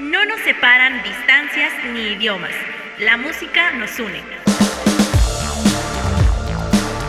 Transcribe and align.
No 0.00 0.24
nos 0.24 0.40
separan 0.40 1.02
distancias 1.02 1.72
ni 1.92 2.14
idiomas. 2.14 2.52
La 3.00 3.18
música 3.18 3.72
nos 3.72 4.00
une. 4.00 4.22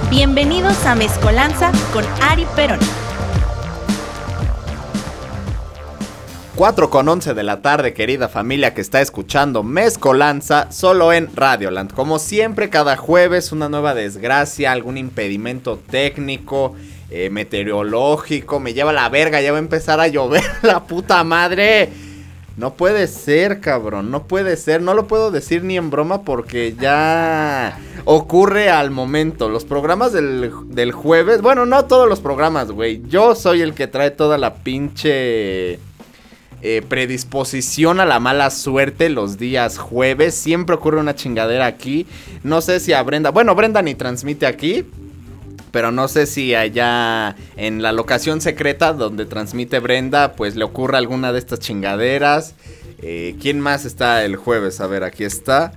Bienvenidos 0.10 0.86
a 0.86 0.96
Mezcolanza 0.96 1.71
con 1.93 2.04
Ari 2.21 2.46
Perón. 2.54 2.80
4 6.55 6.89
con 6.89 7.07
11 7.07 7.34
de 7.34 7.43
la 7.43 7.62
tarde, 7.62 7.93
querida 7.93 8.27
familia 8.27 8.73
que 8.73 8.82
está 8.82 9.00
escuchando 9.00 9.64
Mezcolanza 9.64 10.70
solo 10.70 11.14
en 11.14 11.34
Radioland. 11.34 11.94
Como 11.94 12.20
siempre, 12.20 12.70
cada 12.70 12.98
jueves 12.98 13.54
una 13.54 13.70
nueva 13.70 13.94
desgracia, 13.94 14.73
algún 14.73 14.98
impedimento 14.98 15.78
técnico, 15.78 16.76
eh, 17.10 17.30
meteorológico. 17.30 18.60
Me 18.60 18.73
lleva 18.73 18.92
la 18.92 19.08
verga, 19.08 19.39
ya 19.39 19.54
va 19.54 19.60
a 19.60 19.62
empezar 19.62 20.02
a 20.02 20.10
llover 20.10 20.44
la 20.62 20.84
puta 20.84 21.23
madre. 21.23 22.11
No 22.61 22.75
puede 22.75 23.07
ser, 23.07 23.60
cabrón, 23.60 24.11
no 24.11 24.28
puede 24.28 24.56
ser. 24.56 24.83
No 24.83 24.93
lo 24.93 25.07
puedo 25.07 25.32
decir 25.32 25.64
ni 25.64 25.78
en 25.78 25.89
broma 25.89 26.21
porque 26.21 26.75
ya 26.79 27.79
ocurre 28.06 28.70
al 28.70 28.92
momento. 28.92 29.50
Los 29.50 29.65
programas 29.65 30.14
del, 30.14 30.51
del 30.65 30.92
jueves, 30.92 31.42
bueno, 31.42 31.65
no 31.65 31.86
todos 31.86 32.08
los 32.08 32.20
programas, 32.20 32.70
güey. 32.70 33.02
Yo 33.08 33.34
soy 33.34 33.61
el 33.61 33.73
que 33.73 33.88
trae 33.88 34.11
toda 34.11 34.38
la 34.38 34.53
pinche 34.58 35.80
eh, 36.61 36.84
predisposición 36.88 38.00
a 38.00 38.06
la 38.06 38.20
mala 38.20 38.52
suerte 38.52 39.09
los 39.09 39.39
días 39.39 39.80
jueves. 39.80 40.36
Siempre 40.36 40.75
ocurre 40.75 41.00
una 41.00 41.16
chingadera 41.16 41.66
aquí. 41.66 42.06
No 42.44 42.62
sé 42.62 42.80
si 42.80 42.94
a 42.94 43.02
Brenda. 43.02 43.31
Bueno, 43.31 43.56
Brenda 43.56 43.81
ni 43.81 43.95
transmite 43.95 44.45
aquí. 44.45 44.86
Pero 45.72 45.92
no 45.92 46.08
sé 46.08 46.25
si 46.25 46.53
allá 46.53 47.36
en 47.56 47.81
la 47.81 47.92
locación 47.92 48.42
secreta 48.42 48.94
donde 48.94 49.25
transmite 49.25 49.80
Brenda, 49.80 50.34
pues 50.34 50.56
le 50.56 50.64
ocurre 50.64 50.98
alguna 50.98 51.31
de 51.31 51.39
estas 51.39 51.59
chingaderas. 51.59 52.56
Eh, 53.02 53.36
¿Quién 53.42 53.59
más 53.59 53.86
está 53.86 54.23
el 54.26 54.36
jueves? 54.36 54.82
A 54.82 54.88
ver, 54.88 55.04
aquí 55.04 55.23
está. 55.23 55.73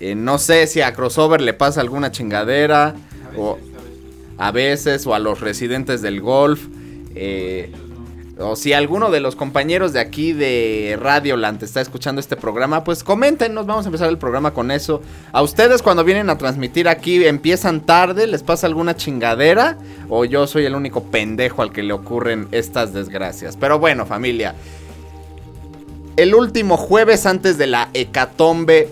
Eh, 0.00 0.14
no 0.14 0.38
sé 0.38 0.66
si 0.66 0.80
a 0.80 0.92
Crossover 0.92 1.40
le 1.40 1.52
pasa 1.52 1.80
alguna 1.80 2.10
chingadera. 2.10 2.94
o 3.36 3.58
a 4.38 4.50
veces, 4.50 5.06
o 5.06 5.14
a 5.14 5.18
los 5.18 5.40
residentes 5.40 6.02
del 6.02 6.20
golf. 6.20 6.66
Eh, 7.14 7.72
o 8.38 8.56
si 8.56 8.72
alguno 8.72 9.10
de 9.10 9.20
los 9.20 9.36
compañeros 9.36 9.92
de 9.92 10.00
aquí 10.00 10.32
de 10.32 10.98
Radio 11.00 11.36
Land 11.36 11.62
está 11.62 11.80
escuchando 11.80 12.20
este 12.20 12.36
programa, 12.36 12.82
pues 12.82 13.04
coméntenos, 13.04 13.64
vamos 13.64 13.86
a 13.86 13.88
empezar 13.88 14.08
el 14.08 14.18
programa 14.18 14.52
con 14.52 14.70
eso. 14.70 15.00
A 15.32 15.40
ustedes 15.42 15.82
cuando 15.82 16.02
vienen 16.02 16.28
a 16.30 16.38
transmitir 16.38 16.88
aquí 16.88 17.24
empiezan 17.24 17.80
tarde, 17.80 18.26
les 18.26 18.42
pasa 18.42 18.66
alguna 18.66 18.96
chingadera 18.96 19.78
o 20.08 20.24
yo 20.24 20.48
soy 20.48 20.64
el 20.64 20.74
único 20.74 21.04
pendejo 21.04 21.62
al 21.62 21.72
que 21.72 21.84
le 21.84 21.92
ocurren 21.92 22.48
estas 22.50 22.92
desgracias. 22.92 23.56
Pero 23.56 23.78
bueno, 23.78 24.04
familia. 24.04 24.56
El 26.16 26.34
último 26.34 26.76
jueves 26.76 27.26
antes 27.26 27.56
de 27.56 27.68
la 27.68 27.88
hecatombe 27.94 28.88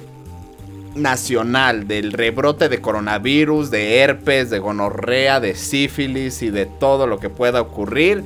nacional 0.95 1.89
del 1.89 2.13
rebrote 2.13 2.69
de 2.69 2.81
coronavirus, 2.81 3.71
de 3.71 3.99
herpes, 3.99 4.51
de 4.51 4.59
gonorrea, 4.59 5.41
de 5.41 5.55
sífilis 5.55 6.43
y 6.43 6.51
de 6.51 6.67
todo 6.67 7.07
lo 7.07 7.19
que 7.19 7.31
pueda 7.31 7.61
ocurrir 7.61 8.23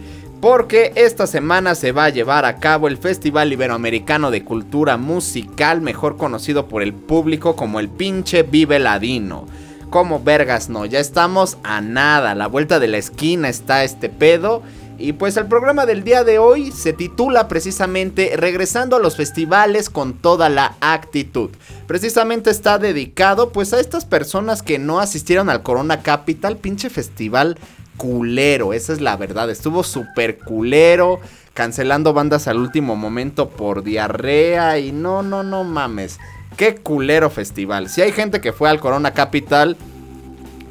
porque 0.48 0.92
esta 0.94 1.26
semana 1.26 1.74
se 1.74 1.90
va 1.90 2.04
a 2.04 2.10
llevar 2.10 2.44
a 2.44 2.58
cabo 2.58 2.86
el 2.86 2.98
Festival 2.98 3.52
Iberoamericano 3.52 4.30
de 4.30 4.44
Cultura 4.44 4.96
Musical, 4.96 5.80
mejor 5.80 6.16
conocido 6.16 6.68
por 6.68 6.84
el 6.84 6.94
público 6.94 7.56
como 7.56 7.80
el 7.80 7.88
pinche 7.88 8.44
Vive 8.44 8.78
Ladino. 8.78 9.48
Como 9.90 10.22
vergas 10.22 10.68
no, 10.68 10.86
ya 10.86 11.00
estamos 11.00 11.58
a 11.64 11.80
nada, 11.80 12.36
la 12.36 12.46
vuelta 12.46 12.78
de 12.78 12.86
la 12.86 12.98
esquina 12.98 13.48
está 13.48 13.82
este 13.82 14.08
pedo. 14.08 14.62
Y 14.98 15.14
pues 15.14 15.36
el 15.36 15.46
programa 15.46 15.84
del 15.84 16.04
día 16.04 16.22
de 16.22 16.38
hoy 16.38 16.70
se 16.70 16.92
titula 16.92 17.48
precisamente 17.48 18.34
Regresando 18.36 18.94
a 18.94 19.00
los 19.00 19.16
festivales 19.16 19.90
con 19.90 20.14
toda 20.14 20.48
la 20.48 20.76
actitud. 20.80 21.50
Precisamente 21.88 22.50
está 22.50 22.78
dedicado 22.78 23.50
pues 23.50 23.72
a 23.72 23.80
estas 23.80 24.04
personas 24.04 24.62
que 24.62 24.78
no 24.78 25.00
asistieron 25.00 25.50
al 25.50 25.64
Corona 25.64 26.02
Capital, 26.02 26.56
pinche 26.56 26.88
festival 26.88 27.58
culero, 27.96 28.72
esa 28.72 28.92
es 28.92 29.00
la 29.00 29.16
verdad. 29.16 29.50
Estuvo 29.50 29.82
súper 29.82 30.38
culero, 30.38 31.20
cancelando 31.54 32.12
bandas 32.12 32.48
al 32.48 32.58
último 32.58 32.96
momento 32.96 33.48
por 33.48 33.82
diarrea 33.82 34.78
y 34.78 34.92
no, 34.92 35.22
no, 35.22 35.42
no 35.42 35.64
mames. 35.64 36.18
Qué 36.56 36.76
culero 36.76 37.30
festival. 37.30 37.88
Si 37.88 38.02
hay 38.02 38.12
gente 38.12 38.40
que 38.40 38.52
fue 38.52 38.70
al 38.70 38.80
Corona 38.80 39.12
Capital, 39.12 39.76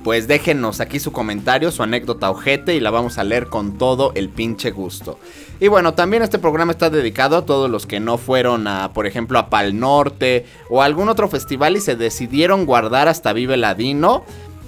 pues 0.05 0.27
déjenos 0.27 0.81
aquí 0.81 0.99
su 0.99 1.11
comentario, 1.11 1.71
su 1.71 1.81
anécdota 1.81 2.29
ojete 2.29 2.75
y 2.75 2.79
la 2.79 2.91
vamos 2.91 3.17
a 3.17 3.23
leer 3.23 3.47
con 3.47 3.79
todo 3.79 4.11
el 4.13 4.29
pinche 4.29 4.69
gusto. 4.69 5.17
Y 5.59 5.67
bueno, 5.67 5.95
también 5.95 6.21
este 6.21 6.37
programa 6.37 6.73
está 6.73 6.91
dedicado 6.91 7.37
a 7.37 7.45
todos 7.45 7.71
los 7.71 7.87
que 7.87 7.99
no 7.99 8.19
fueron 8.19 8.67
a, 8.67 8.93
por 8.93 9.07
ejemplo, 9.07 9.39
a 9.39 9.49
Pal 9.49 9.79
Norte 9.79 10.45
o 10.69 10.83
a 10.83 10.85
algún 10.85 11.09
otro 11.09 11.27
festival 11.27 11.75
y 11.75 11.81
se 11.81 11.95
decidieron 11.95 12.67
guardar 12.67 13.07
hasta 13.07 13.33
Vive 13.33 13.57
Ladino 13.57 14.23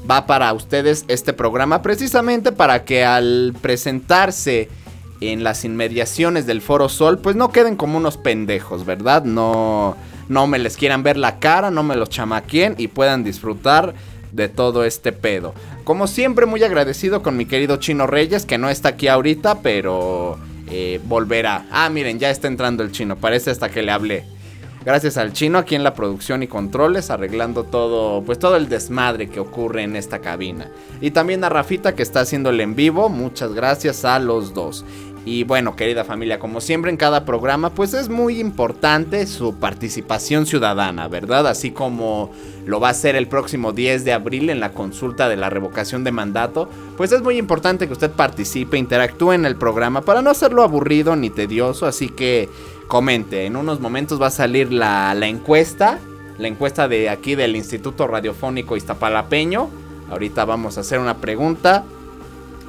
va 0.09 0.25
para 0.25 0.53
ustedes 0.53 1.05
este 1.07 1.33
programa 1.33 1.81
precisamente 1.81 2.51
para 2.51 2.85
que 2.85 3.03
al 3.03 3.53
presentarse 3.61 4.69
en 5.19 5.43
las 5.43 5.65
inmediaciones 5.65 6.45
del 6.45 6.61
Foro 6.61 6.89
Sol, 6.89 7.19
pues 7.19 7.35
no 7.35 7.51
queden 7.51 7.75
como 7.75 7.97
unos 7.97 8.17
pendejos, 8.17 8.85
¿verdad? 8.85 9.23
No, 9.23 9.97
no 10.29 10.47
me 10.47 10.59
les 10.59 10.77
quieran 10.77 11.03
ver 11.03 11.17
la 11.17 11.39
cara, 11.39 11.71
no 11.71 11.83
me 11.83 11.95
los 11.95 12.09
chamaquien 12.09 12.75
y 12.77 12.87
puedan 12.87 13.23
disfrutar 13.23 13.93
de 14.31 14.49
todo 14.49 14.83
este 14.83 15.11
pedo. 15.11 15.53
Como 15.83 16.07
siempre, 16.07 16.45
muy 16.45 16.63
agradecido 16.63 17.23
con 17.23 17.37
mi 17.37 17.45
querido 17.45 17.77
Chino 17.77 18.07
Reyes, 18.07 18.45
que 18.45 18.57
no 18.57 18.69
está 18.69 18.89
aquí 18.89 19.07
ahorita, 19.07 19.61
pero 19.61 20.37
eh, 20.69 20.99
volverá. 21.05 21.65
Ah, 21.71 21.89
miren, 21.89 22.19
ya 22.19 22.29
está 22.29 22.47
entrando 22.47 22.83
el 22.83 22.91
chino, 22.91 23.15
parece 23.15 23.51
hasta 23.51 23.69
que 23.69 23.81
le 23.81 23.91
hablé. 23.91 24.36
Gracias 24.87 25.17
al 25.17 25.33
chino 25.33 25.57
aquí 25.57 25.75
en 25.75 25.83
la 25.83 25.93
producción 25.93 26.43
y 26.43 26.47
controles, 26.47 27.09
arreglando 27.09 27.65
todo, 27.65 28.23
pues 28.23 28.39
todo 28.39 28.55
el 28.55 28.69
desmadre 28.69 29.27
que 29.27 29.41
ocurre 29.41 29.83
en 29.83 29.97
esta 29.97 30.19
cabina. 30.19 30.71
Y 31.01 31.11
también 31.11 31.43
a 31.43 31.49
Rafita 31.49 31.93
que 31.93 32.03
está 32.03 32.21
haciendo 32.21 32.51
el 32.51 32.61
en 32.61 32.73
vivo, 32.73 33.09
muchas 33.09 33.51
gracias 33.51 34.05
a 34.05 34.17
los 34.17 34.53
dos. 34.53 34.85
Y 35.25 35.43
bueno, 35.43 35.75
querida 35.75 36.05
familia, 36.05 36.39
como 36.39 36.61
siempre 36.61 36.89
en 36.89 36.95
cada 36.95 37.25
programa, 37.25 37.71
pues 37.71 37.93
es 37.93 38.07
muy 38.07 38.39
importante 38.39 39.27
su 39.27 39.55
participación 39.55 40.45
ciudadana, 40.45 41.09
¿verdad? 41.09 41.47
Así 41.47 41.71
como 41.71 42.31
lo 42.65 42.79
va 42.79 42.87
a 42.87 42.93
ser 42.93 43.17
el 43.17 43.27
próximo 43.27 43.73
10 43.73 44.05
de 44.05 44.13
abril 44.13 44.49
en 44.49 44.61
la 44.61 44.71
consulta 44.71 45.27
de 45.27 45.35
la 45.35 45.49
revocación 45.49 46.05
de 46.05 46.13
mandato, 46.13 46.69
pues 46.95 47.11
es 47.11 47.21
muy 47.21 47.37
importante 47.37 47.87
que 47.87 47.93
usted 47.93 48.11
participe, 48.11 48.77
interactúe 48.77 49.33
en 49.33 49.45
el 49.45 49.57
programa 49.57 49.99
para 49.99 50.21
no 50.21 50.29
hacerlo 50.29 50.63
aburrido 50.63 51.17
ni 51.17 51.29
tedioso, 51.29 51.87
así 51.87 52.07
que 52.07 52.47
comente. 52.87 53.45
En 53.45 53.55
unos 53.55 53.79
momentos 53.79 54.21
va 54.21 54.27
a 54.27 54.31
salir 54.31 54.71
la, 54.71 55.13
encuesta, 55.27 55.99
la 56.37 56.47
encuesta 56.47 56.87
de 56.87 57.09
aquí 57.09 57.35
del 57.35 57.55
Instituto 57.55 58.07
Radiofónico 58.07 58.75
Iztapalapeño. 58.77 59.69
Ahorita 60.09 60.45
vamos 60.45 60.77
a 60.77 60.81
hacer 60.81 60.99
una 60.99 61.17
pregunta, 61.17 61.83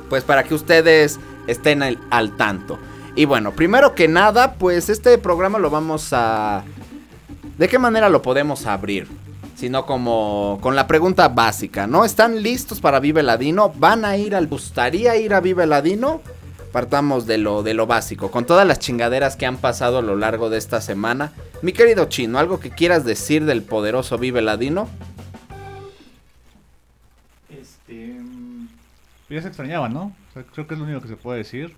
pues 0.08 0.24
para 0.24 0.42
que 0.44 0.54
ustedes 0.54 1.20
estén 1.46 1.82
al, 1.82 1.98
al 2.10 2.36
tanto. 2.36 2.78
Y 3.14 3.24
bueno, 3.24 3.52
primero 3.52 3.94
que 3.94 4.08
nada, 4.08 4.54
pues 4.54 4.88
este 4.88 5.18
programa 5.18 5.58
lo 5.58 5.70
vamos 5.70 6.12
a... 6.12 6.62
¿De 7.56 7.68
qué 7.68 7.78
manera 7.78 8.08
lo 8.08 8.22
podemos 8.22 8.66
abrir? 8.66 9.08
Sino 9.56 9.86
como 9.86 10.58
con 10.60 10.76
la 10.76 10.86
pregunta 10.86 11.28
básica, 11.28 11.88
¿no? 11.88 12.04
¿Están 12.04 12.42
listos 12.44 12.80
para 12.80 13.00
Vive 13.00 13.24
Ladino? 13.24 13.72
¿Van 13.76 14.04
a 14.04 14.16
ir 14.16 14.36
al... 14.36 14.46
¿Gustaría 14.46 15.16
ir 15.16 15.34
a 15.34 15.40
Vive 15.40 15.66
Ladino? 15.66 16.20
Partamos 16.78 17.26
de 17.26 17.38
lo, 17.38 17.64
de 17.64 17.74
lo 17.74 17.88
básico, 17.88 18.30
con 18.30 18.46
todas 18.46 18.64
las 18.64 18.78
chingaderas 18.78 19.34
que 19.34 19.46
han 19.46 19.56
pasado 19.56 19.98
a 19.98 20.02
lo 20.02 20.14
largo 20.14 20.48
de 20.48 20.58
esta 20.58 20.80
semana. 20.80 21.32
Mi 21.60 21.72
querido 21.72 22.04
chino, 22.04 22.38
¿algo 22.38 22.60
que 22.60 22.70
quieras 22.70 23.04
decir 23.04 23.46
del 23.46 23.64
poderoso 23.64 24.16
Vive 24.16 24.42
Ladino? 24.42 24.88
Este. 27.50 28.14
Ya 29.28 29.42
se 29.42 29.48
extrañaba, 29.48 29.88
¿no? 29.88 30.12
creo 30.54 30.68
que 30.68 30.74
es 30.74 30.78
lo 30.78 30.86
único 30.86 31.00
que 31.00 31.08
se 31.08 31.16
puede 31.16 31.38
decir. 31.38 31.74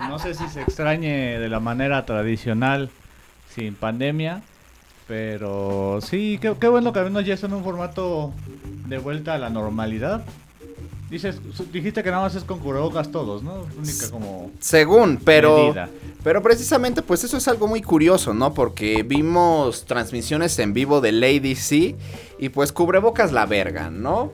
No 0.00 0.18
sé 0.18 0.34
si 0.34 0.46
se 0.50 0.60
extrañe 0.60 1.38
de 1.38 1.48
la 1.48 1.58
manera 1.58 2.04
tradicional, 2.04 2.90
sin 3.48 3.74
pandemia. 3.74 4.42
Pero 5.08 6.00
sí, 6.02 6.38
qué, 6.42 6.54
qué 6.60 6.68
bueno 6.68 6.92
que 6.92 6.98
al 6.98 7.06
menos 7.06 7.24
ya 7.24 7.32
está 7.32 7.46
en 7.46 7.54
un 7.54 7.64
formato 7.64 8.34
de 8.86 8.98
vuelta 8.98 9.32
a 9.32 9.38
la 9.38 9.48
normalidad. 9.48 10.22
Dices, 11.10 11.40
dijiste 11.72 12.04
que 12.04 12.10
nada 12.10 12.22
más 12.22 12.36
es 12.36 12.44
con 12.44 12.60
cubrebocas 12.60 13.10
todos, 13.10 13.42
¿no? 13.42 13.66
Única 13.76 14.10
como. 14.10 14.52
Según, 14.60 15.18
pero. 15.24 15.74
Pero 16.22 16.42
precisamente, 16.42 17.02
pues 17.02 17.24
eso 17.24 17.36
es 17.36 17.48
algo 17.48 17.66
muy 17.66 17.82
curioso, 17.82 18.32
¿no? 18.32 18.54
Porque 18.54 19.02
vimos 19.02 19.86
transmisiones 19.86 20.56
en 20.60 20.72
vivo 20.72 21.00
de 21.00 21.10
Lady 21.10 21.56
C 21.56 21.96
y 22.38 22.50
pues 22.50 22.72
cubrebocas 22.72 23.32
la 23.32 23.46
verga, 23.46 23.90
¿no? 23.90 24.32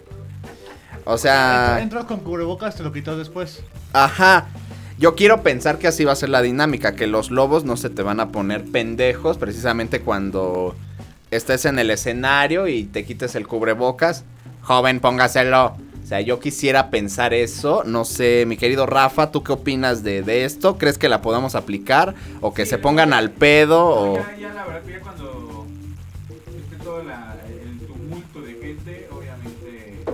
O 1.07 1.17
sea. 1.17 1.81
Entras 1.81 2.05
con 2.05 2.21
cubrebocas, 2.21 2.77
te 2.77 2.83
lo 2.83 2.93
quitas 2.93 3.17
después. 3.17 3.63
Ajá. 3.95 4.49
Yo 4.99 5.15
quiero 5.15 5.43
pensar 5.43 5.79
que 5.79 5.87
así 5.89 6.05
va 6.05 6.13
a 6.13 6.17
ser 6.17 6.29
la 6.29 6.43
dinámica, 6.43 6.95
que 6.95 7.07
los 7.07 7.31
lobos 7.31 7.65
no 7.65 7.77
se 7.79 7.89
te 7.89 8.03
van 8.03 8.21
a 8.21 8.29
poner 8.29 8.65
pendejos 8.65 9.39
precisamente 9.39 10.01
cuando 10.01 10.75
estés 11.31 11.65
en 11.65 11.79
el 11.79 11.91
escenario 11.91 12.67
y 12.69 12.85
te 12.85 13.05
quites 13.05 13.35
el 13.35 13.47
cubrebocas. 13.47 14.25
Joven, 14.63 15.01
póngaselo 15.01 15.77
O 16.07 16.09
sea, 16.09 16.21
yo 16.21 16.39
quisiera 16.39 16.89
pensar 16.91 17.35
eso. 17.35 17.83
No 17.85 18.05
sé, 18.05 18.45
mi 18.47 18.57
querido 18.57 18.87
Rafa, 18.87 19.33
¿tú 19.33 19.43
qué 19.43 19.51
opinas 19.51 20.05
de, 20.05 20.23
de 20.23 20.45
esto? 20.45 20.79
¿Crees 20.79 20.99
que 20.99 21.09
la 21.09 21.21
podamos 21.21 21.57
aplicar? 21.57 22.15
¿O 22.41 22.55
que 22.55 22.65
Sí, 22.65 22.71
se 22.71 22.79
pongan 22.79 23.13
al 23.13 23.33
pedo? 23.33 23.85
O... 23.85 24.15
Ya, 24.15 24.37
ya 24.39 24.55
la 24.55 24.65
verdad 24.67 24.83
que 24.85 24.93
ya 24.93 25.01
cuando 25.01 25.67
esté 26.63 26.77
todo 26.85 27.03
la- 27.03 27.35
el 27.51 27.81
tumulto 27.89 28.41
de 28.41 28.53
gente, 28.53 29.09
obviamente 29.11 30.05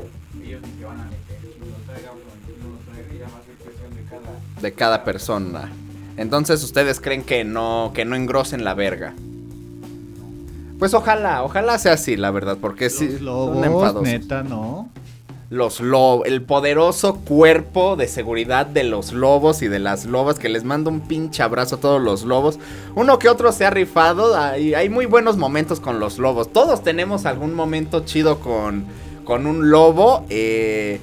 ellos 0.42 0.62
ni 0.62 0.78
se 0.78 0.84
van 0.86 0.98
a 0.98 1.04
meter. 1.04 1.38
Lo 1.60 1.92
traiga 1.92 2.10
o 2.12 2.14
no 2.14 2.70
lo 2.70 2.78
traiga, 2.90 3.12
ya 3.26 3.30
va 3.30 3.38
a 3.38 3.44
ser 3.44 3.54
cuestión 3.62 3.94
de 3.94 4.02
cada... 4.08 4.62
de 4.62 4.72
cada 4.72 5.04
persona. 5.04 5.70
Entonces, 6.16 6.64
¿ustedes 6.64 7.00
creen 7.02 7.22
que 7.22 7.44
no, 7.44 7.92
que 7.94 8.06
no 8.06 8.16
engrosen 8.16 8.64
la 8.64 8.72
verga? 8.72 9.12
Pues 10.78 10.94
ojalá, 10.94 11.42
ojalá 11.44 11.78
sea 11.78 11.92
así, 11.92 12.16
la 12.16 12.30
verdad, 12.30 12.56
porque 12.58 12.88
sí, 12.88 13.08
Los 13.08 13.16
son 13.18 13.24
lobos, 13.26 13.66
enfadosos. 13.66 14.02
neta, 14.04 14.42
no. 14.42 14.88
Los 15.52 15.80
lobos, 15.80 16.26
el 16.26 16.40
poderoso 16.40 17.16
cuerpo 17.16 17.94
de 17.96 18.08
seguridad 18.08 18.64
de 18.64 18.84
los 18.84 19.12
lobos 19.12 19.60
y 19.60 19.68
de 19.68 19.80
las 19.80 20.06
lobas, 20.06 20.38
que 20.38 20.48
les 20.48 20.64
mando 20.64 20.88
un 20.88 21.00
pinche 21.02 21.42
abrazo 21.42 21.76
a 21.76 21.78
todos 21.78 22.00
los 22.00 22.22
lobos. 22.24 22.58
Uno 22.94 23.18
que 23.18 23.28
otro 23.28 23.52
se 23.52 23.66
ha 23.66 23.70
rifado, 23.70 24.34
hay, 24.34 24.72
hay 24.72 24.88
muy 24.88 25.04
buenos 25.04 25.36
momentos 25.36 25.78
con 25.78 26.00
los 26.00 26.16
lobos. 26.16 26.50
Todos 26.54 26.82
tenemos 26.82 27.26
algún 27.26 27.52
momento 27.52 28.00
chido 28.06 28.40
con, 28.40 28.86
con 29.24 29.46
un 29.46 29.70
lobo. 29.70 30.24
eh, 30.30 31.00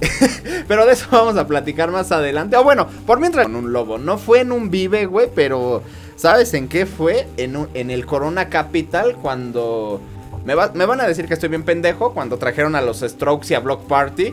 pero 0.68 0.86
de 0.86 0.92
eso 0.92 1.06
vamos 1.10 1.36
a 1.36 1.48
platicar 1.48 1.90
más 1.90 2.12
adelante. 2.12 2.56
O 2.56 2.62
bueno, 2.62 2.86
por 3.06 3.18
mientras 3.18 3.46
con 3.46 3.56
un 3.56 3.72
lobo. 3.72 3.98
No 3.98 4.18
fue 4.18 4.40
en 4.42 4.52
un 4.52 4.70
vive, 4.70 5.06
güey, 5.06 5.28
pero 5.34 5.82
¿sabes 6.14 6.54
en 6.54 6.68
qué 6.68 6.86
fue? 6.86 7.26
En, 7.36 7.56
un- 7.56 7.68
en 7.74 7.90
el 7.90 8.06
Corona 8.06 8.48
Capital 8.48 9.16
cuando... 9.16 10.00
Me, 10.48 10.54
va- 10.54 10.72
me 10.74 10.86
van 10.86 10.98
a 11.02 11.06
decir 11.06 11.26
que 11.28 11.34
estoy 11.34 11.50
bien 11.50 11.62
pendejo 11.62 12.14
cuando 12.14 12.38
trajeron 12.38 12.74
a 12.74 12.80
los 12.80 13.00
Strokes 13.00 13.48
y 13.50 13.54
a 13.54 13.60
Block 13.60 13.86
Party. 13.86 14.32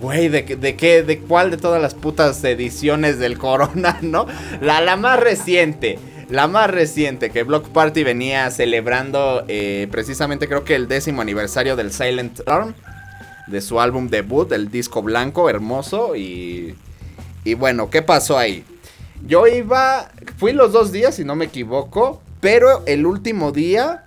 Güey, 0.00 0.28
¿de, 0.28 0.42
¿de 0.42 0.76
qué? 0.76 1.02
¿De 1.02 1.18
cuál 1.18 1.50
de 1.50 1.56
todas 1.56 1.82
las 1.82 1.92
putas 1.96 2.44
ediciones 2.44 3.18
del 3.18 3.36
Corona, 3.36 3.98
no? 4.02 4.26
La, 4.60 4.80
la 4.80 4.94
más 4.94 5.18
reciente. 5.18 5.98
La 6.30 6.46
más 6.46 6.70
reciente, 6.70 7.30
que 7.30 7.42
Block 7.42 7.70
Party 7.70 8.04
venía 8.04 8.48
celebrando 8.52 9.44
eh, 9.48 9.88
precisamente 9.90 10.46
creo 10.46 10.62
que 10.62 10.76
el 10.76 10.86
décimo 10.86 11.20
aniversario 11.20 11.74
del 11.74 11.90
Silent 11.92 12.48
Arm 12.48 12.72
de 13.48 13.60
su 13.60 13.80
álbum 13.80 14.06
debut, 14.08 14.52
el 14.52 14.70
disco 14.70 15.02
blanco, 15.02 15.50
hermoso. 15.50 16.14
Y, 16.14 16.76
y 17.42 17.54
bueno, 17.54 17.90
¿qué 17.90 18.02
pasó 18.02 18.38
ahí? 18.38 18.62
Yo 19.26 19.48
iba, 19.48 20.12
fui 20.38 20.52
los 20.52 20.70
dos 20.70 20.92
días, 20.92 21.16
si 21.16 21.24
no 21.24 21.34
me 21.34 21.46
equivoco, 21.46 22.22
pero 22.40 22.84
el 22.86 23.04
último 23.04 23.50
día, 23.50 24.04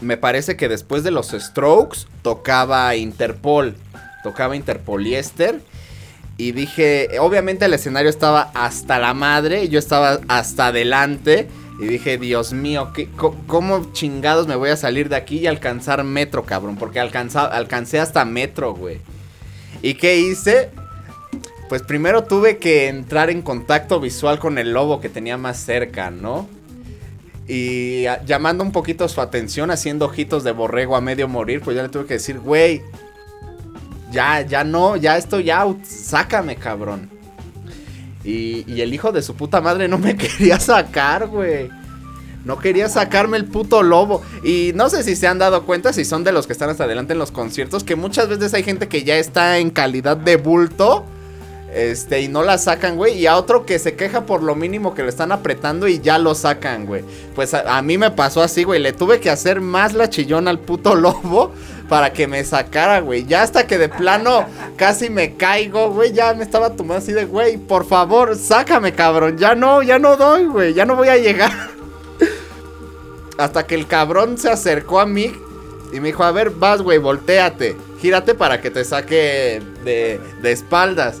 me 0.00 0.16
parece 0.16 0.56
que 0.56 0.68
después 0.68 1.02
de 1.04 1.10
los 1.10 1.28
Strokes, 1.30 2.00
tocaba 2.22 2.94
Interpol, 2.96 3.74
tocaba 4.22 4.56
Interpoliester. 4.56 5.60
Y 6.38 6.52
dije, 6.52 7.08
obviamente 7.18 7.64
el 7.64 7.72
escenario 7.72 8.10
estaba 8.10 8.50
hasta 8.54 8.98
la 8.98 9.14
madre, 9.14 9.68
yo 9.68 9.78
estaba 9.78 10.20
hasta 10.28 10.66
adelante. 10.66 11.48
Y 11.80 11.86
dije, 11.86 12.18
Dios 12.18 12.52
mío, 12.52 12.90
¿qué, 12.94 13.08
¿cómo 13.46 13.92
chingados 13.92 14.46
me 14.46 14.56
voy 14.56 14.70
a 14.70 14.76
salir 14.76 15.08
de 15.08 15.16
aquí 15.16 15.38
y 15.38 15.46
alcanzar 15.46 16.04
metro, 16.04 16.44
cabrón? 16.44 16.76
Porque 16.76 17.00
alcanza- 17.00 17.46
alcancé 17.46 18.00
hasta 18.00 18.24
metro, 18.24 18.74
güey. 18.74 18.98
¿Y 19.82 19.94
qué 19.94 20.18
hice? 20.18 20.70
Pues 21.68 21.82
primero 21.82 22.24
tuve 22.24 22.58
que 22.58 22.88
entrar 22.88 23.28
en 23.28 23.42
contacto 23.42 23.98
visual 24.00 24.38
con 24.38 24.56
el 24.58 24.72
lobo 24.72 25.00
que 25.00 25.08
tenía 25.08 25.36
más 25.36 25.58
cerca, 25.58 26.10
¿no? 26.10 26.48
Y 27.48 28.04
llamando 28.24 28.64
un 28.64 28.72
poquito 28.72 29.08
su 29.08 29.20
atención, 29.20 29.70
haciendo 29.70 30.06
ojitos 30.06 30.42
de 30.42 30.52
borrego 30.52 30.96
a 30.96 31.00
medio 31.00 31.28
morir, 31.28 31.60
pues 31.60 31.76
ya 31.76 31.82
le 31.82 31.88
tuve 31.88 32.06
que 32.06 32.14
decir, 32.14 32.40
güey, 32.40 32.82
ya, 34.10 34.40
ya 34.42 34.64
no, 34.64 34.96
ya 34.96 35.16
estoy 35.16 35.50
out, 35.50 35.84
sácame, 35.84 36.56
cabrón. 36.56 37.10
Y, 38.24 38.64
y 38.66 38.80
el 38.80 38.92
hijo 38.92 39.12
de 39.12 39.22
su 39.22 39.36
puta 39.36 39.60
madre 39.60 39.86
no 39.86 39.98
me 39.98 40.16
quería 40.18 40.58
sacar, 40.58 41.28
güey. 41.28 41.68
No 42.44 42.58
quería 42.58 42.88
sacarme 42.88 43.36
el 43.36 43.44
puto 43.44 43.82
lobo. 43.82 44.22
Y 44.44 44.70
no 44.74 44.88
sé 44.88 45.02
si 45.02 45.16
se 45.16 45.26
han 45.26 45.38
dado 45.38 45.64
cuenta, 45.64 45.92
si 45.92 46.04
son 46.04 46.22
de 46.22 46.30
los 46.30 46.46
que 46.46 46.52
están 46.52 46.70
hasta 46.70 46.84
adelante 46.84 47.12
en 47.12 47.18
los 47.18 47.32
conciertos, 47.32 47.82
que 47.82 47.96
muchas 47.96 48.28
veces 48.28 48.54
hay 48.54 48.62
gente 48.62 48.86
que 48.88 49.02
ya 49.02 49.16
está 49.16 49.58
en 49.58 49.70
calidad 49.70 50.16
de 50.16 50.36
bulto. 50.36 51.04
Este, 51.76 52.22
y 52.22 52.28
no 52.28 52.42
la 52.42 52.56
sacan, 52.56 52.96
güey. 52.96 53.18
Y 53.18 53.26
a 53.26 53.36
otro 53.36 53.66
que 53.66 53.78
se 53.78 53.96
queja 53.96 54.24
por 54.24 54.42
lo 54.42 54.54
mínimo 54.54 54.94
que 54.94 55.02
lo 55.02 55.10
están 55.10 55.30
apretando 55.30 55.86
y 55.86 56.00
ya 56.00 56.16
lo 56.16 56.34
sacan, 56.34 56.86
güey. 56.86 57.04
Pues 57.34 57.52
a, 57.52 57.82
mí 57.82 57.98
me 57.98 58.10
pasó 58.10 58.40
así, 58.40 58.64
güey. 58.64 58.80
Le 58.80 58.94
tuve 58.94 59.20
que 59.20 59.28
hacer 59.28 59.60
más 59.60 59.92
la 59.92 60.08
chillona 60.08 60.50
al 60.50 60.58
puto 60.58 60.94
lobo 60.94 61.52
para 61.90 62.14
que 62.14 62.26
me 62.28 62.42
sacara, 62.44 63.00
güey. 63.00 63.26
Ya 63.26 63.42
hasta 63.42 63.66
que 63.66 63.76
de 63.76 63.90
plano 63.90 64.46
casi 64.76 65.10
me 65.10 65.34
caigo, 65.34 65.90
güey. 65.90 66.14
Ya 66.14 66.32
me 66.32 66.44
estaba 66.44 66.70
tomando 66.70 66.94
así 66.94 67.12
de, 67.12 67.26
güey, 67.26 67.58
por 67.58 67.86
favor, 67.86 68.36
sácame, 68.36 68.94
cabrón. 68.94 69.36
Ya 69.36 69.54
no, 69.54 69.82
ya 69.82 69.98
no 69.98 70.16
doy, 70.16 70.46
güey. 70.46 70.72
Ya 70.72 70.86
no 70.86 70.96
voy 70.96 71.08
a 71.08 71.18
llegar. 71.18 71.52
Hasta 73.36 73.66
que 73.66 73.74
el 73.74 73.86
cabrón 73.86 74.38
se 74.38 74.48
acercó 74.48 74.98
a 74.98 75.04
mí 75.04 75.30
y 75.92 76.00
me 76.00 76.08
dijo, 76.08 76.24
a 76.24 76.32
ver, 76.32 76.48
vas, 76.52 76.80
güey, 76.80 76.96
volteate. 76.96 77.76
Gírate 78.00 78.34
para 78.34 78.62
que 78.62 78.70
te 78.70 78.82
saque 78.82 79.60
de 79.84 80.50
espaldas. 80.50 81.20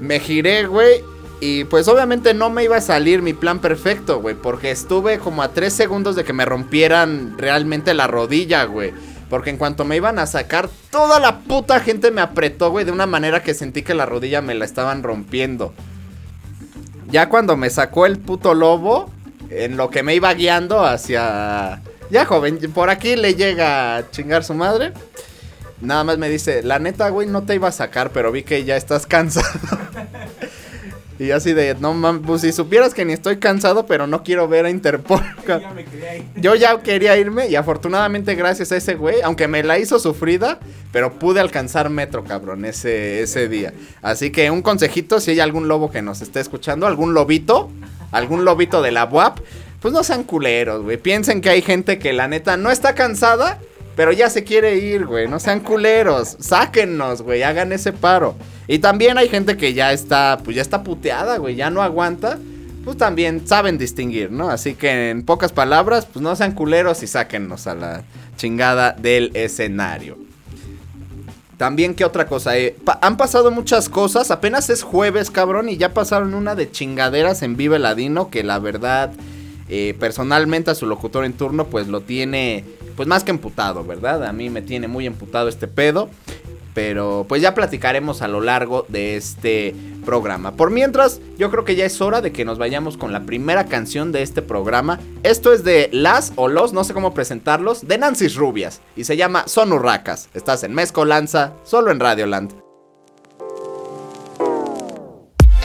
Me 0.00 0.20
giré, 0.20 0.66
güey. 0.66 1.02
Y 1.40 1.64
pues 1.64 1.86
obviamente 1.88 2.32
no 2.32 2.48
me 2.48 2.64
iba 2.64 2.76
a 2.76 2.80
salir 2.80 3.20
mi 3.20 3.34
plan 3.34 3.58
perfecto, 3.58 4.20
güey. 4.20 4.34
Porque 4.34 4.70
estuve 4.70 5.18
como 5.18 5.42
a 5.42 5.52
tres 5.52 5.72
segundos 5.72 6.16
de 6.16 6.24
que 6.24 6.32
me 6.32 6.44
rompieran 6.44 7.36
realmente 7.36 7.94
la 7.94 8.06
rodilla, 8.06 8.64
güey. 8.64 8.92
Porque 9.28 9.50
en 9.50 9.56
cuanto 9.56 9.84
me 9.84 9.96
iban 9.96 10.18
a 10.18 10.26
sacar, 10.26 10.68
toda 10.90 11.18
la 11.18 11.40
puta 11.40 11.80
gente 11.80 12.10
me 12.10 12.20
apretó, 12.20 12.70
güey. 12.70 12.84
De 12.84 12.92
una 12.92 13.06
manera 13.06 13.42
que 13.42 13.54
sentí 13.54 13.82
que 13.82 13.94
la 13.94 14.06
rodilla 14.06 14.40
me 14.40 14.54
la 14.54 14.64
estaban 14.64 15.02
rompiendo. 15.02 15.74
Ya 17.08 17.28
cuando 17.28 17.56
me 17.56 17.70
sacó 17.70 18.06
el 18.06 18.18
puto 18.18 18.54
lobo, 18.54 19.10
en 19.50 19.76
lo 19.76 19.90
que 19.90 20.02
me 20.02 20.14
iba 20.14 20.32
guiando 20.34 20.84
hacia... 20.84 21.82
Ya, 22.10 22.24
joven, 22.24 22.58
por 22.72 22.88
aquí 22.88 23.16
le 23.16 23.34
llega 23.34 23.96
a 23.96 24.10
chingar 24.10 24.44
su 24.44 24.54
madre. 24.54 24.92
Nada 25.80 26.04
más 26.04 26.18
me 26.18 26.28
dice, 26.28 26.62
la 26.62 26.78
neta, 26.78 27.08
güey, 27.10 27.26
no 27.26 27.42
te 27.42 27.54
iba 27.54 27.68
a 27.68 27.72
sacar, 27.72 28.10
pero 28.10 28.32
vi 28.32 28.42
que 28.42 28.64
ya 28.64 28.76
estás 28.76 29.06
cansado. 29.06 29.46
y 31.18 31.30
así 31.30 31.52
de, 31.52 31.74
no 31.80 31.94
mames, 31.94 32.22
pues 32.26 32.42
si 32.42 32.52
supieras 32.52 32.92
que 32.92 33.04
ni 33.04 33.12
estoy 33.12 33.38
cansado, 33.38 33.86
pero 33.86 34.06
no 34.06 34.22
quiero 34.22 34.48
ver 34.48 34.66
a 34.66 34.70
Interpol. 34.70 35.20
Ya 35.46 35.70
me 35.70 35.84
quedé 35.84 36.08
ahí. 36.08 36.28
Yo 36.36 36.54
ya 36.54 36.78
quería 36.80 37.16
irme 37.16 37.48
y 37.48 37.54
afortunadamente 37.54 38.34
gracias 38.34 38.72
a 38.72 38.76
ese 38.76 38.94
güey, 38.94 39.22
aunque 39.22 39.48
me 39.48 39.62
la 39.62 39.78
hizo 39.78 39.98
sufrida, 39.98 40.58
pero 40.92 41.18
pude 41.18 41.40
alcanzar 41.40 41.88
metro, 41.88 42.24
cabrón, 42.24 42.64
ese, 42.64 43.22
ese 43.22 43.48
día. 43.48 43.72
Así 44.02 44.30
que 44.30 44.50
un 44.50 44.62
consejito, 44.62 45.20
si 45.20 45.30
hay 45.30 45.40
algún 45.40 45.68
lobo 45.68 45.90
que 45.90 46.02
nos 46.02 46.20
esté 46.20 46.40
escuchando, 46.40 46.86
algún 46.86 47.14
lobito, 47.14 47.70
algún 48.10 48.44
lobito 48.44 48.82
de 48.82 48.90
la 48.90 49.04
WAP, 49.04 49.38
pues 49.80 49.94
no 49.94 50.02
sean 50.02 50.24
culeros, 50.24 50.82
güey. 50.82 50.96
Piensen 50.96 51.40
que 51.40 51.50
hay 51.50 51.62
gente 51.62 51.98
que 51.98 52.12
la 52.12 52.28
neta 52.28 52.56
no 52.56 52.70
está 52.70 52.94
cansada, 52.94 53.58
pero 53.96 54.12
ya 54.12 54.28
se 54.28 54.44
quiere 54.44 54.76
ir, 54.76 55.06
güey. 55.06 55.26
No 55.26 55.40
sean 55.40 55.60
culeros. 55.60 56.36
Sáquennos, 56.38 57.22
güey. 57.22 57.42
Hagan 57.42 57.72
ese 57.72 57.94
paro. 57.94 58.36
Y 58.68 58.78
también 58.78 59.16
hay 59.16 59.28
gente 59.28 59.56
que 59.56 59.72
ya 59.72 59.92
está, 59.92 60.38
pues 60.44 60.54
ya 60.54 60.62
está 60.62 60.84
puteada, 60.84 61.38
güey. 61.38 61.56
Ya 61.56 61.70
no 61.70 61.80
aguanta. 61.80 62.38
Pues 62.84 62.98
también 62.98 63.48
saben 63.48 63.78
distinguir, 63.78 64.30
¿no? 64.30 64.50
Así 64.50 64.74
que 64.74 65.10
en 65.10 65.24
pocas 65.24 65.50
palabras, 65.50 66.06
pues 66.06 66.22
no 66.22 66.36
sean 66.36 66.52
culeros 66.52 67.02
y 67.02 67.08
sáquennos 67.08 67.66
a 67.66 67.74
la 67.74 68.04
chingada 68.36 68.92
del 68.92 69.32
escenario. 69.34 70.18
También, 71.56 71.94
¿qué 71.94 72.04
otra 72.04 72.26
cosa? 72.26 72.56
Eh, 72.58 72.76
han 73.00 73.16
pasado 73.16 73.50
muchas 73.50 73.88
cosas. 73.88 74.30
Apenas 74.30 74.68
es 74.68 74.82
jueves, 74.82 75.30
cabrón. 75.30 75.70
Y 75.70 75.78
ya 75.78 75.94
pasaron 75.94 76.34
una 76.34 76.54
de 76.54 76.70
chingaderas 76.70 77.42
en 77.42 77.56
Vive 77.56 77.78
Ladino. 77.78 78.28
Que 78.28 78.44
la 78.44 78.58
verdad, 78.58 79.10
eh, 79.68 79.94
personalmente 79.98 80.70
a 80.70 80.74
su 80.74 80.86
locutor 80.86 81.24
en 81.24 81.32
turno, 81.32 81.66
pues 81.66 81.88
lo 81.88 82.00
tiene, 82.00 82.64
pues 82.96 83.08
más 83.08 83.24
que 83.24 83.30
emputado, 83.30 83.84
¿verdad? 83.84 84.24
A 84.24 84.32
mí 84.32 84.50
me 84.50 84.62
tiene 84.62 84.88
muy 84.88 85.06
emputado 85.06 85.48
este 85.48 85.68
pedo. 85.68 86.08
Pero 86.74 87.24
pues 87.26 87.40
ya 87.40 87.54
platicaremos 87.54 88.20
a 88.20 88.28
lo 88.28 88.42
largo 88.42 88.84
de 88.88 89.16
este 89.16 89.74
programa. 90.04 90.52
Por 90.52 90.70
mientras, 90.70 91.22
yo 91.38 91.50
creo 91.50 91.64
que 91.64 91.74
ya 91.74 91.86
es 91.86 92.02
hora 92.02 92.20
de 92.20 92.32
que 92.32 92.44
nos 92.44 92.58
vayamos 92.58 92.98
con 92.98 93.14
la 93.14 93.24
primera 93.24 93.64
canción 93.64 94.12
de 94.12 94.20
este 94.20 94.42
programa. 94.42 95.00
Esto 95.22 95.54
es 95.54 95.64
de 95.64 95.88
Las 95.90 96.34
o 96.36 96.48
Los, 96.48 96.74
no 96.74 96.84
sé 96.84 96.92
cómo 96.92 97.14
presentarlos, 97.14 97.88
de 97.88 97.96
Nancy 97.96 98.28
Rubias. 98.28 98.82
Y 98.94 99.04
se 99.04 99.16
llama 99.16 99.48
Son 99.48 99.72
Urracas. 99.72 100.28
Estás 100.34 100.64
en 100.64 100.74
Mezcolanza, 100.74 101.54
solo 101.64 101.90
en 101.90 101.98
Radioland. 101.98 102.52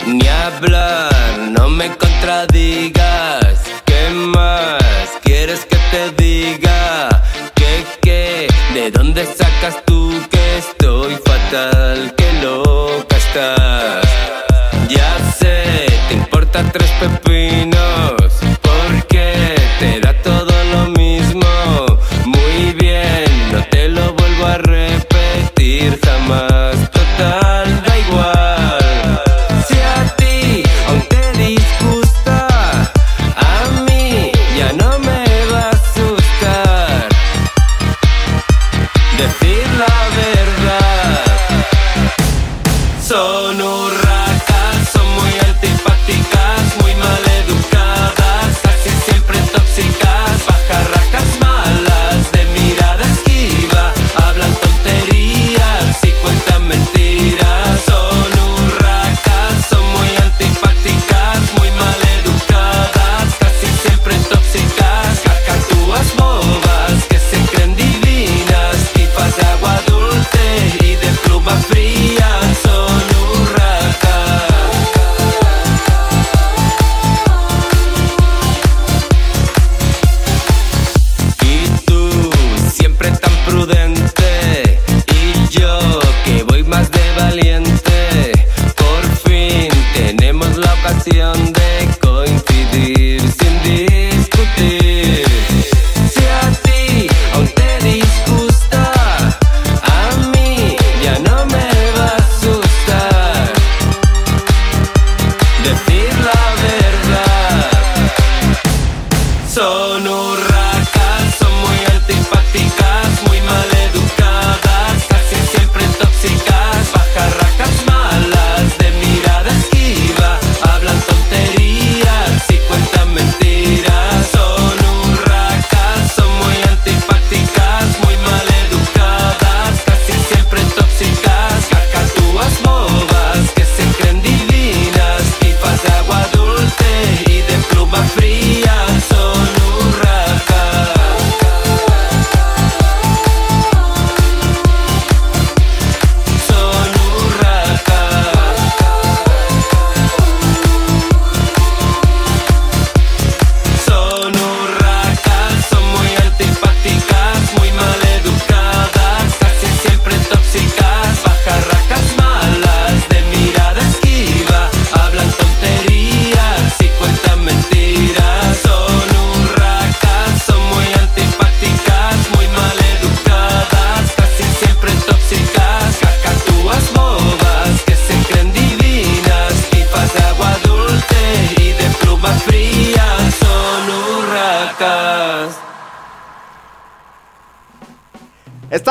Ni 0.07 0.27
hablar, 0.27 1.39
no 1.51 1.67
me 1.67 1.89
contradigas. 1.97 3.70
¿Qué 4.11 4.17
más 4.17 5.09
quieres 5.23 5.65
que 5.65 5.77
te 5.89 6.21
diga? 6.21 7.07
¿Qué, 7.55 7.85
qué? 8.01 8.47
¿De 8.73 8.91
dónde 8.91 9.25
sacas 9.25 9.81
tú 9.85 10.11
que 10.29 10.57
estoy 10.57 11.15
fatal? 11.23 12.13
¿Qué 12.17 12.33
loca 12.43 13.15
estás? 13.15 14.00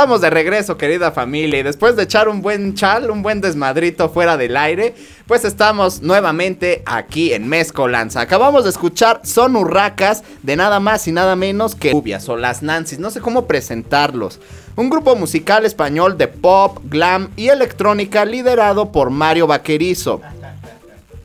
Estamos 0.00 0.22
de 0.22 0.30
regreso, 0.30 0.78
querida 0.78 1.12
familia, 1.12 1.58
y 1.58 1.62
después 1.62 1.94
de 1.94 2.04
echar 2.04 2.30
un 2.30 2.40
buen 2.40 2.72
chal, 2.74 3.10
un 3.10 3.20
buen 3.20 3.42
desmadrito 3.42 4.08
fuera 4.08 4.38
del 4.38 4.56
aire, 4.56 4.94
pues 5.26 5.44
estamos 5.44 6.00
nuevamente 6.00 6.82
aquí 6.86 7.34
en 7.34 7.46
Mezcolanza. 7.46 8.22
Acabamos 8.22 8.64
de 8.64 8.70
escuchar 8.70 9.20
Son 9.24 9.56
Urracas 9.56 10.24
de 10.42 10.56
nada 10.56 10.80
más 10.80 11.06
y 11.06 11.12
nada 11.12 11.36
menos 11.36 11.74
que 11.74 11.92
Rubias 11.92 12.30
o 12.30 12.38
Las 12.38 12.62
Nancy's, 12.62 12.98
no 12.98 13.10
sé 13.10 13.20
cómo 13.20 13.46
presentarlos. 13.46 14.40
Un 14.74 14.88
grupo 14.88 15.16
musical 15.16 15.66
español 15.66 16.16
de 16.16 16.28
pop, 16.28 16.78
glam 16.84 17.28
y 17.36 17.48
electrónica 17.48 18.24
liderado 18.24 18.92
por 18.92 19.10
Mario 19.10 19.48
Vaquerizo, 19.48 20.22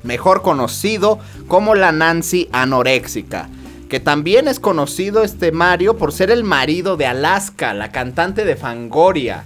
mejor 0.04 0.42
conocido 0.42 1.20
como 1.48 1.76
la 1.76 1.94
Nancy 1.94 2.50
anoréxica. 2.52 3.48
Que 3.90 4.00
también 4.00 4.48
es 4.48 4.60
conocido 4.60 5.24
este 5.24 5.52
Mario 5.52 5.98
por 5.98 6.12
ser 6.12 6.32
el 6.32 6.44
marido 6.44 6.98
de 6.98 7.06
Alaska, 7.06 7.74
la 7.74 7.92
cantante 7.92 8.44
de 8.44 8.56
Fangoria. 8.56 9.44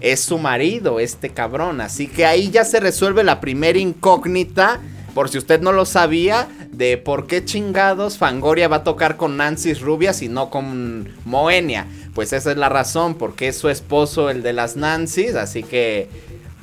Es 0.00 0.20
su 0.20 0.38
marido, 0.38 1.00
este 1.00 1.30
cabrón. 1.30 1.80
Así 1.80 2.06
que 2.06 2.26
ahí 2.26 2.50
ya 2.50 2.64
se 2.64 2.80
resuelve 2.80 3.24
la 3.24 3.40
primera 3.40 3.78
incógnita, 3.78 4.80
por 5.14 5.28
si 5.28 5.38
usted 5.38 5.60
no 5.60 5.72
lo 5.72 5.86
sabía, 5.86 6.48
de 6.70 6.96
por 6.96 7.26
qué 7.26 7.44
chingados 7.44 8.18
Fangoria 8.18 8.66
va 8.66 8.76
a 8.76 8.84
tocar 8.84 9.16
con 9.16 9.36
Nancy 9.36 9.74
Rubias 9.74 10.22
y 10.22 10.28
no 10.28 10.50
con 10.50 11.10
Moenia. 11.24 11.86
Pues 12.14 12.32
esa 12.32 12.50
es 12.50 12.56
la 12.56 12.68
razón, 12.68 13.14
porque 13.14 13.48
es 13.48 13.56
su 13.56 13.68
esposo 13.68 14.28
el 14.28 14.42
de 14.42 14.52
las 14.52 14.76
Nancys. 14.76 15.34
Así 15.34 15.62
que, 15.62 16.08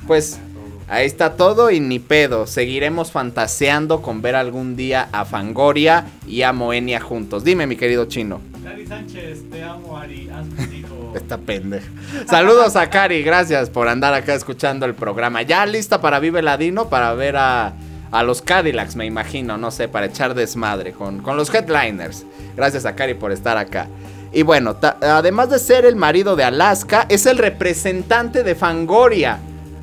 pues 0.06 0.38
Ahí 0.90 1.06
está 1.06 1.36
todo 1.36 1.70
y 1.70 1.78
ni 1.78 2.00
pedo. 2.00 2.48
Seguiremos 2.48 3.12
fantaseando 3.12 4.02
con 4.02 4.22
ver 4.22 4.34
algún 4.34 4.74
día 4.74 5.08
a 5.12 5.24
Fangoria 5.24 6.06
y 6.26 6.42
a 6.42 6.52
Moenia 6.52 7.00
juntos. 7.00 7.44
Dime, 7.44 7.68
mi 7.68 7.76
querido 7.76 8.06
chino. 8.06 8.40
Cari 8.64 8.86
Sánchez, 8.86 9.48
te 9.50 9.62
amo, 9.62 9.96
Ari. 9.96 10.28
Hazme. 10.28 10.80
Esta 11.14 11.38
pendeja. 11.38 11.88
Saludos 12.28 12.76
a 12.76 12.88
Cari, 12.88 13.22
gracias 13.22 13.70
por 13.70 13.88
andar 13.88 14.14
acá 14.14 14.34
escuchando 14.34 14.86
el 14.86 14.94
programa. 14.94 15.42
Ya 15.42 15.66
lista 15.66 16.00
para 16.00 16.20
Vive 16.20 16.42
Ladino, 16.42 16.88
para 16.88 17.14
ver 17.14 17.36
a, 17.36 17.72
a 18.10 18.22
los 18.22 18.42
Cadillacs, 18.42 18.96
me 18.96 19.06
imagino, 19.06 19.56
no 19.56 19.70
sé, 19.70 19.88
para 19.88 20.06
echar 20.06 20.34
desmadre 20.34 20.92
con, 20.92 21.20
con 21.20 21.36
los 21.36 21.52
headliners. 21.52 22.24
Gracias 22.56 22.84
a 22.86 22.94
Cari 22.94 23.14
por 23.14 23.32
estar 23.32 23.56
acá. 23.56 23.88
Y 24.32 24.42
bueno, 24.42 24.76
además 25.00 25.50
de 25.50 25.58
ser 25.58 25.84
el 25.84 25.96
marido 25.96 26.36
de 26.36 26.44
Alaska, 26.44 27.06
es 27.08 27.26
el 27.26 27.38
representante 27.38 28.44
de 28.44 28.54
Fangoria. 28.54 29.40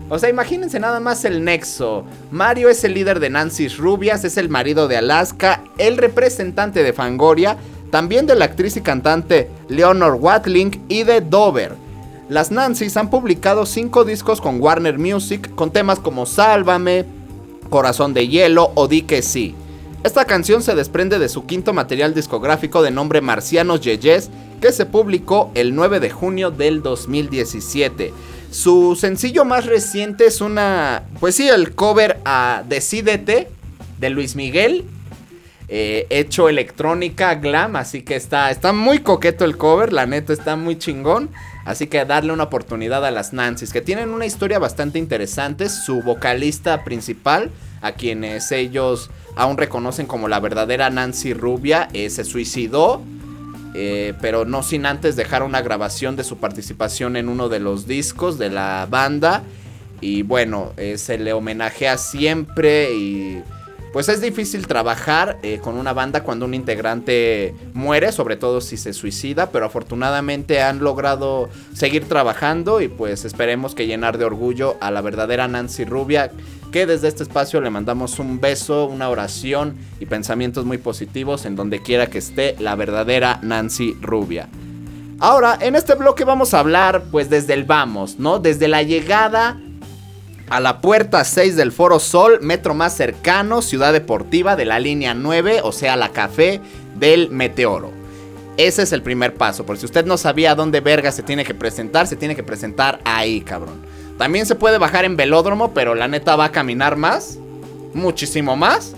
O 0.09 0.19
sea, 0.19 0.29
imagínense 0.29 0.79
nada 0.79 0.99
más 0.99 1.25
el 1.25 1.43
nexo. 1.43 2.05
Mario 2.31 2.69
es 2.69 2.83
el 2.83 2.93
líder 2.93 3.19
de 3.19 3.29
Nancy 3.29 3.67
Rubias, 3.67 4.23
es 4.23 4.37
el 4.37 4.47
marido 4.47 4.87
de 4.87 4.97
Alaska, 4.97 5.63
el 5.77 5.97
representante 5.97 6.81
de 6.81 6.93
Fangoria, 6.93 7.57
también 7.91 8.25
de 8.25 8.35
la 8.35 8.45
actriz 8.45 8.77
y 8.77 8.81
cantante 8.81 9.49
Leonor 9.67 10.17
Watling 10.19 10.85
y 10.87 11.03
de 11.03 11.19
Dover. 11.19 11.75
Las 12.29 12.51
Nancys 12.51 12.95
han 12.97 13.09
publicado 13.09 13.65
cinco 13.65 14.05
discos 14.05 14.39
con 14.39 14.61
Warner 14.61 14.97
Music 14.97 15.53
con 15.55 15.71
temas 15.71 15.99
como 15.99 16.25
Sálvame, 16.25 17.05
Corazón 17.69 18.13
de 18.13 18.27
Hielo 18.27 18.71
o 18.75 18.87
Di 18.87 19.01
que 19.01 19.21
sí. 19.21 19.55
Esta 20.03 20.25
canción 20.25 20.61
se 20.61 20.75
desprende 20.75 21.19
de 21.19 21.27
su 21.27 21.45
quinto 21.45 21.73
material 21.73 22.13
discográfico 22.13 22.81
de 22.81 22.91
nombre 22.91 23.19
Marcianos 23.19 23.81
Yeyes, 23.81 24.29
que 24.61 24.71
se 24.71 24.85
publicó 24.85 25.51
el 25.53 25.75
9 25.75 25.99
de 25.99 26.09
junio 26.09 26.51
del 26.51 26.81
2017. 26.81 28.13
Su 28.57 28.97
sencillo 28.99 29.45
más 29.45 29.67
reciente 29.67 30.25
es 30.25 30.41
una, 30.41 31.03
pues 31.19 31.35
sí, 31.35 31.47
el 31.47 31.75
cover 31.75 32.17
a 32.25 32.63
Decídete 32.67 33.49
de 33.99 34.09
Luis 34.09 34.35
Miguel, 34.35 34.83
eh, 35.67 36.07
hecho 36.09 36.49
electrónica 36.49 37.35
glam, 37.35 37.75
así 37.75 38.01
que 38.01 38.15
está, 38.15 38.49
está 38.49 38.73
muy 38.73 38.97
coqueto 38.97 39.45
el 39.45 39.57
cover, 39.57 39.93
la 39.93 40.07
neta 40.07 40.33
está 40.33 40.55
muy 40.55 40.75
chingón. 40.75 41.29
Así 41.65 41.85
que 41.85 42.03
darle 42.03 42.33
una 42.33 42.45
oportunidad 42.45 43.05
a 43.05 43.11
las 43.11 43.31
Nancys, 43.31 43.71
que 43.71 43.81
tienen 43.81 44.09
una 44.09 44.25
historia 44.25 44.57
bastante 44.57 44.97
interesante. 44.97 45.69
Su 45.69 46.01
vocalista 46.01 46.83
principal, 46.83 47.51
a 47.83 47.91
quienes 47.91 48.51
ellos 48.51 49.11
aún 49.35 49.57
reconocen 49.57 50.07
como 50.07 50.27
la 50.27 50.39
verdadera 50.39 50.89
Nancy 50.89 51.35
Rubia, 51.35 51.89
eh, 51.93 52.09
se 52.09 52.23
suicidó. 52.23 53.03
Eh, 53.79 54.15
pero 54.21 54.43
no 54.43 54.63
sin 54.63 54.87
antes 54.87 55.15
dejar 55.15 55.43
una 55.43 55.61
grabación 55.61 56.15
de 56.15 56.23
su 56.23 56.37
participación 56.37 57.15
en 57.15 57.29
uno 57.29 57.47
de 57.47 57.59
los 57.59 57.85
discos 57.85 58.39
de 58.39 58.49
la 58.49 58.87
banda. 58.89 59.43
Y 60.01 60.23
bueno, 60.23 60.73
eh, 60.77 60.97
se 60.97 61.19
le 61.19 61.31
homenajea 61.31 61.99
siempre 61.99 62.95
y 62.95 63.43
pues 63.93 64.09
es 64.09 64.19
difícil 64.19 64.65
trabajar 64.65 65.37
eh, 65.43 65.59
con 65.63 65.77
una 65.77 65.93
banda 65.93 66.23
cuando 66.23 66.45
un 66.45 66.55
integrante 66.55 67.53
muere, 67.73 68.11
sobre 68.11 68.35
todo 68.35 68.61
si 68.61 68.77
se 68.77 68.93
suicida, 68.93 69.51
pero 69.51 69.67
afortunadamente 69.67 70.59
han 70.59 70.79
logrado 70.79 71.47
seguir 71.71 72.05
trabajando 72.05 72.81
y 72.81 72.87
pues 72.87 73.25
esperemos 73.25 73.75
que 73.75 73.85
llenar 73.85 74.17
de 74.17 74.25
orgullo 74.25 74.75
a 74.81 74.89
la 74.89 75.01
verdadera 75.01 75.47
Nancy 75.47 75.85
Rubia, 75.85 76.31
que 76.71 76.85
desde 76.85 77.07
este 77.07 77.23
espacio 77.23 77.61
le 77.61 77.69
mandamos 77.69 78.19
un 78.19 78.39
beso, 78.39 78.85
una 78.85 79.09
oración 79.09 79.77
y 79.99 80.05
pensamientos 80.05 80.65
muy 80.65 80.77
positivos 80.77 81.45
en 81.45 81.55
donde 81.55 81.81
quiera 81.81 82.07
que 82.07 82.17
esté 82.17 82.55
la 82.59 82.75
verdadera 82.75 83.39
Nancy 83.41 83.95
Rubia. 84.01 84.49
Ahora, 85.19 85.57
en 85.59 85.75
este 85.75 85.95
bloque 85.95 86.23
vamos 86.23 86.53
a 86.53 86.59
hablar 86.59 87.05
pues 87.11 87.29
desde 87.29 87.53
el 87.53 87.63
vamos, 87.63 88.19
¿no? 88.19 88.39
Desde 88.39 88.67
la 88.67 88.83
llegada 88.83 89.59
a 90.49 90.59
la 90.59 90.79
puerta 90.79 91.23
6 91.23 91.55
del 91.55 91.71
Foro 91.71 91.99
Sol, 91.99 92.39
metro 92.41 92.73
más 92.73 92.95
cercano, 92.95 93.61
ciudad 93.61 93.93
deportiva 93.93 94.55
de 94.55 94.65
la 94.65 94.79
línea 94.79 95.13
9, 95.13 95.61
o 95.63 95.71
sea, 95.71 95.95
la 95.95 96.09
café 96.09 96.61
del 96.95 97.29
Meteoro. 97.31 97.91
Ese 98.57 98.83
es 98.83 98.91
el 98.91 99.01
primer 99.01 99.35
paso, 99.35 99.65
por 99.65 99.77
si 99.77 99.85
usted 99.85 100.05
no 100.05 100.17
sabía 100.17 100.55
dónde 100.55 100.81
verga 100.81 101.11
se 101.11 101.23
tiene 101.23 101.43
que 101.43 101.53
presentar, 101.53 102.07
se 102.07 102.15
tiene 102.15 102.35
que 102.35 102.43
presentar 102.43 102.99
ahí, 103.03 103.41
cabrón. 103.41 103.81
También 104.17 104.45
se 104.45 104.55
puede 104.55 104.77
bajar 104.77 105.05
en 105.05 105.15
velódromo, 105.15 105.73
pero 105.73 105.95
la 105.95 106.07
neta 106.07 106.35
va 106.35 106.45
a 106.45 106.51
caminar 106.51 106.95
más, 106.95 107.37
muchísimo 107.93 108.55
más. 108.55 108.95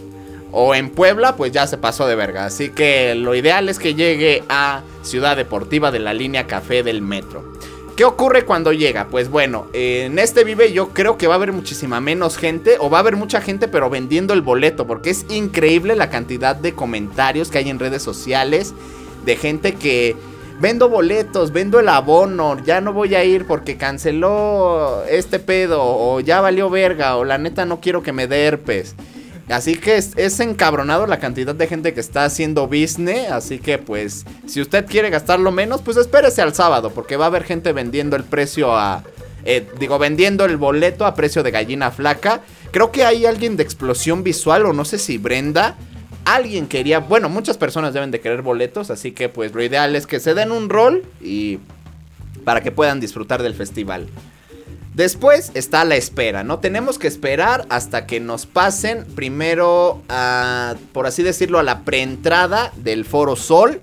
O 0.51 0.73
en 0.73 0.89
Puebla, 0.89 1.35
pues 1.35 1.51
ya 1.51 1.67
se 1.67 1.77
pasó 1.77 2.07
de 2.07 2.15
verga. 2.15 2.45
Así 2.45 2.69
que 2.69 3.13
lo 3.15 3.35
ideal 3.35 3.69
es 3.69 3.77
que 3.77 3.93
llegue 3.93 4.43
a 4.49 4.81
Ciudad 5.03 5.37
Deportiva 5.37 5.91
de 5.91 5.99
la 5.99 6.13
línea 6.13 6.47
café 6.47 6.81
del 6.81 7.01
metro. 7.01 7.53
¿Qué 7.99 8.05
ocurre 8.05 8.45
cuando 8.45 8.71
llega? 8.71 9.07
Pues 9.09 9.29
bueno, 9.29 9.67
en 9.73 10.19
este 10.19 10.45
Vive 10.45 10.71
yo 10.71 10.89
creo 10.89 11.17
que 11.17 11.27
va 11.27 11.33
a 11.33 11.35
haber 11.35 11.51
muchísima 11.51 11.99
menos 11.99 12.37
gente, 12.37 12.77
o 12.79 12.89
va 12.89 12.99
a 12.99 13.01
haber 13.01 13.17
mucha 13.17 13.41
gente, 13.41 13.67
pero 13.67 13.89
vendiendo 13.89 14.33
el 14.33 14.41
boleto, 14.41 14.87
porque 14.87 15.09
es 15.09 15.25
increíble 15.29 15.97
la 15.97 16.09
cantidad 16.09 16.55
de 16.55 16.73
comentarios 16.73 17.49
que 17.49 17.57
hay 17.57 17.69
en 17.69 17.77
redes 17.77 18.01
sociales 18.01 18.73
de 19.25 19.35
gente 19.35 19.73
que 19.73 20.15
vendo 20.59 20.89
boletos, 20.89 21.51
vendo 21.51 21.79
el 21.79 21.89
abono, 21.89 22.63
ya 22.63 22.81
no 22.81 22.93
voy 22.93 23.15
a 23.15 23.23
ir 23.23 23.45
porque 23.45 23.77
canceló 23.77 25.03
este 25.09 25.39
pedo, 25.39 25.81
o 25.81 26.19
ya 26.19 26.41
valió 26.41 26.69
verga, 26.69 27.15
o 27.15 27.23
la 27.23 27.37
neta 27.37 27.65
no 27.65 27.79
quiero 27.79 28.03
que 28.03 28.11
me 28.11 28.27
dé 28.27 28.45
herpes. 28.45 28.95
Así 29.49 29.75
que 29.75 29.97
es, 29.97 30.39
encabronado 30.39 31.07
la 31.07 31.19
cantidad 31.19 31.55
de 31.55 31.65
gente 31.65 31.93
que 31.93 31.99
está 31.99 32.23
haciendo 32.23 32.67
business. 32.67 33.31
Así 33.31 33.57
que 33.57 33.79
pues, 33.79 34.25
si 34.45 34.61
usted 34.61 34.85
quiere 34.85 35.09
gastarlo 35.09 35.51
menos, 35.51 35.81
pues 35.81 35.97
espérese 35.97 36.43
al 36.43 36.53
sábado. 36.53 36.91
Porque 36.91 37.17
va 37.17 37.25
a 37.25 37.29
haber 37.29 37.43
gente 37.43 37.73
vendiendo 37.73 38.15
el 38.15 38.23
precio 38.23 38.77
a... 38.77 39.03
eh, 39.45 39.67
digo, 39.79 39.97
vendiendo 39.97 40.45
el 40.45 40.57
boleto 40.57 41.03
a 41.03 41.15
precio 41.15 41.41
de 41.41 41.49
gallina 41.49 41.89
flaca. 41.89 42.41
Creo 42.69 42.91
que 42.91 43.05
hay 43.05 43.25
alguien 43.25 43.57
de 43.57 43.63
explosión 43.63 44.23
visual 44.23 44.67
o 44.67 44.73
no 44.73 44.85
sé 44.85 44.99
si 44.99 45.17
Brenda. 45.17 45.75
Alguien 46.25 46.67
quería, 46.67 46.99
bueno, 46.99 47.29
muchas 47.29 47.57
personas 47.57 47.93
deben 47.93 48.11
de 48.11 48.19
querer 48.19 48.41
boletos, 48.41 48.91
así 48.91 49.11
que 49.11 49.29
pues 49.29 49.53
lo 49.53 49.63
ideal 49.63 49.95
es 49.95 50.05
que 50.05 50.19
se 50.19 50.33
den 50.33 50.51
un 50.51 50.69
rol 50.69 51.03
y 51.21 51.59
para 52.43 52.61
que 52.61 52.71
puedan 52.71 52.99
disfrutar 52.99 53.41
del 53.41 53.55
festival. 53.55 54.07
Después 54.93 55.51
está 55.53 55.85
la 55.85 55.95
espera, 55.95 56.43
¿no? 56.43 56.59
Tenemos 56.59 56.99
que 56.99 57.07
esperar 57.07 57.65
hasta 57.69 58.05
que 58.05 58.19
nos 58.19 58.45
pasen 58.45 59.05
primero, 59.15 60.01
a, 60.09 60.75
por 60.91 61.07
así 61.07 61.23
decirlo, 61.23 61.57
a 61.57 61.63
la 61.63 61.81
preentrada 61.81 62.73
del 62.75 63.05
Foro 63.05 63.35
Sol. 63.35 63.81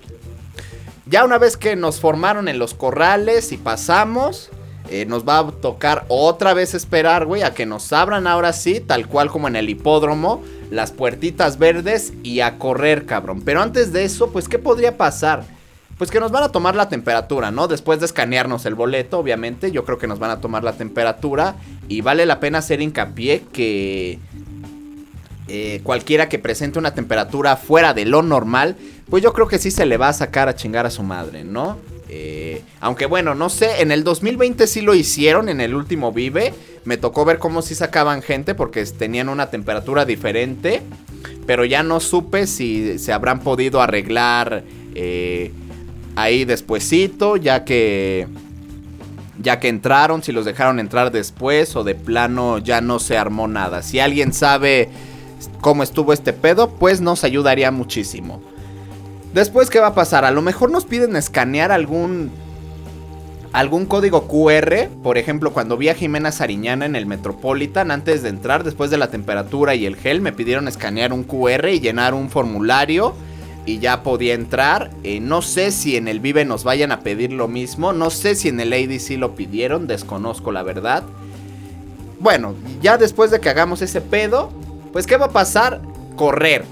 Ya 1.07 1.25
una 1.25 1.37
vez 1.37 1.57
que 1.57 1.75
nos 1.75 1.99
formaron 1.99 2.47
en 2.47 2.59
los 2.59 2.73
corrales 2.73 3.51
y 3.51 3.57
pasamos, 3.57 4.51
eh, 4.89 5.05
nos 5.05 5.27
va 5.27 5.39
a 5.39 5.51
tocar 5.51 6.05
otra 6.07 6.53
vez 6.53 6.73
esperar, 6.73 7.25
güey, 7.25 7.41
a 7.41 7.53
que 7.53 7.65
nos 7.65 7.91
abran 7.93 8.27
ahora 8.27 8.53
sí, 8.53 8.79
tal 8.79 9.07
cual 9.07 9.31
como 9.31 9.47
en 9.47 9.55
el 9.55 9.69
hipódromo, 9.69 10.43
las 10.69 10.91
puertitas 10.91 11.57
verdes 11.57 12.13
y 12.23 12.41
a 12.41 12.57
correr, 12.57 13.05
cabrón. 13.05 13.41
Pero 13.41 13.61
antes 13.61 13.93
de 13.93 14.03
eso, 14.03 14.31
pues, 14.31 14.47
¿qué 14.47 14.59
podría 14.59 14.97
pasar? 14.97 15.43
Pues 15.97 16.11
que 16.11 16.19
nos 16.19 16.31
van 16.31 16.43
a 16.43 16.49
tomar 16.49 16.75
la 16.75 16.89
temperatura, 16.89 17.49
¿no? 17.49 17.67
Después 17.67 17.99
de 17.99 18.05
escanearnos 18.05 18.65
el 18.65 18.75
boleto, 18.75 19.17
obviamente, 19.17 19.71
yo 19.71 19.83
creo 19.83 19.97
que 19.97 20.07
nos 20.07 20.19
van 20.19 20.29
a 20.29 20.41
tomar 20.41 20.63
la 20.63 20.73
temperatura 20.73 21.55
y 21.87 22.01
vale 22.01 22.25
la 22.25 22.39
pena 22.39 22.59
hacer 22.59 22.81
hincapié 22.81 23.43
que 23.51 24.19
eh, 25.47 25.79
cualquiera 25.83 26.29
que 26.29 26.39
presente 26.39 26.77
una 26.77 26.93
temperatura 26.93 27.55
fuera 27.55 27.93
de 27.93 28.05
lo 28.05 28.21
normal, 28.21 28.75
pues 29.09 29.23
yo 29.23 29.33
creo 29.33 29.47
que 29.47 29.57
sí 29.57 29.71
se 29.71 29.85
le 29.85 29.97
va 29.97 30.09
a 30.09 30.13
sacar 30.13 30.49
a 30.49 30.55
chingar 30.55 30.85
a 30.85 30.91
su 30.91 31.01
madre, 31.01 31.43
¿no? 31.43 31.77
Eh, 32.09 32.61
aunque 32.79 33.05
bueno, 33.05 33.35
no 33.35 33.49
sé, 33.49 33.81
en 33.81 33.91
el 33.91 34.03
2020 34.03 34.67
sí 34.67 34.81
lo 34.81 34.95
hicieron, 34.95 35.49
en 35.49 35.59
el 35.59 35.75
último 35.75 36.11
Vive, 36.11 36.53
me 36.85 36.97
tocó 36.97 37.25
ver 37.25 37.37
cómo 37.37 37.61
sí 37.61 37.75
sacaban 37.75 38.21
gente 38.21 38.55
porque 38.55 38.85
tenían 38.85 39.29
una 39.29 39.49
temperatura 39.49 40.05
diferente, 40.05 40.81
pero 41.45 41.65
ya 41.65 41.83
no 41.83 41.99
supe 41.99 42.47
si 42.47 42.97
se 42.99 43.11
habrán 43.11 43.41
podido 43.41 43.81
arreglar 43.81 44.63
eh, 44.95 45.51
ahí 46.15 46.45
despuesito, 46.45 47.35
ya 47.35 47.65
que 47.65 48.27
ya 49.39 49.59
que 49.59 49.67
entraron, 49.67 50.23
si 50.23 50.31
los 50.31 50.45
dejaron 50.45 50.79
entrar 50.79 51.11
después 51.11 51.75
o 51.75 51.83
de 51.83 51.93
plano 51.93 52.57
ya 52.57 52.81
no 52.81 52.99
se 52.99 53.17
armó 53.17 53.47
nada. 53.47 53.83
Si 53.83 53.99
alguien 53.99 54.33
sabe 54.33 54.89
cómo 55.61 55.83
estuvo 55.83 56.13
este 56.13 56.33
pedo, 56.33 56.71
pues 56.71 57.01
nos 57.01 57.23
ayudaría 57.23 57.69
muchísimo. 57.69 58.41
Después, 59.33 59.69
¿qué 59.69 59.79
va 59.79 59.87
a 59.87 59.95
pasar? 59.95 60.25
A 60.25 60.31
lo 60.31 60.41
mejor 60.41 60.71
nos 60.71 60.85
piden 60.85 61.15
escanear 61.15 61.71
algún 61.71 62.31
algún 63.53 63.85
código 63.85 64.27
QR, 64.27 64.89
por 65.01 65.17
ejemplo, 65.17 65.51
cuando 65.51 65.77
vi 65.77 65.89
a 65.89 65.95
Jimena 65.95 66.31
Sariñana 66.31 66.85
en 66.85 66.95
el 66.95 67.05
Metropolitan 67.05 67.91
antes 67.91 68.21
de 68.21 68.29
entrar, 68.29 68.63
después 68.63 68.91
de 68.91 68.97
la 68.97 69.09
temperatura 69.09 69.73
y 69.73 69.85
el 69.85 69.95
gel, 69.95 70.21
me 70.21 70.33
pidieron 70.33 70.67
escanear 70.67 71.13
un 71.13 71.23
QR 71.23 71.69
y 71.69 71.79
llenar 71.79 72.13
un 72.13 72.29
formulario 72.29 73.15
y 73.65 73.79
ya 73.79 74.03
podía 74.03 74.33
entrar. 74.33 74.91
Eh, 75.03 75.19
no 75.19 75.41
sé 75.41 75.71
si 75.71 75.97
en 75.97 76.07
el 76.07 76.19
Vive 76.19 76.45
nos 76.45 76.63
vayan 76.63 76.91
a 76.91 76.99
pedir 77.01 77.33
lo 77.33 77.47
mismo, 77.47 77.93
no 77.93 78.09
sé 78.09 78.35
si 78.35 78.49
en 78.49 78.59
el 78.59 78.73
ADC 78.73 79.17
lo 79.17 79.35
pidieron, 79.35 79.87
desconozco 79.87 80.51
la 80.51 80.63
verdad. 80.63 81.03
Bueno, 82.19 82.55
ya 82.81 82.97
después 82.97 83.31
de 83.31 83.39
que 83.39 83.49
hagamos 83.49 83.81
ese 83.81 84.01
pedo, 84.01 84.51
pues 84.93 85.05
¿qué 85.05 85.17
va 85.17 85.27
a 85.27 85.31
pasar? 85.31 85.81
Correr. 86.15 86.63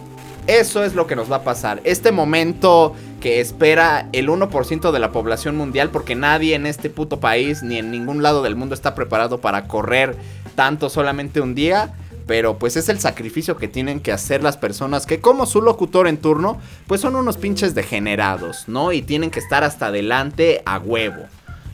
Eso 0.48 0.84
es 0.84 0.94
lo 0.94 1.08
que 1.08 1.16
nos 1.16 1.32
va 1.32 1.38
a 1.38 1.44
pasar. 1.44 1.82
Este 1.86 2.12
momento 2.12 2.94
que 3.20 3.40
espera 3.40 4.08
el 4.14 4.30
1% 4.30 4.92
de 4.92 5.00
la 5.00 5.12
población 5.12 5.58
mundial, 5.58 5.90
porque 5.90 6.14
nadie 6.14 6.54
en 6.54 6.68
este 6.68 6.92
puto 6.92 7.20
país 7.20 7.64
ni 7.64 7.80
en 7.80 7.90
ningún 7.90 8.22
lado 8.22 8.44
del 8.44 8.56
mundo 8.56 8.76
está 8.76 8.94
preparado 8.94 9.40
para 9.40 9.68
correr 9.68 10.16
tanto 10.54 10.92
solamente 10.92 11.42
un 11.42 11.56
día. 11.56 11.96
Pero 12.28 12.60
pues 12.60 12.76
es 12.76 12.90
el 12.90 13.00
sacrificio 13.00 13.58
que 13.58 13.68
tienen 13.68 14.00
que 14.00 14.12
hacer 14.12 14.44
las 14.44 14.58
personas 14.58 15.06
que 15.06 15.20
como 15.20 15.46
su 15.46 15.62
locutor 15.62 16.08
en 16.08 16.18
turno, 16.18 16.60
pues 16.88 17.02
son 17.02 17.16
unos 17.16 17.38
pinches 17.38 17.76
degenerados, 17.76 18.68
¿no? 18.68 18.92
Y 18.92 19.02
tienen 19.02 19.32
que 19.32 19.40
estar 19.40 19.64
hasta 19.64 19.88
adelante 19.88 20.62
a 20.66 20.78
huevo. 20.80 21.24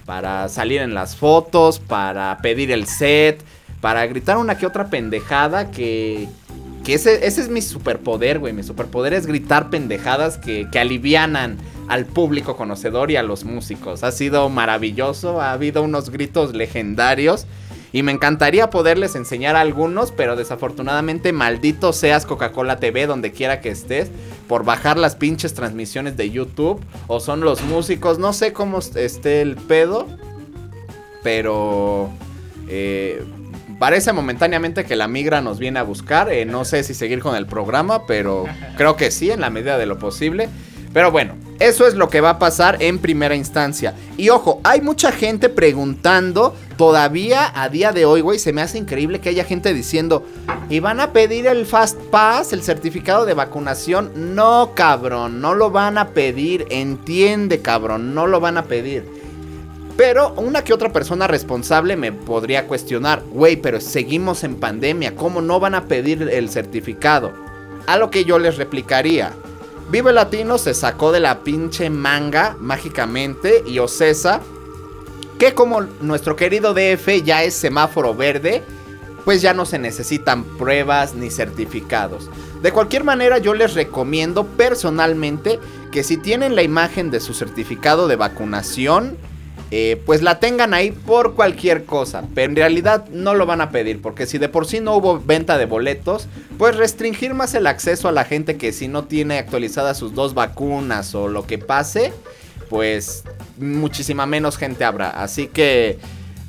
Para 0.05 0.49
salir 0.49 0.81
en 0.81 0.93
las 0.93 1.15
fotos, 1.15 1.79
para 1.79 2.37
pedir 2.41 2.71
el 2.71 2.85
set, 2.85 3.43
para 3.81 4.05
gritar 4.07 4.37
una 4.37 4.57
que 4.57 4.65
otra 4.65 4.89
pendejada 4.89 5.71
que, 5.71 6.27
que 6.83 6.93
ese, 6.95 7.25
ese 7.25 7.41
es 7.41 7.49
mi 7.49 7.61
superpoder, 7.61 8.39
güey. 8.39 8.53
Mi 8.53 8.63
superpoder 8.63 9.13
es 9.13 9.27
gritar 9.27 9.69
pendejadas 9.69 10.37
que, 10.37 10.67
que 10.71 10.79
alivianan 10.79 11.57
al 11.87 12.05
público 12.05 12.55
conocedor 12.55 13.11
y 13.11 13.17
a 13.17 13.23
los 13.23 13.43
músicos. 13.43 14.03
Ha 14.03 14.11
sido 14.11 14.49
maravilloso, 14.49 15.41
ha 15.41 15.51
habido 15.51 15.83
unos 15.83 16.09
gritos 16.09 16.53
legendarios. 16.55 17.47
Y 17.93 18.03
me 18.03 18.13
encantaría 18.13 18.69
poderles 18.69 19.15
enseñar 19.15 19.57
algunos, 19.57 20.13
pero 20.13 20.37
desafortunadamente 20.37 21.33
maldito 21.33 21.91
seas 21.91 22.25
Coca-Cola 22.25 22.77
TV 22.77 23.05
donde 23.05 23.33
quiera 23.33 23.59
que 23.59 23.69
estés 23.69 24.09
por 24.47 24.63
bajar 24.63 24.97
las 24.97 25.17
pinches 25.17 25.53
transmisiones 25.53 26.15
de 26.15 26.29
YouTube 26.29 26.81
o 27.07 27.19
son 27.19 27.41
los 27.41 27.61
músicos, 27.63 28.17
no 28.17 28.31
sé 28.31 28.53
cómo 28.53 28.79
esté 28.79 29.41
el 29.41 29.57
pedo, 29.57 30.07
pero 31.21 32.09
eh, 32.69 33.23
parece 33.81 34.13
momentáneamente 34.13 34.85
que 34.85 34.95
la 34.95 35.07
migra 35.07 35.41
nos 35.41 35.57
viene 35.57 35.79
a 35.79 35.83
buscar. 35.83 36.31
Eh, 36.31 36.45
no 36.45 36.65
sé 36.65 36.83
si 36.83 36.93
seguir 36.93 37.19
con 37.19 37.35
el 37.35 37.47
programa, 37.47 38.05
pero 38.05 38.45
creo 38.77 38.95
que 38.95 39.09
sí, 39.09 39.31
en 39.31 39.41
la 39.41 39.49
medida 39.49 39.79
de 39.79 39.87
lo 39.87 39.97
posible. 39.97 40.49
Pero 40.93 41.09
bueno, 41.09 41.33
eso 41.59 41.87
es 41.87 41.95
lo 41.95 42.07
que 42.07 42.21
va 42.21 42.29
a 42.29 42.37
pasar 42.37 42.77
en 42.83 42.99
primera 42.99 43.33
instancia. 43.33 43.95
Y 44.17 44.29
ojo, 44.29 44.61
hay 44.63 44.81
mucha 44.81 45.11
gente 45.11 45.49
preguntando 45.49 46.55
todavía 46.77 47.51
a 47.55 47.69
día 47.69 47.91
de 47.91 48.05
hoy, 48.05 48.21
güey. 48.21 48.37
Se 48.37 48.53
me 48.53 48.61
hace 48.61 48.77
increíble 48.77 49.19
que 49.19 49.29
haya 49.29 49.45
gente 49.45 49.73
diciendo, 49.73 50.27
¿y 50.69 50.79
van 50.79 50.99
a 50.99 51.11
pedir 51.11 51.47
el 51.47 51.65
Fast 51.65 51.97
Pass, 52.11 52.53
el 52.53 52.61
certificado 52.61 53.25
de 53.25 53.33
vacunación? 53.33 54.35
No, 54.35 54.73
cabrón, 54.75 55.41
no 55.41 55.55
lo 55.55 55.71
van 55.71 55.97
a 55.97 56.09
pedir. 56.09 56.67
Entiende, 56.69 57.63
cabrón, 57.63 58.13
no 58.13 58.27
lo 58.27 58.39
van 58.39 58.59
a 58.59 58.65
pedir. 58.65 59.20
Pero 60.01 60.33
una 60.33 60.63
que 60.63 60.73
otra 60.73 60.91
persona 60.91 61.27
responsable 61.27 61.95
me 61.95 62.11
podría 62.11 62.65
cuestionar, 62.65 63.21
güey, 63.29 63.55
pero 63.55 63.79
seguimos 63.79 64.43
en 64.43 64.55
pandemia, 64.55 65.15
¿cómo 65.15 65.43
no 65.43 65.59
van 65.59 65.75
a 65.75 65.85
pedir 65.85 66.23
el 66.23 66.49
certificado? 66.49 67.31
A 67.85 67.97
lo 67.97 68.09
que 68.09 68.25
yo 68.25 68.39
les 68.39 68.57
replicaría, 68.57 69.31
Vive 69.91 70.11
Latino 70.11 70.57
se 70.57 70.73
sacó 70.73 71.11
de 71.11 71.19
la 71.19 71.43
pinche 71.43 71.91
manga 71.91 72.57
mágicamente 72.59 73.63
y 73.67 73.77
Ocesa, 73.77 74.41
que 75.37 75.53
como 75.53 75.81
nuestro 75.81 76.35
querido 76.35 76.73
DF 76.73 77.23
ya 77.23 77.43
es 77.43 77.53
semáforo 77.53 78.15
verde, 78.15 78.63
pues 79.23 79.43
ya 79.43 79.53
no 79.53 79.67
se 79.67 79.77
necesitan 79.77 80.45
pruebas 80.57 81.13
ni 81.13 81.29
certificados. 81.29 82.27
De 82.63 82.71
cualquier 82.71 83.03
manera 83.03 83.37
yo 83.37 83.53
les 83.53 83.75
recomiendo 83.75 84.47
personalmente 84.47 85.59
que 85.91 86.01
si 86.01 86.17
tienen 86.17 86.55
la 86.55 86.63
imagen 86.63 87.11
de 87.11 87.19
su 87.19 87.35
certificado 87.35 88.07
de 88.07 88.15
vacunación, 88.15 89.15
eh, 89.73 90.01
pues 90.05 90.21
la 90.21 90.39
tengan 90.39 90.73
ahí 90.73 90.91
por 90.91 91.33
cualquier 91.33 91.85
cosa. 91.85 92.23
Pero 92.35 92.49
en 92.49 92.55
realidad 92.57 93.07
no 93.09 93.33
lo 93.33 93.45
van 93.45 93.61
a 93.61 93.71
pedir, 93.71 94.01
porque 94.01 94.25
si 94.25 94.37
de 94.37 94.49
por 94.49 94.67
sí 94.67 94.81
no 94.81 94.95
hubo 94.95 95.19
venta 95.19 95.57
de 95.57 95.65
boletos, 95.65 96.27
pues 96.57 96.75
restringir 96.75 97.33
más 97.33 97.53
el 97.55 97.65
acceso 97.65 98.09
a 98.09 98.11
la 98.11 98.25
gente 98.25 98.57
que 98.57 98.73
si 98.73 98.89
no 98.89 99.05
tiene 99.05 99.37
actualizadas 99.37 99.97
sus 99.97 100.13
dos 100.13 100.33
vacunas 100.33 101.15
o 101.15 101.29
lo 101.29 101.47
que 101.47 101.57
pase, 101.57 102.13
pues 102.69 103.23
muchísima 103.57 104.25
menos 104.25 104.57
gente 104.57 104.83
habrá. 104.83 105.09
Así 105.09 105.47
que 105.47 105.99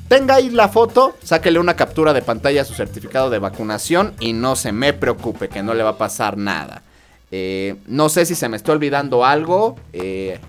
tenga 0.09 0.35
ahí 0.35 0.49
la 0.49 0.67
foto, 0.67 1.15
sáquele 1.23 1.59
una 1.59 1.77
captura 1.77 2.11
de 2.11 2.21
pantalla 2.21 2.63
a 2.63 2.65
su 2.65 2.73
certificado 2.73 3.29
de 3.29 3.39
vacunación 3.39 4.13
y 4.19 4.33
no 4.33 4.57
se 4.57 4.73
me 4.73 4.91
preocupe 4.91 5.47
que 5.47 5.63
no 5.63 5.73
le 5.73 5.83
va 5.83 5.91
a 5.91 5.97
pasar 5.97 6.37
nada. 6.37 6.83
Eh, 7.31 7.77
no 7.87 8.09
sé 8.09 8.27
si 8.27 8.35
se 8.35 8.47
me 8.47 8.57
está 8.57 8.73
olvidando 8.73 9.25
algo. 9.25 9.75
Eh, 9.91 10.39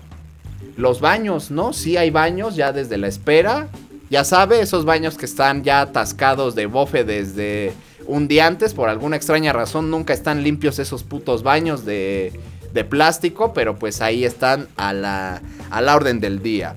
los 0.77 1.01
baños, 1.01 1.51
¿no? 1.51 1.73
Sí 1.73 1.97
hay 1.97 2.09
baños 2.09 2.55
ya 2.55 2.71
desde 2.71 2.97
la 2.97 3.07
espera. 3.07 3.67
Ya 4.09 4.23
sabe, 4.23 4.59
esos 4.59 4.85
baños 4.85 5.17
que 5.17 5.25
están 5.25 5.63
ya 5.63 5.81
atascados 5.81 6.55
de 6.55 6.67
bofe 6.67 7.03
desde 7.03 7.73
un 8.05 8.27
día 8.27 8.45
antes. 8.45 8.73
Por 8.73 8.89
alguna 8.89 9.15
extraña 9.15 9.53
razón 9.53 9.89
nunca 9.89 10.13
están 10.13 10.43
limpios 10.43 10.79
esos 10.79 11.03
putos 11.03 11.43
baños 11.43 11.85
de, 11.85 12.33
de 12.73 12.83
plástico. 12.83 13.53
Pero 13.53 13.77
pues 13.77 14.01
ahí 14.01 14.25
están 14.25 14.67
a 14.77 14.93
la, 14.93 15.41
a 15.69 15.81
la 15.81 15.95
orden 15.95 16.19
del 16.19 16.41
día. 16.41 16.75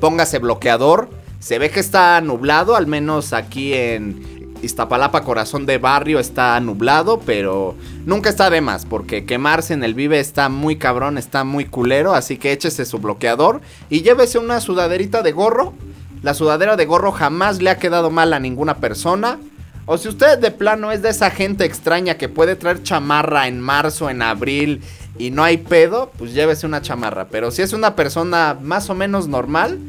Póngase 0.00 0.38
bloqueador. 0.38 1.10
Se 1.38 1.58
ve 1.58 1.70
que 1.70 1.80
está 1.80 2.20
nublado, 2.20 2.76
al 2.76 2.86
menos 2.86 3.32
aquí 3.32 3.74
en 3.74 4.41
Iztapalapa, 4.62 5.22
corazón 5.22 5.66
de 5.66 5.78
barrio, 5.78 6.20
está 6.20 6.58
nublado, 6.60 7.20
pero 7.20 7.74
nunca 8.06 8.30
está 8.30 8.48
de 8.48 8.60
más, 8.60 8.86
porque 8.86 9.24
quemarse 9.24 9.74
en 9.74 9.82
el 9.82 9.94
vive 9.94 10.20
está 10.20 10.48
muy 10.48 10.76
cabrón, 10.76 11.18
está 11.18 11.42
muy 11.42 11.64
culero, 11.64 12.14
así 12.14 12.36
que 12.38 12.52
échese 12.52 12.84
su 12.84 12.98
bloqueador 12.98 13.60
y 13.90 14.02
llévese 14.02 14.38
una 14.38 14.60
sudaderita 14.60 15.22
de 15.22 15.32
gorro. 15.32 15.74
La 16.22 16.34
sudadera 16.34 16.76
de 16.76 16.86
gorro 16.86 17.10
jamás 17.10 17.60
le 17.60 17.70
ha 17.70 17.78
quedado 17.78 18.10
mal 18.10 18.32
a 18.32 18.38
ninguna 18.38 18.76
persona. 18.76 19.38
O 19.84 19.98
si 19.98 20.08
usted 20.08 20.38
de 20.38 20.52
plano 20.52 20.92
es 20.92 21.02
de 21.02 21.08
esa 21.08 21.30
gente 21.30 21.64
extraña 21.64 22.14
que 22.14 22.28
puede 22.28 22.54
traer 22.54 22.84
chamarra 22.84 23.48
en 23.48 23.60
marzo, 23.60 24.08
en 24.08 24.22
abril 24.22 24.80
y 25.18 25.32
no 25.32 25.42
hay 25.42 25.56
pedo, 25.56 26.12
pues 26.16 26.32
llévese 26.32 26.66
una 26.66 26.82
chamarra. 26.82 27.26
Pero 27.26 27.50
si 27.50 27.62
es 27.62 27.72
una 27.72 27.96
persona 27.96 28.56
más 28.62 28.88
o 28.90 28.94
menos 28.94 29.26
normal, 29.26 29.80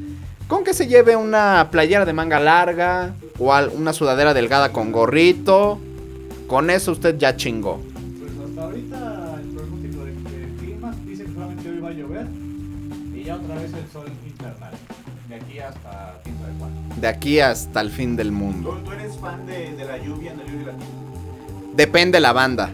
con 0.47 0.63
que 0.63 0.73
se 0.73 0.87
lleve 0.87 1.15
una 1.15 1.67
playera 1.69 2.05
de 2.05 2.13
manga 2.13 2.39
larga 2.39 3.13
o 3.39 3.53
al- 3.53 3.69
una 3.69 3.93
sudadera 3.93 4.33
delgada 4.33 4.71
con 4.71 4.91
gorrito, 4.91 5.79
con 6.47 6.69
eso 6.69 6.91
usted 6.91 7.17
ya 7.17 7.35
chingó. 7.35 7.79
Pues 8.19 8.31
hasta 8.49 8.63
ahorita 8.63 9.35
el 9.41 9.49
pronóstico 9.49 10.05
de, 10.05 10.11
de 10.11 10.55
clima 10.59 10.95
dice 11.05 11.23
que 11.25 11.33
solamente 11.33 11.69
hoy 11.69 11.79
va 11.79 11.89
a 11.89 11.93
llover 11.93 12.27
y 13.15 13.23
ya 13.23 13.35
otra 13.35 13.55
vez 13.55 13.71
el 13.73 13.91
sol 13.91 14.07
infernal. 14.25 14.73
De 15.29 15.35
aquí 15.35 15.59
hasta 15.59 16.19
quién 16.23 16.37
sabe 16.37 16.53
cuándo. 16.59 16.95
De 17.01 17.07
aquí 17.07 17.39
hasta 17.39 17.81
el 17.81 17.89
fin 17.89 18.15
del 18.15 18.31
mundo. 18.31 18.77
¿Tú, 18.83 18.89
tú 18.89 18.91
eres 18.91 19.17
fan 19.17 19.45
de, 19.47 19.73
de 19.75 19.85
la 19.85 19.97
lluvia 19.97 20.33
en 20.33 20.39
el 20.41 20.47
lluvia? 20.47 20.73
Depende 21.75 22.19
la 22.19 22.33
banda. 22.33 22.69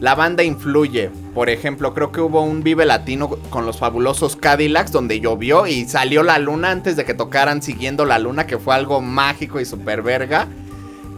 La 0.00 0.14
banda 0.14 0.42
influye. 0.42 1.10
Por 1.34 1.48
ejemplo, 1.48 1.94
creo 1.94 2.12
que 2.12 2.20
hubo 2.20 2.42
un 2.42 2.62
Vive 2.62 2.84
Latino 2.84 3.30
con 3.50 3.64
los 3.64 3.78
fabulosos 3.78 4.36
Cadillacs 4.36 4.92
donde 4.92 5.20
llovió 5.20 5.66
y 5.66 5.86
salió 5.86 6.22
la 6.22 6.38
luna 6.38 6.70
antes 6.70 6.96
de 6.96 7.04
que 7.04 7.14
tocaran 7.14 7.62
Siguiendo 7.62 8.04
la 8.04 8.18
Luna, 8.18 8.46
que 8.46 8.58
fue 8.58 8.74
algo 8.74 9.00
mágico 9.00 9.58
y 9.58 9.64
super 9.64 10.02
verga. 10.02 10.48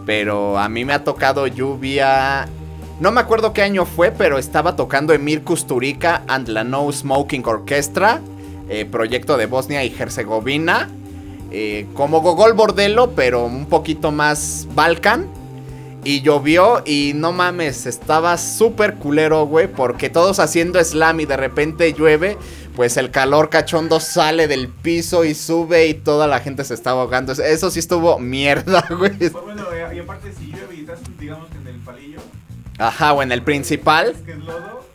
Pero 0.06 0.58
a 0.58 0.68
mí 0.68 0.84
me 0.84 0.92
ha 0.92 1.02
tocado 1.04 1.46
lluvia. 1.48 2.48
No 3.00 3.10
me 3.10 3.20
acuerdo 3.20 3.52
qué 3.52 3.62
año 3.62 3.84
fue, 3.84 4.10
pero 4.10 4.38
estaba 4.38 4.76
tocando 4.76 5.12
Emir 5.12 5.42
Kusturica 5.42 6.22
and 6.28 6.48
la 6.48 6.64
No 6.64 6.90
Smoking 6.90 7.44
Orchestra, 7.46 8.20
eh, 8.68 8.84
proyecto 8.84 9.36
de 9.36 9.46
Bosnia 9.46 9.84
y 9.84 9.94
Herzegovina. 9.96 10.88
eh, 11.50 11.86
como 11.94 12.20
Gogol 12.20 12.52
Bordelo, 12.52 13.12
pero 13.12 13.46
un 13.46 13.66
poquito 13.66 14.10
más 14.12 14.68
Balkan. 14.74 15.37
Y 16.04 16.22
llovió 16.22 16.82
y 16.86 17.12
no 17.14 17.32
mames, 17.32 17.86
estaba 17.86 18.38
súper 18.38 18.94
culero, 18.94 19.44
güey, 19.46 19.66
porque 19.66 20.08
todos 20.08 20.38
haciendo 20.38 20.82
slam 20.82 21.20
y 21.20 21.26
de 21.26 21.36
repente 21.36 21.92
llueve, 21.92 22.38
pues 22.76 22.96
el 22.96 23.10
calor 23.10 23.50
cachondo 23.50 23.98
sale 23.98 24.46
del 24.46 24.68
piso 24.68 25.24
y 25.24 25.34
sube 25.34 25.88
y 25.88 25.94
toda 25.94 26.26
la 26.26 26.38
gente 26.40 26.64
se 26.64 26.74
está 26.74 26.90
ahogando. 26.90 27.32
Eso 27.32 27.70
sí 27.70 27.80
estuvo 27.80 28.18
mierda, 28.18 28.86
güey. 28.96 29.16
Pues 29.16 29.32
bueno, 29.32 29.64
eh, 29.72 29.96
y 29.96 29.98
aparte 29.98 30.32
si 30.32 30.46
llueve 30.46 30.76
y 30.76 30.80
estás, 30.80 31.00
digamos 31.18 31.48
que 31.50 31.58
en 31.58 31.66
el 31.66 31.80
palillo, 31.80 32.20
Ajá, 32.78 33.12
o 33.12 33.22
en 33.22 33.32
el 33.32 33.42
principal, 33.42 34.10
es 34.10 34.22
que 34.22 34.32
es 34.32 34.38
lodo, 34.38 34.86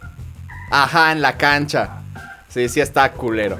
ajá, 0.72 1.12
en 1.12 1.22
la 1.22 1.38
cancha. 1.38 2.02
Sí, 2.48 2.70
sí 2.70 2.80
está 2.80 3.12
culero. 3.12 3.60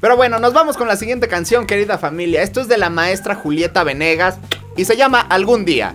Pero 0.00 0.16
bueno, 0.16 0.40
nos 0.40 0.52
vamos 0.52 0.76
con 0.76 0.88
la 0.88 0.96
siguiente 0.96 1.28
canción, 1.28 1.66
querida 1.66 1.98
familia. 1.98 2.42
Esto 2.42 2.60
es 2.60 2.68
de 2.68 2.78
la 2.78 2.90
maestra 2.90 3.34
Julieta 3.34 3.84
Venegas 3.84 4.38
y 4.76 4.84
se 4.84 4.96
llama 4.96 5.20
Algún 5.20 5.64
día. 5.64 5.94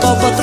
copa 0.00 0.39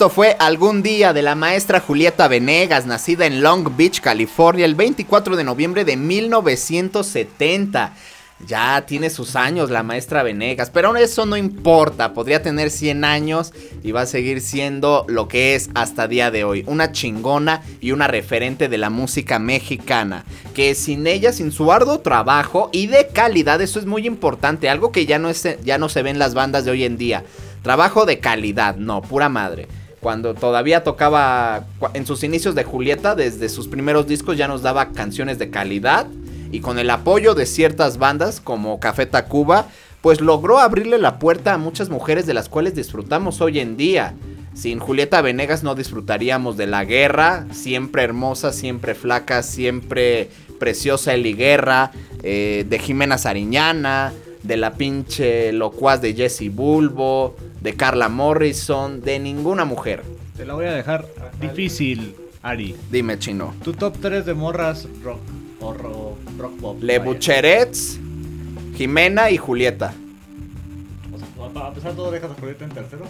Esto 0.00 0.08
fue 0.08 0.34
Algún 0.38 0.82
día 0.82 1.12
de 1.12 1.20
la 1.20 1.34
maestra 1.34 1.78
Julieta 1.78 2.26
Venegas, 2.26 2.86
nacida 2.86 3.26
en 3.26 3.42
Long 3.42 3.76
Beach, 3.76 4.00
California, 4.00 4.64
el 4.64 4.74
24 4.74 5.36
de 5.36 5.44
noviembre 5.44 5.84
de 5.84 5.98
1970. 5.98 7.92
Ya 8.46 8.86
tiene 8.86 9.10
sus 9.10 9.36
años 9.36 9.68
la 9.68 9.82
maestra 9.82 10.22
Venegas, 10.22 10.70
pero 10.70 10.96
eso 10.96 11.26
no 11.26 11.36
importa, 11.36 12.14
podría 12.14 12.40
tener 12.40 12.70
100 12.70 13.04
años 13.04 13.52
y 13.82 13.92
va 13.92 14.00
a 14.00 14.06
seguir 14.06 14.40
siendo 14.40 15.04
lo 15.06 15.28
que 15.28 15.54
es 15.54 15.68
hasta 15.74 16.08
día 16.08 16.30
de 16.30 16.44
hoy, 16.44 16.64
una 16.66 16.92
chingona 16.92 17.60
y 17.82 17.92
una 17.92 18.06
referente 18.06 18.70
de 18.70 18.78
la 18.78 18.88
música 18.88 19.38
mexicana, 19.38 20.24
que 20.54 20.74
sin 20.74 21.06
ella, 21.06 21.30
sin 21.34 21.52
su 21.52 21.70
arduo 21.70 22.00
trabajo 22.00 22.70
y 22.72 22.86
de 22.86 23.08
calidad, 23.08 23.60
eso 23.60 23.78
es 23.78 23.84
muy 23.84 24.06
importante, 24.06 24.70
algo 24.70 24.92
que 24.92 25.04
ya 25.04 25.18
no, 25.18 25.30
ya 25.30 25.76
no 25.76 25.90
se 25.90 26.02
ve 26.02 26.08
en 26.08 26.18
las 26.18 26.32
bandas 26.32 26.64
de 26.64 26.70
hoy 26.70 26.84
en 26.84 26.96
día. 26.96 27.22
Trabajo 27.62 28.06
de 28.06 28.20
calidad, 28.20 28.76
no, 28.76 29.02
pura 29.02 29.28
madre. 29.28 29.68
Cuando 30.00 30.34
todavía 30.34 30.82
tocaba 30.82 31.66
en 31.92 32.06
sus 32.06 32.24
inicios 32.24 32.54
de 32.54 32.64
Julieta, 32.64 33.14
desde 33.14 33.48
sus 33.50 33.68
primeros 33.68 34.06
discos 34.06 34.36
ya 34.36 34.48
nos 34.48 34.62
daba 34.62 34.92
canciones 34.92 35.38
de 35.38 35.50
calidad 35.50 36.06
y 36.50 36.60
con 36.60 36.78
el 36.78 36.88
apoyo 36.90 37.34
de 37.34 37.46
ciertas 37.46 37.98
bandas 37.98 38.40
como 38.40 38.80
Café 38.80 39.06
Tacuba, 39.06 39.66
pues 40.00 40.20
logró 40.20 40.58
abrirle 40.58 40.98
la 40.98 41.18
puerta 41.18 41.54
a 41.54 41.58
muchas 41.58 41.90
mujeres 41.90 42.26
de 42.26 42.34
las 42.34 42.48
cuales 42.48 42.74
disfrutamos 42.74 43.40
hoy 43.40 43.60
en 43.60 43.76
día. 43.76 44.14
Sin 44.54 44.78
Julieta 44.78 45.20
Venegas 45.20 45.62
no 45.62 45.74
disfrutaríamos 45.74 46.56
de 46.56 46.66
la 46.66 46.84
guerra, 46.84 47.46
siempre 47.52 48.02
hermosa, 48.02 48.52
siempre 48.52 48.94
flaca, 48.94 49.42
siempre 49.42 50.30
preciosa 50.58 51.14
Eli 51.14 51.34
Guerra, 51.34 51.92
eh, 52.22 52.64
de 52.68 52.78
Jimena 52.78 53.16
Sariñana, 53.18 54.12
de 54.42 54.56
la 54.56 54.72
pinche 54.72 55.52
locuaz 55.52 56.00
de 56.00 56.14
Jessie 56.14 56.48
Bulbo, 56.48 57.36
de 57.60 57.74
Carla 57.76 58.08
Morrison, 58.08 59.00
de 59.02 59.18
ninguna 59.18 59.64
mujer. 59.64 60.02
Te 60.36 60.44
la 60.46 60.54
voy 60.54 60.66
a 60.66 60.72
dejar 60.72 61.06
difícil, 61.40 62.14
Ari. 62.42 62.74
Dime, 62.90 63.18
chino. 63.18 63.54
Tu 63.62 63.72
top 63.74 63.96
3 64.00 64.24
de 64.24 64.34
morras 64.34 64.88
rock 65.02 65.20
o 65.60 65.74
ro- 65.74 66.16
rock 66.38 66.52
pop. 66.60 66.82
Le. 66.82 66.98
Bucherets, 66.98 67.98
Jimena 68.76 69.30
y 69.30 69.36
Julieta. 69.36 69.92
O 71.14 71.18
sea, 71.52 71.66
a- 71.66 71.72
pesar 71.74 71.90
de 71.92 71.96
todo, 71.96 72.10
dejas 72.10 72.30
a 72.30 72.34
Julieta 72.34 72.64
en 72.64 72.70
tercero. 72.70 73.04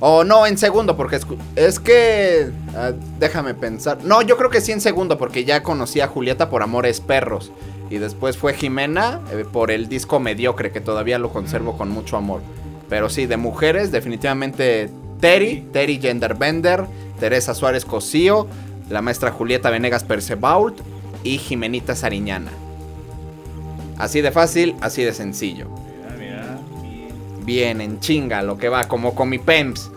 O 0.00 0.22
no, 0.22 0.46
en 0.46 0.56
segundo, 0.58 0.96
porque 0.96 1.16
es, 1.16 1.26
es 1.56 1.80
que... 1.80 2.50
ah, 2.76 2.92
déjame 3.18 3.54
pensar. 3.54 3.98
No, 4.04 4.22
yo 4.22 4.36
creo 4.36 4.48
que 4.48 4.60
sí 4.60 4.70
en 4.70 4.80
segundo, 4.80 5.18
porque 5.18 5.44
ya 5.44 5.62
conocí 5.64 6.00
a 6.00 6.06
Julieta 6.06 6.50
por 6.50 6.62
Amores 6.62 7.00
Perros. 7.00 7.50
Y 7.90 7.98
después 7.98 8.36
fue 8.36 8.54
Jimena 8.54 9.20
eh, 9.32 9.44
por 9.50 9.70
el 9.72 9.88
disco 9.88 10.20
mediocre, 10.20 10.70
que 10.70 10.80
todavía 10.80 11.18
lo 11.18 11.30
conservo 11.30 11.76
con 11.76 11.90
mucho 11.90 12.16
amor. 12.16 12.42
Pero 12.88 13.08
sí, 13.08 13.26
de 13.26 13.36
mujeres, 13.36 13.92
definitivamente 13.92 14.90
Terry, 15.20 15.66
Terry 15.72 15.98
Genderbender, 15.98 16.86
Teresa 17.18 17.54
Suárez 17.54 17.84
Cosío, 17.84 18.46
la 18.88 19.02
maestra 19.02 19.30
Julieta 19.30 19.70
Venegas 19.70 20.04
Percebault 20.04 20.80
y 21.24 21.38
Jimenita 21.38 21.94
Sariñana. 21.94 22.50
Así 23.98 24.20
de 24.20 24.30
fácil, 24.30 24.76
así 24.80 25.02
de 25.02 25.12
sencillo. 25.12 25.68
Mira, 25.68 26.16
mira. 26.18 26.58
Bien, 27.44 27.80
en 27.80 28.00
chinga, 28.00 28.42
lo 28.42 28.56
que 28.56 28.68
va, 28.68 28.86
como 28.86 29.14
con 29.14 29.28
mi 29.28 29.38
PEMS. 29.38 29.90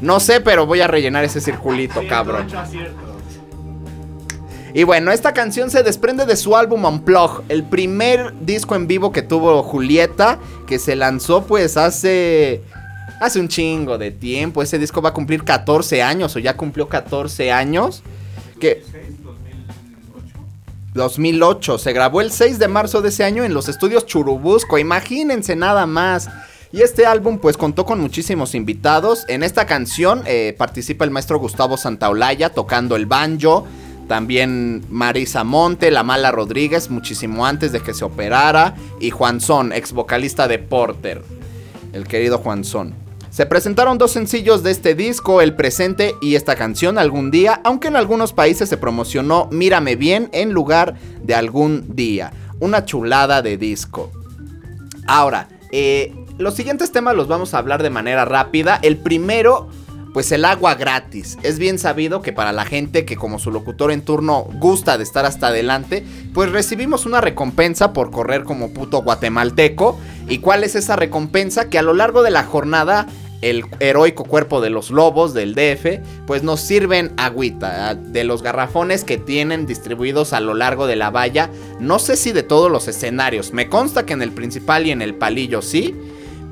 No 0.00 0.20
sé, 0.20 0.40
pero 0.40 0.66
voy 0.66 0.80
a 0.80 0.86
rellenar 0.86 1.24
ese 1.24 1.40
circulito, 1.40 2.00
cabrón. 2.08 2.46
108 4.72 4.74
aciertos. 4.74 4.80
Y 4.80 4.84
bueno, 4.84 5.12
esta 5.12 5.32
canción 5.32 5.70
se 5.70 5.82
desprende 5.82 6.26
de 6.26 6.36
su 6.36 6.56
álbum 6.56 6.84
Unplug, 6.84 7.42
el 7.48 7.64
primer 7.64 8.34
disco 8.40 8.74
en 8.74 8.86
vivo 8.86 9.12
que 9.12 9.22
tuvo 9.22 9.62
Julieta, 9.62 10.38
que 10.66 10.78
se 10.78 10.96
lanzó 10.96 11.44
pues 11.44 11.76
hace 11.76 12.62
hace 13.20 13.38
un 13.38 13.48
chingo 13.48 13.98
de 13.98 14.10
tiempo. 14.10 14.62
Ese 14.62 14.78
disco 14.78 15.02
va 15.02 15.10
a 15.10 15.14
cumplir 15.14 15.44
14 15.44 16.02
años 16.02 16.34
o 16.34 16.38
ya 16.38 16.56
cumplió 16.56 16.88
14 16.88 17.52
años. 17.52 18.02
Que 18.58 18.82
2008 20.94 21.78
se 21.78 21.92
grabó 21.92 22.20
el 22.20 22.32
6 22.32 22.58
de 22.58 22.68
marzo 22.68 23.00
de 23.00 23.10
ese 23.10 23.22
año 23.22 23.44
en 23.44 23.54
los 23.54 23.68
estudios 23.68 24.06
Churubusco, 24.06 24.78
imagínense 24.78 25.54
nada 25.54 25.86
más. 25.86 26.28
Y 26.72 26.82
este 26.82 27.04
álbum 27.04 27.38
pues 27.38 27.56
contó 27.56 27.84
con 27.84 28.00
muchísimos 28.00 28.54
invitados. 28.54 29.24
En 29.28 29.42
esta 29.42 29.66
canción 29.66 30.22
eh, 30.26 30.54
participa 30.56 31.04
el 31.04 31.10
maestro 31.10 31.38
Gustavo 31.38 31.76
Santaolalla 31.76 32.50
tocando 32.50 32.96
el 32.96 33.06
banjo. 33.06 33.66
También 34.10 34.84
Marisa 34.90 35.44
Monte, 35.44 35.92
La 35.92 36.02
Mala 36.02 36.32
Rodríguez, 36.32 36.90
muchísimo 36.90 37.46
antes 37.46 37.70
de 37.70 37.78
que 37.78 37.94
se 37.94 38.04
operara. 38.04 38.74
Y 38.98 39.10
Juanzón, 39.10 39.72
ex 39.72 39.92
vocalista 39.92 40.48
de 40.48 40.58
Porter. 40.58 41.22
El 41.92 42.08
querido 42.08 42.38
Juanzón. 42.38 42.92
Se 43.30 43.46
presentaron 43.46 43.98
dos 43.98 44.10
sencillos 44.10 44.64
de 44.64 44.72
este 44.72 44.96
disco, 44.96 45.40
El 45.40 45.54
Presente 45.54 46.16
y 46.20 46.34
esta 46.34 46.56
canción 46.56 46.98
algún 46.98 47.30
día, 47.30 47.60
aunque 47.62 47.86
en 47.86 47.94
algunos 47.94 48.32
países 48.32 48.68
se 48.68 48.76
promocionó 48.76 49.48
Mírame 49.52 49.94
bien 49.94 50.28
en 50.32 50.52
lugar 50.54 50.96
de 51.22 51.36
algún 51.36 51.94
día. 51.94 52.32
Una 52.58 52.84
chulada 52.84 53.42
de 53.42 53.58
disco. 53.58 54.10
Ahora, 55.06 55.46
eh, 55.70 56.12
los 56.36 56.54
siguientes 56.54 56.90
temas 56.90 57.14
los 57.14 57.28
vamos 57.28 57.54
a 57.54 57.58
hablar 57.58 57.80
de 57.80 57.90
manera 57.90 58.24
rápida. 58.24 58.80
El 58.82 58.96
primero, 58.96 59.68
pues 60.12 60.32
el 60.32 60.44
agua 60.44 60.74
gratis. 60.74 61.38
Es 61.42 61.58
bien 61.58 61.78
sabido 61.78 62.22
que 62.22 62.32
para 62.32 62.52
la 62.52 62.64
gente 62.64 63.04
que 63.04 63.16
como 63.16 63.38
su 63.38 63.50
locutor 63.50 63.92
en 63.92 64.02
turno 64.02 64.44
gusta 64.54 64.98
de 64.98 65.04
estar 65.04 65.24
hasta 65.24 65.48
adelante, 65.48 66.04
pues 66.32 66.50
recibimos 66.50 67.06
una 67.06 67.20
recompensa 67.20 67.92
por 67.92 68.10
correr 68.10 68.44
como 68.44 68.70
puto 68.70 69.02
guatemalteco. 69.02 69.98
¿Y 70.28 70.38
cuál 70.38 70.64
es 70.64 70.74
esa 70.74 70.96
recompensa? 70.96 71.68
Que 71.68 71.78
a 71.78 71.82
lo 71.82 71.94
largo 71.94 72.22
de 72.22 72.30
la 72.30 72.44
jornada 72.44 73.06
el 73.42 73.64
heroico 73.80 74.24
cuerpo 74.24 74.60
de 74.60 74.70
los 74.70 74.90
lobos 74.90 75.32
del 75.34 75.54
DF, 75.54 76.00
pues 76.26 76.42
nos 76.42 76.60
sirven 76.60 77.12
agüita 77.16 77.88
ah, 77.88 77.94
de 77.94 78.24
los 78.24 78.42
garrafones 78.42 79.04
que 79.04 79.16
tienen 79.16 79.66
distribuidos 79.66 80.32
a 80.32 80.40
lo 80.40 80.54
largo 80.54 80.86
de 80.86 80.96
la 80.96 81.10
valla. 81.10 81.50
No 81.78 81.98
sé 81.98 82.16
si 82.16 82.32
de 82.32 82.42
todos 82.42 82.70
los 82.70 82.88
escenarios, 82.88 83.52
me 83.52 83.68
consta 83.68 84.04
que 84.04 84.12
en 84.12 84.22
el 84.22 84.32
principal 84.32 84.86
y 84.86 84.90
en 84.90 85.02
el 85.02 85.14
palillo 85.14 85.62
sí. 85.62 85.94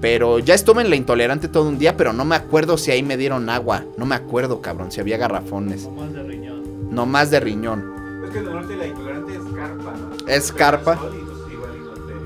Pero 0.01 0.39
ya 0.39 0.55
estuve 0.55 0.83
en 0.83 0.91
la 0.91 0.97
intolerante 0.97 1.49
todo 1.49 1.69
un 1.69 1.79
día, 1.79 1.97
pero 1.97 2.13
no 2.13 2.25
me 2.25 2.37
acuerdo 2.37 2.79
si 2.79 2.91
ahí 2.93 3.03
me 3.03 3.17
dieron 3.17 3.49
agua. 3.51 3.83
No 3.97 4.07
me 4.07 4.15
acuerdo, 4.15 4.61
cabrón, 4.61 4.93
si 4.93 5.01
había 5.01 5.17
garrafones. 5.17 5.85
O 5.87 5.91
más 5.91 6.13
de 6.13 6.23
riñón. 6.23 6.63
No 6.95 7.05
más 7.07 7.31
de 7.31 7.41
riñón. 7.41 8.23
Es 8.25 8.31
que 8.31 8.41
normalmente 8.41 8.77
la 8.77 8.87
intolerante 8.87 9.33
es 9.35 9.43
carpa, 9.57 9.95
¿no? 9.95 10.29
Es 10.29 10.53
carpa. 10.53 10.99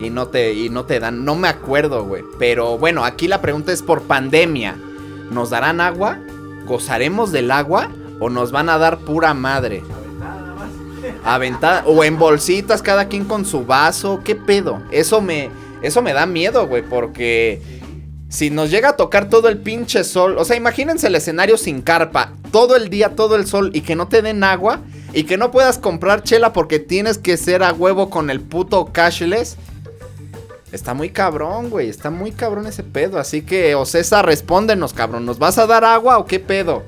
Y 0.01 0.11
no 0.11 0.27
te- 0.29 0.53
Y 0.53 0.69
no 0.69 0.85
te, 0.85 0.95
no 0.97 1.01
dan, 1.01 1.25
no 1.25 1.35
me 1.35 1.49
acuerdo, 1.49 2.05
güey. 2.05 2.25
Pero 2.39 2.77
bueno, 2.77 3.05
aquí 3.05 3.27
la 3.29 3.41
pregunta 3.41 3.73
es 3.73 3.83
por 3.83 4.03
pandemia. 4.03 4.77
¿Nos 5.31 5.51
darán 5.51 5.81
agua? 5.81 6.19
¿Gozaremos 6.67 7.33
del 7.33 7.51
agua? 7.51 7.89
¿O 8.21 8.29
nos 8.29 8.53
van 8.53 8.69
a 8.69 8.79
dar 8.79 8.99
pura 8.99 9.33
madre? 9.33 9.83
Nada 10.21 10.55
más. 10.55 10.71
Aventada. 11.25 11.85
O 11.87 12.05
en 12.05 12.19
bolsitas, 12.19 12.83
cada 12.83 13.07
quien 13.09 13.25
con 13.25 13.45
su 13.45 13.65
vaso. 13.65 14.21
¿Qué 14.25 14.35
pedo? 14.35 14.81
Eso 14.91 15.21
me. 15.23 15.51
Eso 15.83 16.03
me 16.03 16.12
da 16.12 16.27
miedo, 16.27 16.66
güey. 16.66 16.83
Porque. 16.83 17.61
Si 18.29 18.49
nos 18.49 18.71
llega 18.71 18.90
a 18.90 18.97
tocar 18.97 19.29
todo 19.29 19.49
el 19.49 19.59
pinche 19.59 20.05
sol. 20.05 20.38
O 20.38 20.45
sea, 20.45 20.57
imagínense 20.57 21.09
el 21.09 21.14
escenario 21.14 21.59
sin 21.59 21.83
carpa. 21.83 22.33
Todo 22.51 22.77
el 22.77 22.88
día, 22.88 23.11
todo 23.11 23.37
el 23.37 23.47
sol. 23.47 23.71
Y 23.75 23.83
que 23.83 23.95
no 23.95 24.09
te 24.09 24.23
den 24.23 24.42
agua. 24.42 24.81
Y 25.12 25.25
que 25.25 25.37
no 25.37 25.51
puedas 25.51 25.79
comprar 25.79 26.23
chela 26.23 26.55
porque 26.55 26.79
tienes 26.79 27.18
que 27.18 27.37
ser 27.37 27.62
a 27.62 27.73
huevo 27.73 28.09
con 28.09 28.31
el 28.31 28.40
puto 28.40 28.87
cashless. 28.87 29.59
Está 30.73 30.95
muy 30.95 31.11
cabrón, 31.11 31.68
güey. 31.68 31.90
Está 31.90 32.11
muy 32.11 32.33
cabrón 32.33 32.66
ese 32.66 32.83
pedo. 32.83 33.18
Así 33.18 33.42
que, 33.42 33.75
o 33.75 33.85
César, 33.85 34.25
respóndenos, 34.25 34.95
cabrón. 34.95 35.27
¿Nos 35.27 35.38
vas 35.38 35.59
a 35.59 35.66
dar 35.66 35.85
agua 35.85 36.16
o 36.18 36.25
qué 36.25 36.40
pedo? 36.40 36.85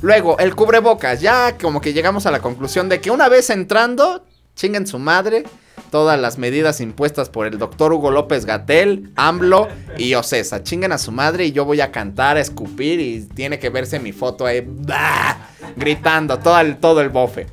Luego, 0.00 0.38
el 0.38 0.54
cubrebocas. 0.54 1.20
Ya 1.20 1.58
como 1.58 1.80
que 1.80 1.92
llegamos 1.92 2.24
a 2.24 2.30
la 2.30 2.40
conclusión 2.40 2.88
de 2.88 3.00
que 3.00 3.10
una 3.10 3.28
vez 3.28 3.50
entrando, 3.50 4.24
chinguen 4.56 4.86
su 4.86 4.98
madre. 4.98 5.44
Todas 5.90 6.18
las 6.18 6.38
medidas 6.38 6.80
impuestas 6.80 7.28
por 7.28 7.46
el 7.46 7.58
doctor 7.58 7.92
Hugo 7.92 8.10
López 8.10 8.46
Gatel, 8.46 9.10
AMLO 9.16 9.68
y 9.98 10.14
Ocesa. 10.14 10.62
Chinguen 10.62 10.92
a 10.92 10.98
su 10.98 11.12
madre 11.12 11.46
y 11.46 11.52
yo 11.52 11.64
voy 11.64 11.80
a 11.80 11.92
cantar, 11.92 12.36
a 12.36 12.40
escupir 12.40 12.98
y 13.00 13.26
tiene 13.26 13.58
que 13.58 13.68
verse 13.68 13.98
mi 14.00 14.12
foto 14.12 14.46
ahí. 14.46 14.66
¡bah! 14.66 15.48
Gritando 15.76 16.38
todo 16.38 16.60
el, 16.60 16.78
todo 16.78 17.00
el 17.00 17.10
bofe. 17.10 17.46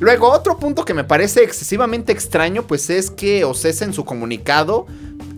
Luego, 0.00 0.30
otro 0.30 0.58
punto 0.58 0.84
que 0.84 0.94
me 0.94 1.04
parece 1.04 1.44
excesivamente 1.44 2.12
extraño, 2.12 2.66
pues 2.66 2.90
es 2.90 3.10
que 3.10 3.44
Ocesa 3.44 3.84
en 3.84 3.92
su 3.92 4.04
comunicado 4.04 4.86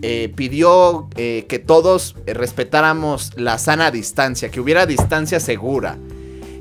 eh, 0.01 0.31
pidió 0.35 1.07
eh, 1.15 1.45
que 1.47 1.59
todos 1.59 2.15
respetáramos 2.25 3.31
la 3.35 3.57
sana 3.57 3.91
distancia, 3.91 4.49
que 4.49 4.59
hubiera 4.59 4.85
distancia 4.85 5.39
segura. 5.39 5.97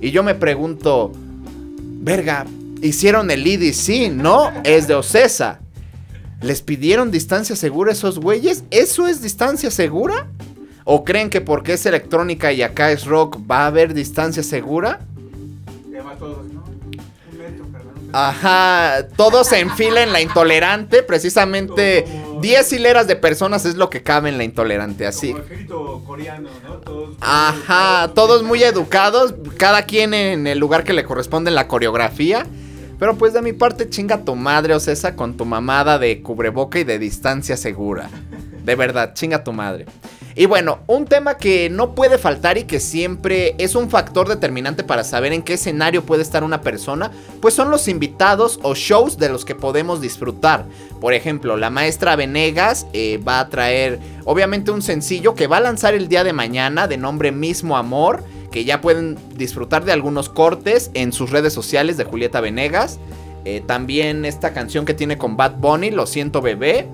Y 0.00 0.10
yo 0.10 0.22
me 0.22 0.34
pregunto, 0.34 1.12
verga, 2.04 2.46
hicieron 2.84 3.30
el 3.30 3.46
IDC, 3.46 4.12
¿no? 4.12 4.52
Es 4.64 4.86
de 4.86 4.94
Ocesa. 4.94 5.60
¿Les 6.40 6.60
pidieron 6.60 7.10
distancia 7.10 7.56
segura 7.56 7.90
a 7.90 7.94
esos 7.94 8.18
güeyes? 8.18 8.64
¿Eso 8.70 9.06
es 9.06 9.22
distancia 9.22 9.70
segura? 9.70 10.26
¿O 10.84 11.02
creen 11.02 11.30
que 11.30 11.40
porque 11.40 11.72
es 11.72 11.86
electrónica 11.86 12.52
y 12.52 12.62
acá 12.62 12.92
es 12.92 13.06
rock 13.06 13.38
va 13.50 13.64
a 13.64 13.66
haber 13.68 13.94
distancia 13.94 14.42
segura? 14.42 15.00
Y 15.90 15.94
además 15.94 16.18
todos, 16.18 16.44
¿no? 16.52 16.62
Un 16.64 17.38
metro, 17.38 17.64
un 17.64 17.72
metro. 17.72 17.90
Ajá, 18.12 19.06
todos 19.16 19.46
se 19.48 19.60
enfilen 19.60 20.12
la 20.12 20.20
intolerante, 20.20 21.02
precisamente 21.02 22.04
10 22.42 22.72
hileras 22.74 23.06
de 23.06 23.16
personas 23.16 23.64
es 23.64 23.76
lo 23.76 23.88
que 23.88 24.02
cabe 24.02 24.28
en 24.28 24.36
la 24.36 24.44
intolerante, 24.44 25.06
así. 25.06 25.32
Como 25.32 25.44
ejército 25.44 26.02
coreano, 26.06 26.50
¿no? 26.62 26.74
Todos. 26.74 27.16
Ajá, 27.22 28.12
todos 28.14 28.42
muy 28.42 28.62
educados, 28.62 29.34
cada 29.56 29.84
quien 29.84 30.12
en 30.12 30.46
el 30.46 30.58
lugar 30.58 30.84
que 30.84 30.92
le 30.92 31.04
corresponde 31.04 31.48
en 31.48 31.54
la 31.54 31.66
coreografía. 31.66 32.46
Pero 33.04 33.18
pues 33.18 33.34
de 33.34 33.42
mi 33.42 33.52
parte, 33.52 33.90
chinga 33.90 34.24
tu 34.24 34.34
madre, 34.34 34.74
Ocesa, 34.74 35.14
con 35.14 35.36
tu 35.36 35.44
mamada 35.44 35.98
de 35.98 36.22
cubreboca 36.22 36.78
y 36.78 36.84
de 36.84 36.98
distancia 36.98 37.54
segura. 37.54 38.08
De 38.64 38.76
verdad, 38.76 39.12
chinga 39.12 39.44
tu 39.44 39.52
madre. 39.52 39.84
Y 40.34 40.46
bueno, 40.46 40.78
un 40.86 41.04
tema 41.04 41.36
que 41.36 41.68
no 41.68 41.94
puede 41.94 42.16
faltar 42.16 42.56
y 42.56 42.64
que 42.64 42.80
siempre 42.80 43.56
es 43.58 43.74
un 43.74 43.90
factor 43.90 44.26
determinante 44.26 44.84
para 44.84 45.04
saber 45.04 45.34
en 45.34 45.42
qué 45.42 45.52
escenario 45.52 46.06
puede 46.06 46.22
estar 46.22 46.44
una 46.44 46.62
persona, 46.62 47.10
pues 47.42 47.52
son 47.52 47.70
los 47.70 47.88
invitados 47.88 48.58
o 48.62 48.74
shows 48.74 49.18
de 49.18 49.28
los 49.28 49.44
que 49.44 49.54
podemos 49.54 50.00
disfrutar. 50.00 50.64
Por 50.98 51.12
ejemplo, 51.12 51.58
la 51.58 51.68
maestra 51.68 52.16
Venegas 52.16 52.86
eh, 52.94 53.18
va 53.18 53.38
a 53.38 53.50
traer 53.50 54.00
obviamente 54.24 54.70
un 54.70 54.80
sencillo 54.80 55.34
que 55.34 55.46
va 55.46 55.58
a 55.58 55.60
lanzar 55.60 55.92
el 55.92 56.08
día 56.08 56.24
de 56.24 56.32
mañana 56.32 56.88
de 56.88 56.96
nombre 56.96 57.32
Mismo 57.32 57.76
Amor, 57.76 58.24
que 58.54 58.64
ya 58.64 58.80
pueden 58.80 59.18
disfrutar 59.34 59.84
de 59.84 59.90
algunos 59.90 60.28
cortes 60.28 60.92
en 60.94 61.12
sus 61.12 61.30
redes 61.30 61.52
sociales 61.52 61.96
de 61.96 62.04
Julieta 62.04 62.40
Venegas. 62.40 63.00
Eh, 63.44 63.64
también 63.66 64.24
esta 64.24 64.52
canción 64.52 64.84
que 64.84 64.94
tiene 64.94 65.18
con 65.18 65.36
Bad 65.36 65.56
Bunny, 65.56 65.90
Lo 65.90 66.06
siento 66.06 66.40
bebé 66.40 66.86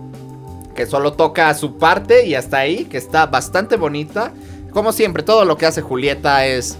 que 0.75 0.87
solo 0.87 1.13
toca 1.13 1.53
su 1.53 1.77
parte 1.77 2.25
y 2.25 2.35
hasta 2.35 2.57
ahí, 2.57 2.87
que 2.87 2.97
está 2.97 3.27
bastante 3.27 3.77
bonita. 3.77 4.33
Como 4.71 4.93
siempre, 4.93 5.23
todo 5.23 5.45
lo 5.45 5.59
que 5.59 5.67
hace 5.67 5.83
Julieta 5.83 6.47
es 6.47 6.79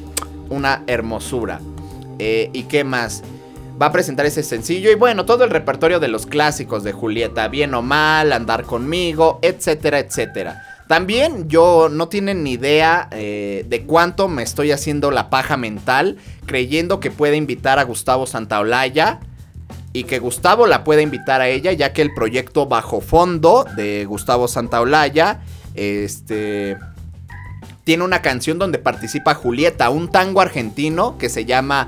una 0.49 0.83
hermosura. 0.87 1.61
Eh, 2.19 2.49
¿Y 2.55 2.63
qué 2.63 2.83
más? 2.83 3.23
Va 3.81 3.87
a 3.87 3.93
presentar 3.93 4.25
ese 4.25 4.43
sencillo 4.43 4.91
y 4.91 4.95
bueno, 4.95 5.27
todo 5.27 5.45
el 5.45 5.51
repertorio 5.51 6.01
de 6.01 6.09
los 6.09 6.25
clásicos 6.25 6.85
de 6.85 6.93
Julieta, 6.93 7.49
bien 7.49 7.75
o 7.75 7.83
mal, 7.83 8.33
andar 8.33 8.65
conmigo, 8.65 9.41
etcétera, 9.43 9.99
etcétera. 9.99 10.70
También 10.91 11.49
yo 11.49 11.89
no 11.89 12.09
tienen 12.09 12.43
ni 12.43 12.55
idea 12.55 13.07
eh, 13.13 13.65
de 13.69 13.83
cuánto 13.83 14.27
me 14.27 14.43
estoy 14.43 14.73
haciendo 14.73 15.13
la 15.13 15.31
paja 15.31 15.57
mental 15.57 16.17
creyendo 16.47 16.99
que 16.99 17.13
puede 17.13 17.37
invitar 17.37 17.79
a 17.79 17.85
Gustavo 17.85 18.27
Santaolalla 18.27 19.21
y 19.93 20.03
que 20.03 20.19
Gustavo 20.19 20.67
la 20.67 20.83
pueda 20.83 21.01
invitar 21.01 21.43
a 21.43 21.49
ella, 21.49 21.71
ya 21.71 21.93
que 21.93 22.03
el 22.03 22.13
proyecto 22.13 22.67
Bajo 22.67 23.01
Fondo 23.01 23.65
de 23.77 24.05
Gustavo 24.05 24.49
Santaolalla, 24.49 25.43
este, 25.77 26.77
tiene 27.85 28.03
una 28.03 28.21
canción 28.21 28.59
donde 28.59 28.79
participa 28.79 29.35
Julieta, 29.35 29.91
un 29.91 30.11
tango 30.11 30.41
argentino 30.41 31.19
que 31.19 31.29
se 31.29 31.45
llama 31.45 31.87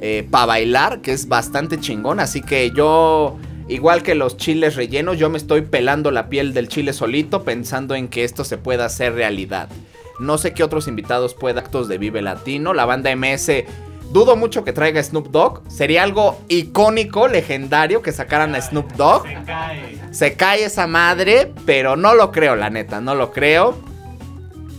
eh, 0.00 0.26
Pa 0.30 0.46
Bailar, 0.46 1.02
que 1.02 1.12
es 1.12 1.28
bastante 1.28 1.80
chingón, 1.80 2.18
así 2.18 2.40
que 2.40 2.70
yo, 2.70 3.36
igual 3.68 4.02
que 4.02 4.14
los 4.14 4.36
chiles 4.36 4.76
rellenos, 4.76 5.18
yo 5.18 5.30
me 5.30 5.38
estoy 5.38 5.62
pelando 5.62 6.10
la 6.10 6.28
piel 6.28 6.54
del 6.54 6.68
chile 6.68 6.92
solito 6.92 7.44
pensando 7.44 7.94
en 7.94 8.08
que 8.08 8.24
esto 8.24 8.44
se 8.44 8.58
pueda 8.58 8.86
hacer 8.86 9.14
realidad. 9.14 9.68
No 10.18 10.38
sé 10.38 10.52
qué 10.52 10.64
otros 10.64 10.88
invitados 10.88 11.34
pueda 11.34 11.60
actos 11.60 11.88
de 11.88 11.98
Vive 11.98 12.22
Latino, 12.22 12.74
la 12.74 12.86
banda 12.86 13.14
MS 13.14 13.64
Dudo 14.10 14.36
mucho 14.36 14.64
que 14.64 14.72
traiga 14.72 15.02
Snoop 15.02 15.28
Dogg. 15.28 15.62
Sería 15.70 16.02
algo 16.02 16.40
icónico, 16.48 17.28
legendario 17.28 18.00
que 18.00 18.12
sacaran 18.12 18.54
a 18.54 18.60
Snoop 18.60 18.92
Dogg. 18.92 19.26
Se 19.26 19.44
cae. 19.44 19.98
Se 20.12 20.32
cae 20.32 20.64
esa 20.64 20.86
madre, 20.86 21.52
pero 21.66 21.94
no 21.94 22.14
lo 22.14 22.32
creo, 22.32 22.56
la 22.56 22.70
neta, 22.70 23.02
no 23.02 23.14
lo 23.14 23.32
creo. 23.32 23.76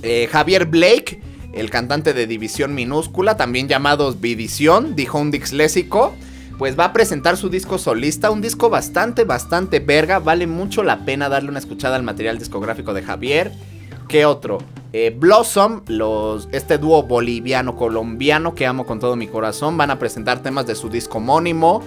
Eh, 0.01 0.27
Javier 0.31 0.65
Blake, 0.65 1.21
el 1.53 1.69
cantante 1.69 2.13
de 2.13 2.25
División 2.25 2.73
Minúscula, 2.73 3.37
también 3.37 3.67
llamado 3.67 4.11
Vidición, 4.13 4.95
dijo 4.95 5.19
un 5.19 5.29
dixlésico. 5.29 6.15
Pues 6.59 6.77
va 6.77 6.83
a 6.83 6.93
presentar 6.93 7.37
su 7.37 7.47
disco 7.47 7.77
solista, 7.77 8.31
un 8.31 8.41
disco 8.41 8.69
bastante, 8.69 9.23
bastante 9.23 9.79
verga. 9.79 10.19
Vale 10.19 10.45
mucho 10.45 10.83
la 10.83 11.05
pena 11.05 11.29
darle 11.29 11.49
una 11.49 11.59
escuchada 11.59 11.95
al 11.95 12.03
material 12.03 12.37
discográfico 12.37 12.93
de 12.93 13.01
Javier. 13.01 13.53
¿Qué 14.09 14.25
otro? 14.25 14.57
Eh, 14.91 15.15
Blossom, 15.17 15.83
los, 15.87 16.49
este 16.51 16.77
dúo 16.77 17.03
boliviano-colombiano 17.03 18.55
que 18.55 18.65
amo 18.65 18.85
con 18.85 18.99
todo 18.99 19.15
mi 19.15 19.27
corazón, 19.27 19.77
van 19.77 19.89
a 19.89 19.99
presentar 19.99 20.43
temas 20.43 20.67
de 20.67 20.75
su 20.75 20.89
disco 20.89 21.19
homónimo. 21.19 21.81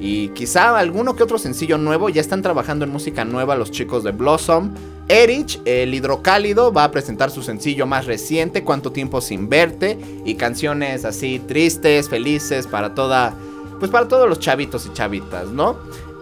Y 0.00 0.28
quizá 0.28 0.78
alguno 0.78 1.16
que 1.16 1.22
otro 1.22 1.36
sencillo 1.36 1.76
nuevo. 1.76 2.08
Ya 2.08 2.22
están 2.22 2.40
trabajando 2.40 2.86
en 2.86 2.92
música 2.92 3.26
nueva 3.26 3.56
los 3.56 3.70
chicos 3.70 4.04
de 4.04 4.12
Blossom. 4.12 4.72
Erich, 5.06 5.60
el 5.66 5.92
hidrocálido, 5.92 6.72
va 6.72 6.84
a 6.84 6.90
presentar 6.90 7.30
su 7.30 7.42
sencillo 7.42 7.84
más 7.84 8.06
reciente, 8.06 8.64
Cuánto 8.64 8.90
tiempo 8.90 9.20
sin 9.20 9.50
verte. 9.50 9.98
Y 10.24 10.36
canciones 10.36 11.04
así 11.04 11.40
tristes, 11.46 12.08
felices, 12.08 12.66
para 12.66 12.94
toda. 12.94 13.34
Pues 13.78 13.90
para 13.90 14.08
todos 14.08 14.28
los 14.28 14.38
chavitos 14.38 14.86
y 14.86 14.92
chavitas, 14.92 15.48
¿no? 15.48 15.76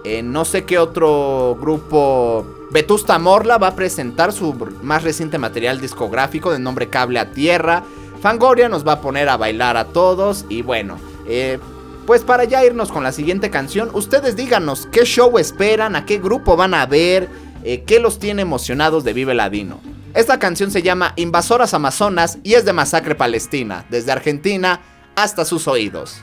Eh, 0.04 0.22
no 0.22 0.44
sé 0.44 0.64
qué 0.64 0.78
otro 0.78 1.56
grupo 1.60 2.44
Vetusta 2.72 3.18
Morla 3.18 3.58
va 3.58 3.68
a 3.68 3.76
presentar 3.76 4.32
su 4.32 4.54
más 4.82 5.04
reciente 5.04 5.38
material 5.38 5.80
discográfico 5.80 6.50
de 6.50 6.58
nombre 6.58 6.88
Cable 6.88 7.20
a 7.20 7.30
Tierra. 7.30 7.84
Fangoria 8.20 8.68
nos 8.68 8.86
va 8.86 8.92
a 8.92 9.00
poner 9.00 9.28
a 9.28 9.36
bailar 9.36 9.76
a 9.76 9.86
todos. 9.86 10.44
Y 10.48 10.62
bueno, 10.62 10.96
eh, 11.26 11.58
pues 12.06 12.22
para 12.22 12.44
ya 12.44 12.64
irnos 12.64 12.90
con 12.90 13.04
la 13.04 13.12
siguiente 13.12 13.50
canción, 13.50 13.90
ustedes 13.92 14.34
díganos 14.34 14.88
qué 14.90 15.04
show 15.04 15.38
esperan, 15.38 15.94
a 15.94 16.04
qué 16.04 16.18
grupo 16.18 16.56
van 16.56 16.74
a 16.74 16.86
ver, 16.86 17.28
eh, 17.62 17.84
qué 17.86 18.00
los 18.00 18.18
tiene 18.18 18.42
emocionados 18.42 19.04
de 19.04 19.12
Vive 19.12 19.34
Ladino. 19.34 19.80
Esta 20.14 20.38
canción 20.38 20.70
se 20.70 20.82
llama 20.82 21.12
Invasoras 21.16 21.74
Amazonas 21.74 22.38
y 22.42 22.54
es 22.54 22.64
de 22.64 22.72
Masacre 22.72 23.14
Palestina, 23.14 23.86
desde 23.88 24.12
Argentina 24.12 24.80
hasta 25.14 25.44
sus 25.44 25.68
oídos. 25.68 26.22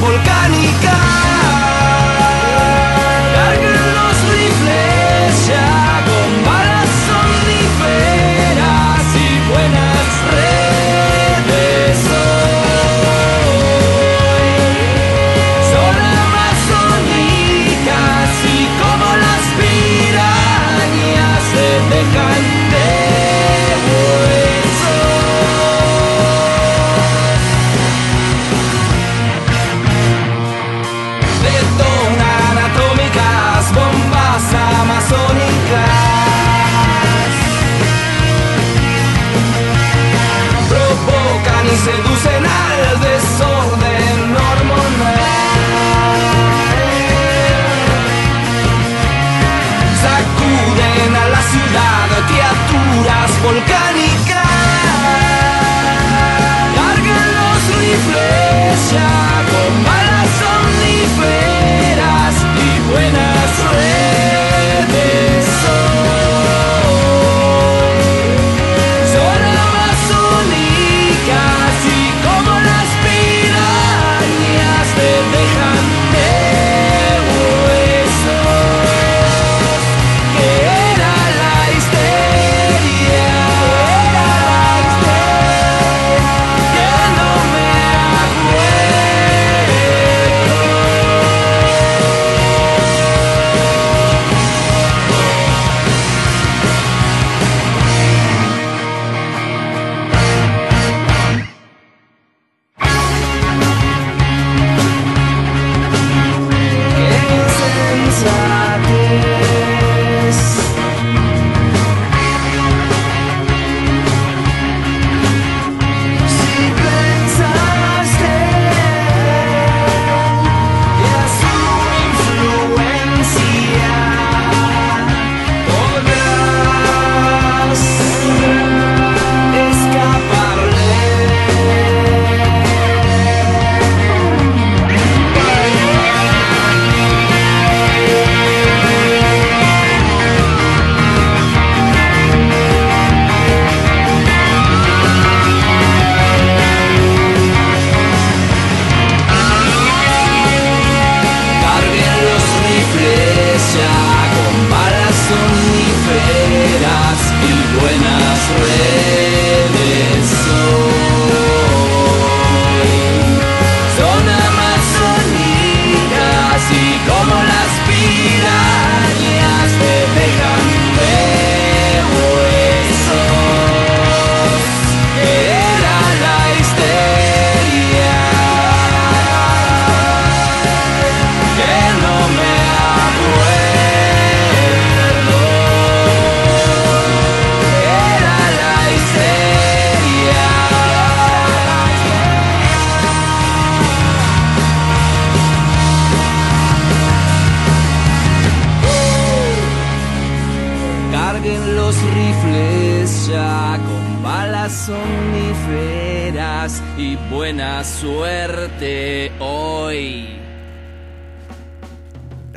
volcánicas. 0.00 0.95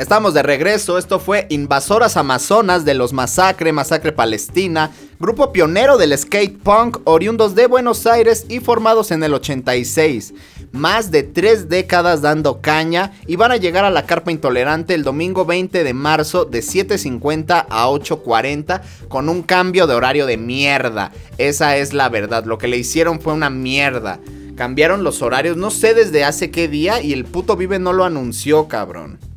Estamos 0.09 0.33
de 0.33 0.41
regreso, 0.41 0.97
esto 0.97 1.19
fue 1.19 1.45
Invasoras 1.49 2.17
Amazonas 2.17 2.83
de 2.83 2.95
los 2.95 3.13
Masacre, 3.13 3.71
Masacre 3.71 4.11
Palestina, 4.11 4.89
grupo 5.19 5.51
pionero 5.51 5.99
del 5.99 6.17
skate 6.17 6.57
punk, 6.57 6.97
oriundos 7.03 7.53
de 7.53 7.67
Buenos 7.67 8.07
Aires 8.07 8.47
y 8.49 8.59
formados 8.59 9.11
en 9.11 9.21
el 9.21 9.35
86. 9.35 10.33
Más 10.71 11.11
de 11.11 11.21
tres 11.21 11.69
décadas 11.69 12.23
dando 12.23 12.59
caña 12.59 13.11
y 13.27 13.35
van 13.35 13.51
a 13.51 13.57
llegar 13.57 13.85
a 13.85 13.91
la 13.91 14.07
Carpa 14.07 14.31
Intolerante 14.31 14.95
el 14.95 15.03
domingo 15.03 15.45
20 15.45 15.83
de 15.83 15.93
marzo 15.93 16.43
de 16.43 16.61
7.50 16.61 17.67
a 17.69 17.87
8.40 17.87 18.81
con 19.09 19.29
un 19.29 19.43
cambio 19.43 19.85
de 19.85 19.93
horario 19.93 20.25
de 20.25 20.37
mierda. 20.37 21.11
Esa 21.37 21.77
es 21.77 21.93
la 21.93 22.09
verdad, 22.09 22.45
lo 22.45 22.57
que 22.57 22.67
le 22.67 22.77
hicieron 22.77 23.21
fue 23.21 23.33
una 23.33 23.51
mierda. 23.51 24.19
Cambiaron 24.55 25.03
los 25.03 25.21
horarios, 25.21 25.55
no 25.55 25.69
sé 25.69 25.93
desde 25.93 26.23
hace 26.23 26.49
qué 26.49 26.67
día 26.67 26.99
y 26.99 27.13
el 27.13 27.25
puto 27.25 27.55
Vive 27.55 27.77
no 27.77 27.93
lo 27.93 28.05
anunció, 28.05 28.67
cabrón. 28.67 29.28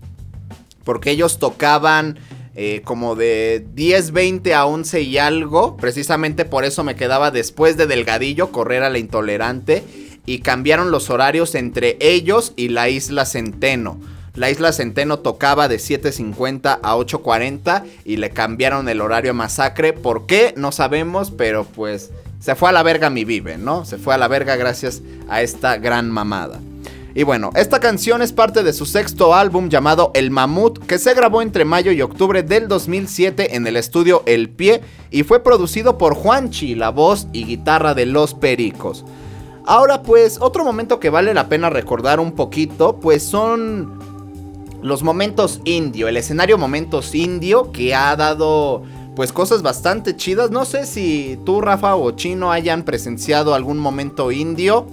Porque 0.84 1.10
ellos 1.10 1.38
tocaban 1.38 2.18
eh, 2.54 2.82
como 2.84 3.16
de 3.16 3.64
10, 3.74 4.12
20 4.12 4.54
a 4.54 4.66
11 4.66 5.02
y 5.02 5.18
algo. 5.18 5.76
Precisamente 5.76 6.44
por 6.44 6.64
eso 6.64 6.84
me 6.84 6.96
quedaba 6.96 7.30
después 7.30 7.76
de 7.76 7.86
Delgadillo 7.86 8.52
correr 8.52 8.82
a 8.82 8.90
la 8.90 8.98
intolerante. 8.98 9.84
Y 10.24 10.38
cambiaron 10.38 10.90
los 10.90 11.10
horarios 11.10 11.54
entre 11.54 11.96
ellos 12.00 12.52
y 12.56 12.68
la 12.68 12.88
isla 12.88 13.24
Centeno. 13.24 13.98
La 14.34 14.50
isla 14.50 14.72
Centeno 14.72 15.18
tocaba 15.18 15.68
de 15.68 15.76
7.50 15.76 16.78
a 16.82 16.96
8.40 16.96 17.84
y 18.04 18.16
le 18.16 18.30
cambiaron 18.30 18.88
el 18.88 19.00
horario 19.00 19.32
a 19.32 19.34
Masacre. 19.34 19.92
¿Por 19.92 20.26
qué? 20.26 20.54
No 20.56 20.72
sabemos, 20.72 21.30
pero 21.30 21.64
pues 21.64 22.10
se 22.40 22.54
fue 22.54 22.70
a 22.70 22.72
la 22.72 22.82
verga 22.82 23.10
mi 23.10 23.24
vive, 23.24 23.58
¿no? 23.58 23.84
Se 23.84 23.98
fue 23.98 24.14
a 24.14 24.18
la 24.18 24.28
verga 24.28 24.56
gracias 24.56 25.02
a 25.28 25.42
esta 25.42 25.76
gran 25.76 26.10
mamada. 26.10 26.60
Y 27.14 27.24
bueno, 27.24 27.50
esta 27.54 27.78
canción 27.78 28.22
es 28.22 28.32
parte 28.32 28.62
de 28.62 28.72
su 28.72 28.86
sexto 28.86 29.34
álbum 29.34 29.68
llamado 29.68 30.10
El 30.14 30.30
Mamut, 30.30 30.78
que 30.86 30.98
se 30.98 31.12
grabó 31.12 31.42
entre 31.42 31.66
mayo 31.66 31.92
y 31.92 32.00
octubre 32.00 32.42
del 32.42 32.68
2007 32.68 33.54
en 33.54 33.66
el 33.66 33.76
estudio 33.76 34.22
El 34.24 34.48
Pie 34.48 34.80
y 35.10 35.22
fue 35.22 35.42
producido 35.42 35.98
por 35.98 36.14
Juanchi, 36.14 36.74
la 36.74 36.88
voz 36.88 37.28
y 37.34 37.44
guitarra 37.44 37.92
de 37.92 38.06
Los 38.06 38.32
Pericos. 38.32 39.04
Ahora 39.66 40.02
pues, 40.02 40.38
otro 40.40 40.64
momento 40.64 41.00
que 41.00 41.10
vale 41.10 41.34
la 41.34 41.48
pena 41.48 41.68
recordar 41.68 42.18
un 42.18 42.32
poquito, 42.32 42.98
pues 42.98 43.22
son 43.22 43.98
los 44.80 45.02
momentos 45.02 45.60
indio, 45.64 46.08
el 46.08 46.16
escenario 46.16 46.56
momentos 46.56 47.14
indio 47.14 47.70
que 47.72 47.94
ha 47.94 48.16
dado 48.16 48.82
pues 49.14 49.32
cosas 49.32 49.60
bastante 49.60 50.16
chidas. 50.16 50.50
No 50.50 50.64
sé 50.64 50.86
si 50.86 51.38
tú, 51.44 51.60
Rafa 51.60 51.94
o 51.94 52.10
Chino 52.12 52.50
hayan 52.50 52.84
presenciado 52.84 53.54
algún 53.54 53.78
momento 53.78 54.32
indio 54.32 54.86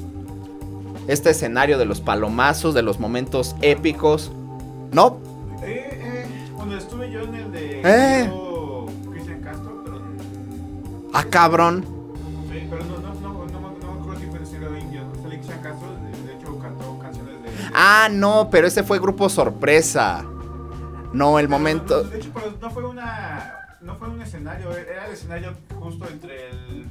este 1.11 1.31
escenario 1.31 1.77
de 1.77 1.85
los 1.85 2.01
palomazos, 2.01 2.73
de 2.73 2.81
los 2.81 2.99
momentos 2.99 3.55
épicos. 3.61 4.31
¿No? 4.91 5.19
Eh, 5.61 5.89
eh, 5.91 6.27
cuando 6.55 6.77
estuve 6.77 7.11
yo 7.11 7.21
en 7.23 7.35
el 7.35 7.51
de 7.51 7.81
Eh. 7.83 8.31
Cristian 9.11 9.41
Castro, 9.41 9.81
pero, 9.83 9.99
Ah, 11.13 11.23
cabrón. 11.29 11.85
sí, 12.51 12.67
pero 12.69 12.83
no, 12.85 12.97
no, 12.97 13.13
no, 13.13 13.45
no, 13.45 13.61
no, 13.61 13.93
me 13.95 13.99
acuerdo 14.01 14.19
si 14.19 14.27
fue 14.27 14.37
el 14.37 14.43
estilo 14.43 14.77
indio. 14.77 15.01
¿no? 15.03 15.13
Fue 15.21 15.29
Cristian 15.31 15.61
Castro, 15.61 15.87
de, 15.95 16.27
de 16.27 16.33
hecho 16.39 16.59
cantó 16.59 16.99
canciones 16.99 17.43
de... 17.43 17.49
Ah, 17.73 18.07
no, 18.11 18.49
pero 18.51 18.67
ese 18.67 18.83
fue 18.83 18.99
grupo 18.99 19.29
sorpresa. 19.29 20.23
No, 21.13 21.39
el 21.39 21.49
No, 21.49 21.57
momento. 21.57 22.03
no, 22.03 22.09
de 22.09 22.17
hecho, 22.19 22.29
pero 22.33 22.53
no 22.61 22.69
fue 22.71 22.83
una... 22.87 23.55
No 23.81 23.95
fue 23.95 24.09
un 24.09 24.21
escenario, 24.21 24.71
era 24.75 25.05
el 25.07 25.13
escenario 25.13 25.53
justo 25.79 26.05
entre 26.09 26.49
el... 26.49 26.85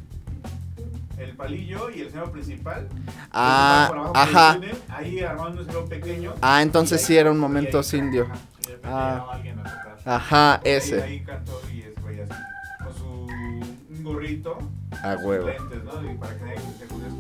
El 1.19 1.35
palillo 1.37 1.91
y 1.91 2.01
el 2.03 2.07
escenario 2.09 2.33
principal. 2.33 2.89
Ah, 3.33 3.91
el 3.93 4.11
ajá. 4.15 4.55
túnel, 4.55 4.77
Ahí 4.89 5.21
armando 5.21 5.61
un 5.63 5.69
escenario 5.69 5.89
pequeño. 5.89 6.35
Ah, 6.41 6.63
entonces 6.63 7.01
sí 7.03 7.17
era 7.17 7.31
un 7.31 7.39
momento 7.39 7.81
indio. 7.93 8.27
ajá, 8.27 8.37
Ah. 8.85 9.41
a. 10.05 10.15
Ajá, 10.17 10.61
Y 10.65 10.69
ese. 10.71 11.03
Ahí 11.03 11.21
cantó 11.21 11.61
y 11.73 11.81
así, 12.21 12.33
con 12.85 12.95
su 12.95 13.05
un 13.97 14.05
gorrito, 14.05 14.59
A 15.03 15.17
huevo. 15.17 15.47
lentes, 15.49 15.85
¿no? 15.85 16.11
Y 16.13 16.17
para 16.17 16.35
que 16.35 16.45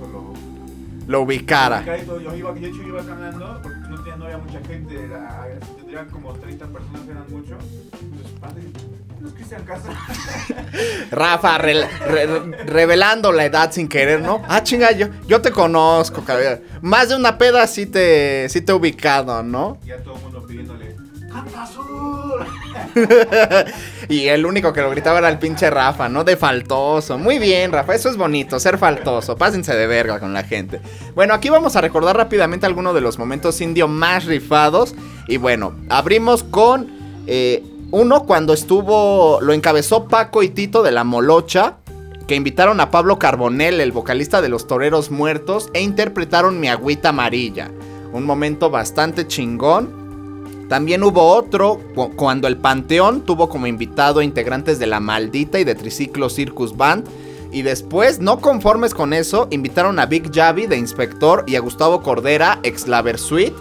lo 0.09 0.33
Lo 1.09 1.21
ubicara. 1.23 1.79
ubicara 1.79 1.99
y 1.99 2.07
todo. 2.07 2.21
Yo 2.21 2.35
iba, 2.37 2.53
de 2.53 2.67
hecho 2.67 2.77
yo 2.83 2.89
iba 2.89 3.03
caminando 3.05 3.61
porque 3.63 3.79
no, 3.89 3.97
tenía, 3.99 4.17
no 4.17 4.25
había 4.27 4.39
mucha 4.39 4.61
gente, 4.67 5.05
era, 5.05 5.49
tendrían 5.77 6.09
como 6.11 6.33
30 6.35 6.67
personas, 6.67 7.09
eran 7.09 7.25
mucho. 7.31 7.57
Entonces, 8.01 8.39
padre, 8.41 8.63
es 8.63 8.98
Cristian 9.35 9.65
Castro. 9.65 9.93
Rafa, 11.11 11.59
re- 11.59 11.87
re- 12.07 12.65
revelando 12.67 13.33
la 13.33 13.45
edad 13.45 13.71
sin 13.73 13.89
querer, 13.89 14.21
¿no? 14.21 14.43
Ah, 14.49 14.63
chinga, 14.63 14.93
yo, 14.93 15.09
yo 15.27 15.41
te 15.41 15.51
conozco, 15.51 16.23
cabrón. 16.25 16.61
Más 16.83 17.09
de 17.09 17.17
una 17.17 17.39
peda 17.39 17.67
sí 17.67 17.87
te, 17.87 18.49
sí 18.49 18.61
te 18.61 18.73
he 18.73 18.75
ubicado, 18.75 19.43
¿no? 19.43 19.79
Y 19.85 19.89
ya 19.89 19.97
todo 19.99 20.17
el 20.17 20.23
mundo 20.23 20.47
pidiéndole, 20.47 20.97
¡Canta 21.33 21.63
azul! 21.63 22.45
Y 24.09 24.27
el 24.29 24.47
único 24.47 24.73
que 24.73 24.81
lo 24.81 24.91
gritaba 24.91 25.19
era 25.19 25.29
el 25.29 25.39
pinche 25.39 25.69
Rafa, 25.69 26.09
¿no? 26.09 26.25
De 26.25 26.37
faltoso. 26.39 27.19
Muy 27.19 27.39
bien, 27.39 27.71
Rafa, 27.73 27.95
eso 27.95 28.09
es 28.09 28.17
bonito, 28.17 28.59
ser 28.59 28.79
faltoso. 28.79 29.37
Pásense 29.37 29.75
de 29.77 29.87
verga 29.87 30.19
con 30.19 30.33
la 30.33 30.43
gente. 30.45 30.81
Bueno, 31.15 31.35
aquí 31.35 31.51
vamos 31.51 31.77
a 31.77 31.83
recordar 31.83 32.17
rápidamente 32.17 32.65
algunos 32.65 32.95
de 32.95 33.03
los 33.03 33.19
momentos 33.19 33.61
indio 33.61 33.87
más 33.87 34.25
rifados. 34.25 34.95
Y 35.27 35.37
bueno, 35.37 35.75
abrimos 35.91 36.43
con 36.43 36.89
eh, 37.27 37.63
uno 37.91 38.25
cuando 38.25 38.53
estuvo, 38.53 39.41
lo 39.41 39.53
encabezó 39.53 40.07
Paco 40.09 40.43
y 40.43 40.49
Tito 40.51 40.83
de 40.83 40.93
la 40.93 41.05
Molocha. 41.05 41.77
Que 42.27 42.35
invitaron 42.35 42.79
a 42.81 42.91
Pablo 42.91 43.19
Carbonell, 43.19 43.81
el 43.81 43.91
vocalista 43.91 44.43
de 44.43 44.51
los 44.51 44.67
Toreros 44.67 45.11
Muertos, 45.11 45.71
e 45.73 45.81
interpretaron 45.81 46.61
Mi 46.61 46.69
Agüita 46.69 47.09
Amarilla. 47.09 47.71
Un 48.13 48.25
momento 48.25 48.69
bastante 48.69 49.27
chingón. 49.27 50.67
También 50.69 51.03
hubo 51.03 51.23
otro 51.35 51.81
cu- 51.95 52.15
cuando 52.17 52.47
el 52.47 52.59
Panteón 52.59 53.23
tuvo 53.23 53.49
como 53.49 53.67
invitado 53.67 54.21
a 54.21 54.25
integrantes 54.25 54.79
de 54.79 54.87
La 54.87 55.01
Maldita 55.01 55.59
y 55.59 55.65
de 55.65 55.75
Triciclo 55.75 56.29
Circus 56.29 56.77
Band. 56.77 57.07
Y 57.51 57.63
después, 57.63 58.21
no 58.21 58.41
conformes 58.41 58.93
con 58.93 59.15
eso, 59.15 59.49
invitaron 59.51 59.99
a 59.99 60.05
Big 60.05 60.31
Javi 60.31 60.67
de 60.67 60.77
Inspector 60.77 61.45
y 61.47 61.57
a 61.57 61.61
Gustavo 61.61 62.03
Cordera, 62.03 62.59
ex 62.63 62.87
La 62.87 63.01
Versuit. 63.01 63.55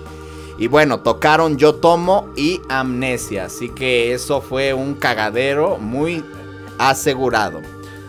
Y 0.57 0.67
bueno, 0.67 1.01
tocaron 1.01 1.57
Yo 1.57 1.75
Tomo 1.75 2.29
y 2.35 2.61
Amnesia. 2.69 3.45
Así 3.45 3.69
que 3.69 4.13
eso 4.13 4.41
fue 4.41 4.73
un 4.73 4.95
cagadero 4.95 5.77
muy 5.77 6.23
asegurado. 6.79 7.61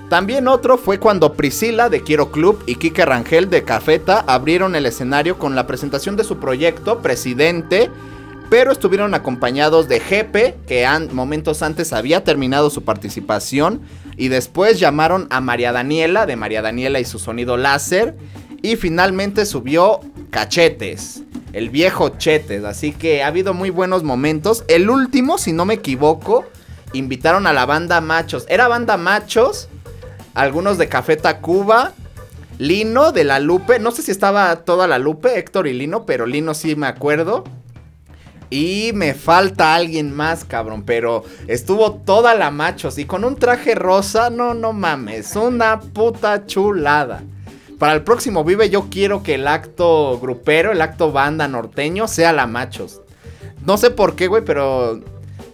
También 0.09 0.49
otro 0.49 0.79
fue 0.79 0.99
cuando 0.99 1.35
Priscila 1.35 1.91
de 1.91 2.03
Quiero 2.03 2.31
Club 2.31 2.63
y 2.65 2.77
Kike 2.77 3.05
Rangel 3.05 3.51
de 3.51 3.63
Cafeta 3.63 4.25
abrieron 4.27 4.75
el 4.75 4.87
escenario 4.87 5.39
con 5.39 5.55
la 5.55 5.67
presentación 5.67 6.17
de 6.17 6.25
su 6.25 6.39
proyecto 6.39 7.01
Presidente, 7.01 7.91
pero 8.49 8.73
estuvieron 8.73 9.13
acompañados 9.13 9.87
de 9.87 10.01
Jepe, 10.01 10.57
que 10.67 10.89
momentos 11.13 11.61
antes 11.61 11.93
había 11.93 12.25
terminado 12.25 12.71
su 12.71 12.85
participación, 12.85 13.83
y 14.17 14.29
después 14.29 14.81
llamaron 14.81 15.27
a 15.29 15.43
María 15.43 15.73
Daniela 15.73 16.25
de 16.25 16.37
María 16.37 16.63
Daniela 16.63 17.01
y 17.01 17.05
su 17.05 17.19
sonido 17.19 17.59
láser, 17.59 18.17
y 18.63 18.77
finalmente 18.77 19.45
subió 19.45 20.01
Cachetes, 20.31 21.23
el 21.59 21.71
viejo 21.71 22.11
Chetes, 22.11 22.63
así 22.63 22.93
que 22.93 23.25
ha 23.25 23.27
habido 23.27 23.53
muy 23.53 23.71
buenos 23.71 24.05
momentos. 24.05 24.65
El 24.69 24.89
último, 24.89 25.39
si 25.39 25.53
no 25.53 25.65
me 25.65 25.75
equivoco, 25.75 26.45
invitaron 26.93 27.49
a 27.49 27.53
la 27.53 27.67
banda 27.67 28.01
Machos. 28.01 28.47
Era 28.49 28.69
banda 28.69 28.97
Machos, 28.97 29.69
algunos 30.35 30.79
de 30.79 30.89
Café 30.89 31.17
Tacuba, 31.17 31.95
Lino 32.59 33.11
de 33.11 33.25
la 33.25 33.41
Lupe, 33.41 33.81
no 33.81 33.91
sé 33.91 34.03
si 34.03 34.13
estaba 34.13 34.55
toda 34.65 34.87
la 34.87 35.01
Lupe, 35.01 35.37
Héctor 35.37 35.67
y 35.67 35.73
Lino, 35.73 36.07
pero 36.07 36.27
Lino 36.27 36.55
sí 36.55 36.77
me 36.77 36.87
acuerdo. 36.87 37.43
Y 38.51 38.93
me 38.95 39.13
falta 39.15 39.75
alguien 39.75 40.15
más, 40.15 40.45
cabrón, 40.45 40.85
pero 40.85 41.25
estuvo 41.49 41.93
toda 41.93 42.37
la 42.37 42.53
Machos 42.53 42.99
y 42.99 43.05
con 43.05 43.25
un 43.25 43.35
traje 43.35 43.75
rosa, 43.75 44.31
no, 44.31 44.55
no 44.55 44.73
mames, 44.73 45.35
una 45.35 45.81
puta 45.81 46.47
chulada. 46.47 47.23
Para 47.79 47.93
el 47.93 48.03
próximo 48.03 48.43
Vive 48.43 48.71
yo 48.71 48.89
quiero 48.91 49.23
que 49.23 49.35
el 49.35 49.47
acto 49.47 50.19
grupero, 50.21 50.73
el 50.73 50.83
acto 50.83 51.13
banda 51.13 51.47
norteño 51.47 52.09
sea 52.09 52.33
la 52.33 52.49
Machos. 52.49 53.03
No 53.65 53.77
sé 53.77 53.91
por 53.91 54.17
qué, 54.17 54.27
güey, 54.27 54.45
pero 54.45 55.01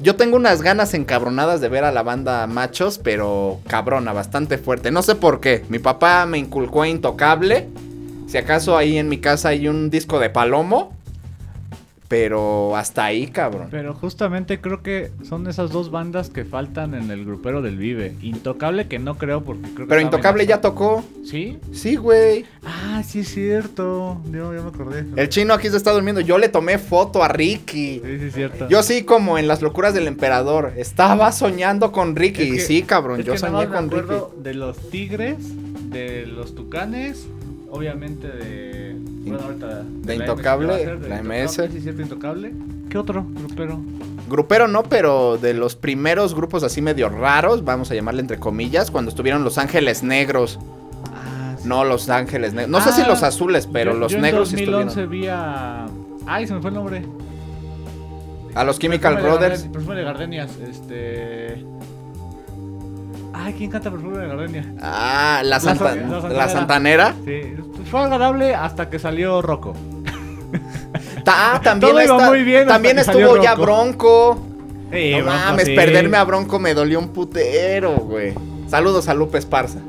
yo 0.01 0.17
tengo 0.17 0.37
unas 0.37 0.63
ganas 0.63 0.95
encabronadas 0.95 1.61
de 1.61 1.69
ver 1.69 1.85
a 1.85 1.93
la 1.93 2.03
banda 2.03 2.47
Machos, 2.47 2.99
pero 2.99 3.61
cabrona, 3.67 4.15
bastante 4.15 4.57
fuerte. 4.57 4.91
No 4.91 5.03
sé 5.03 5.17
por 5.17 5.41
qué. 5.41 5.65
Mi 5.69 5.79
papá 5.79 6.25
me 6.25 6.39
inculcó 6.39 6.83
a 6.83 6.89
Intocable. 6.89 7.69
Si 8.27 8.39
acaso 8.39 8.77
ahí 8.77 8.97
en 8.97 9.09
mi 9.11 9.19
casa 9.19 9.51
hay 9.51 9.69
un 9.69 9.91
disco 9.91 10.19
de 10.19 10.31
Palomo. 10.31 10.94
Pero 12.17 12.77
hasta 12.77 13.05
ahí, 13.07 13.27
cabrón. 13.27 13.67
Pero 13.73 13.93
justamente 13.93 14.61
creo 14.61 14.85
que 14.85 15.11
son 15.29 15.49
esas 15.49 15.73
dos 15.73 15.91
bandas 15.91 16.31
que 16.31 16.45
faltan 16.45 16.95
en 16.95 17.11
el 17.11 17.25
grupero 17.25 17.61
del 17.61 17.77
Vive. 17.77 18.15
Intocable 18.23 18.87
que 18.87 19.01
no 19.01 19.19
creo 19.19 19.43
porque 19.43 19.63
creo 19.63 19.75
que 19.75 19.87
Pero 19.87 20.01
Intocable 20.01 20.47
ya 20.47 20.61
tocó. 20.61 21.03
¿Sí? 21.25 21.59
Sí, 21.73 21.97
güey. 21.97 22.45
Ah, 22.65 23.03
sí 23.05 23.19
es 23.21 23.35
cierto. 23.35 24.21
Yo 24.31 24.55
ya 24.55 24.63
me 24.63 24.69
acordé. 24.69 25.05
El 25.17 25.29
chino 25.29 25.55
aquí 25.55 25.69
se 25.71 25.77
está 25.77 25.91
durmiendo. 25.91 26.21
Yo 26.21 26.39
le 26.39 26.49
tomé 26.49 26.79
foto 26.79 27.25
a 27.25 27.27
Ricky. 27.27 28.01
Sí, 28.05 28.19
sí 28.21 28.25
es 28.27 28.35
cierto. 28.35 28.69
Yo 28.69 28.85
sí, 28.85 29.03
como 29.03 29.37
en 29.37 29.49
las 29.49 29.61
locuras 29.61 29.93
del 29.93 30.07
emperador. 30.07 30.73
Estaba 30.77 31.33
soñando 31.33 31.91
con 31.91 32.15
Ricky. 32.15 32.43
Es 32.43 32.49
y 32.49 32.53
que- 32.53 32.61
sí, 32.61 32.83
cabrón. 32.83 33.19
es 33.19 33.27
Yo 33.27 33.33
que 33.33 33.39
soñé 33.41 33.67
con 33.67 33.89
me 33.89 34.03
Ricky. 34.03 34.15
de 34.41 34.55
los 34.55 34.89
Tigres, 34.91 35.39
de 35.91 36.27
los 36.27 36.55
Tucanes, 36.55 37.27
obviamente 37.71 38.29
de... 38.29 38.84
Bueno, 39.31 39.45
ahorita... 39.45 39.83
de 40.03 40.07
la 40.07 40.15
Intocable, 40.15 40.67
la 40.67 40.81
Intocable, 40.95 41.23
MS. 41.45 41.53
Sí, 41.53 41.77
es 41.79 41.83
cierto, 41.83 42.03
Intocable. 42.03 42.53
¿Qué 42.89 42.99
otro 42.99 43.25
grupero? 43.35 43.81
Grupero 44.29 44.69
no, 44.69 44.83
pero 44.85 45.37
de 45.37 45.53
los 45.55 45.77
primeros 45.77 46.35
grupos 46.35 46.63
así 46.63 46.81
medio 46.83 47.09
raros, 47.09 47.65
vamos 47.65 47.91
a 47.91 47.95
llamarle 47.95 48.21
entre 48.21 48.39
comillas, 48.39 48.91
cuando 48.91 49.11
estuvieron 49.11 49.45
los 49.45 49.59
Ángeles 49.59 50.03
Negros. 50.03 50.59
Ah, 51.13 51.57
sí. 51.59 51.69
No, 51.69 51.85
los 51.85 52.09
Ángeles 52.09 52.55
Negros. 52.55 52.71
No 52.71 52.81
sé 52.81 52.93
si 52.93 53.03
Ah, 53.03 53.09
los 53.09 53.23
azules, 53.23 53.69
pero 53.71 53.93
Yo- 53.93 53.99
los 53.99 54.13
yo 54.13 54.19
negros 54.21 54.53
en 54.53 54.59
2011 54.61 55.01
estuvieron. 55.03 55.11
vi 55.11 55.27
a... 55.29 55.87
Ay, 56.27 56.47
se 56.47 56.55
me 56.55 56.61
fue 56.61 56.71
el 56.71 56.77
nombre. 56.77 57.05
A 58.55 58.65
los 58.65 58.79
Chemical 58.79 59.17
Brothers. 59.17 59.63
Garden- 59.65 59.73
Perfume 59.73 59.97
de 59.97 60.03
Gardenias, 60.05 60.51
este... 60.59 61.65
Ay, 63.37 63.53
¿quién 63.55 63.69
canta 63.71 63.91
Perfume 63.91 64.19
de 64.19 64.29
Gardenia? 64.29 64.73
Ah, 64.81 65.43
la, 65.45 65.59
Santa- 65.59 65.95
San- 65.95 66.11
la 66.11 66.29
la 66.29 66.49
Santanera. 66.49 67.15
Sí, 67.25 67.41
pues 67.75 67.89
fue 67.89 68.01
agradable 68.01 68.55
hasta 68.55 68.89
que 68.89 68.99
salió 69.01 69.43
Rocco. 69.43 69.75
Ah, 71.27 71.61
también, 71.65 71.99
está- 71.99 72.29
muy 72.29 72.45
bien 72.45 72.63
hasta 72.63 72.75
también 72.75 72.99
estuvo 72.99 73.43
ya. 73.43 73.55
Bronco. 73.55 74.41
Sí, 74.93 75.11
no 75.17 75.25
Bronco, 75.25 75.31
mames, 75.39 75.67
sí. 75.67 75.75
perderme 75.75 76.17
a 76.17 76.25
Bronco 76.25 76.59
me 76.61 76.75
dolió 76.75 76.99
un 77.01 77.09
putero, 77.09 77.97
güey. 77.97 78.35
Saludos 78.69 79.09
a 79.09 79.15
Lupe 79.15 79.39
Esparza, 79.39 79.81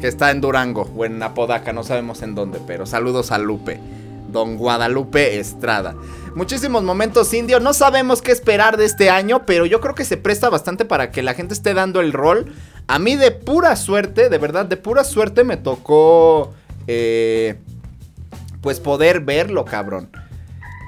que 0.00 0.08
está 0.08 0.30
en 0.30 0.40
Durango 0.42 0.90
o 0.94 1.04
en 1.06 1.22
Apodaca, 1.22 1.72
no 1.72 1.84
sabemos 1.84 2.22
en 2.22 2.34
dónde, 2.34 2.60
pero 2.66 2.84
saludos 2.86 3.32
a 3.32 3.38
Lupe. 3.38 3.80
Don 4.30 4.56
Guadalupe 4.56 5.38
Estrada. 5.38 5.94
Muchísimos 6.34 6.82
momentos 6.82 7.32
indio, 7.34 7.60
no 7.60 7.74
sabemos 7.74 8.22
qué 8.22 8.32
esperar 8.32 8.78
de 8.78 8.86
este 8.86 9.10
año, 9.10 9.42
pero 9.44 9.66
yo 9.66 9.80
creo 9.82 9.94
que 9.94 10.04
se 10.06 10.16
presta 10.16 10.48
bastante 10.48 10.86
para 10.86 11.10
que 11.10 11.22
la 11.22 11.34
gente 11.34 11.52
esté 11.52 11.74
dando 11.74 12.00
el 12.00 12.12
rol. 12.14 12.50
A 12.86 12.98
mí 12.98 13.16
de 13.16 13.30
pura 13.30 13.76
suerte, 13.76 14.28
de 14.28 14.38
verdad, 14.38 14.66
de 14.66 14.76
pura 14.76 15.04
suerte 15.04 15.44
me 15.44 15.56
tocó... 15.56 16.52
eh, 16.86 17.56
pues 18.62 18.80
poder 18.80 19.20
verlo, 19.20 19.64
cabrón. 19.66 20.08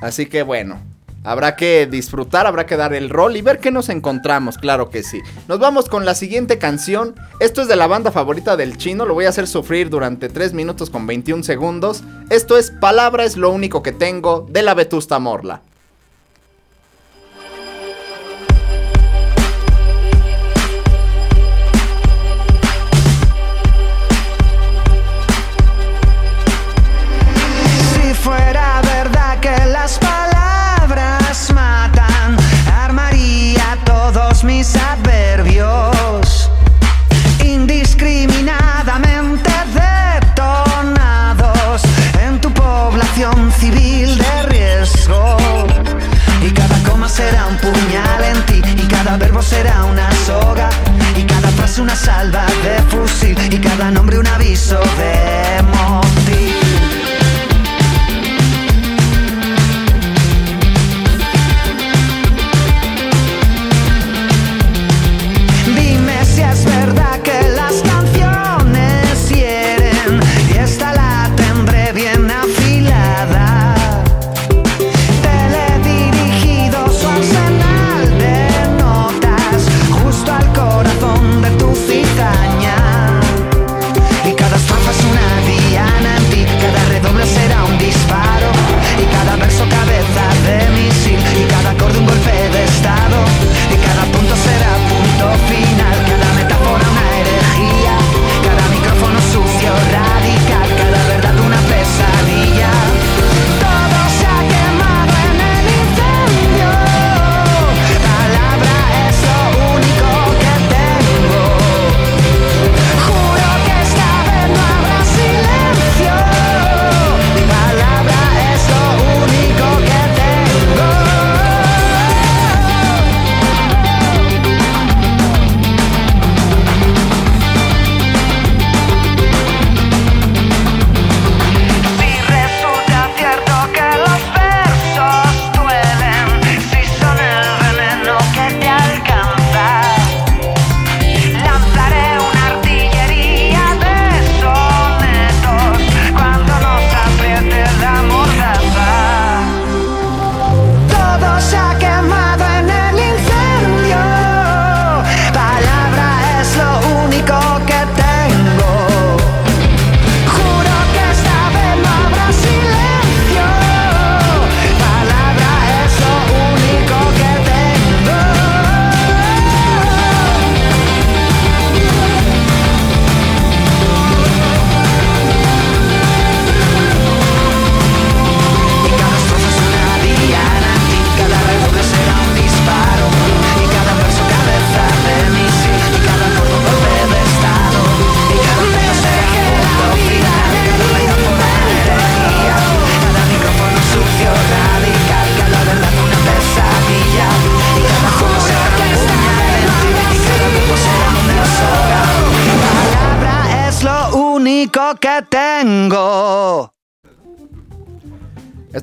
Así 0.01 0.27
que 0.27 0.43
bueno, 0.43 0.81
habrá 1.25 1.57
que 1.57 1.87
disfrutar, 1.87 2.47
habrá 2.47 2.67
que 2.67 2.77
dar 2.77 2.95
el 2.95 3.11
rol 3.11 3.37
y 3.37 3.43
ver 3.43 3.59
qué 3.59 3.71
nos 3.71 3.89
encontramos, 3.89 4.57
claro 4.57 4.89
que 4.91 5.03
sí. 5.03 5.21
Nos 5.49 5.59
vamos 5.59 5.89
con 5.89 6.05
la 6.05 6.15
siguiente 6.15 6.59
canción. 6.59 7.15
Esto 7.41 7.61
es 7.63 7.69
de 7.69 7.77
la 7.77 7.89
banda 7.89 8.13
favorita 8.13 8.57
del 8.57 8.79
chino, 8.79 9.05
lo 9.05 9.15
voy 9.15 9.27
a 9.27 9.31
hacer 9.31 9.47
sufrir 9.47 9.91
durante 9.91 10.29
3 10.29 10.55
minutos 10.55 10.89
con 10.89 11.07
21 11.07 11.43
segundos. 11.43 12.05
Esto 12.31 12.57
es 12.57 12.71
Palabra 12.71 13.25
es 13.25 13.37
lo 13.37 13.51
único 13.51 13.83
que 13.83 13.93
tengo 13.93 14.47
de 14.49 14.63
la 14.63 14.75
Vetusta 14.75 15.19
Morla. 15.19 15.63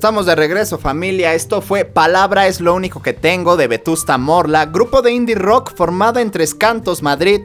Estamos 0.01 0.25
de 0.25 0.35
regreso 0.35 0.79
familia, 0.79 1.35
esto 1.35 1.61
fue 1.61 1.85
Palabra 1.85 2.47
es 2.47 2.59
lo 2.59 2.73
único 2.73 3.03
que 3.03 3.13
tengo 3.13 3.55
de 3.55 3.67
Vetusta 3.67 4.17
Morla, 4.17 4.65
grupo 4.65 5.03
de 5.03 5.11
indie 5.11 5.35
rock 5.35 5.75
formado 5.75 6.19
en 6.19 6.31
Tres 6.31 6.55
Cantos, 6.55 7.03
Madrid, 7.03 7.41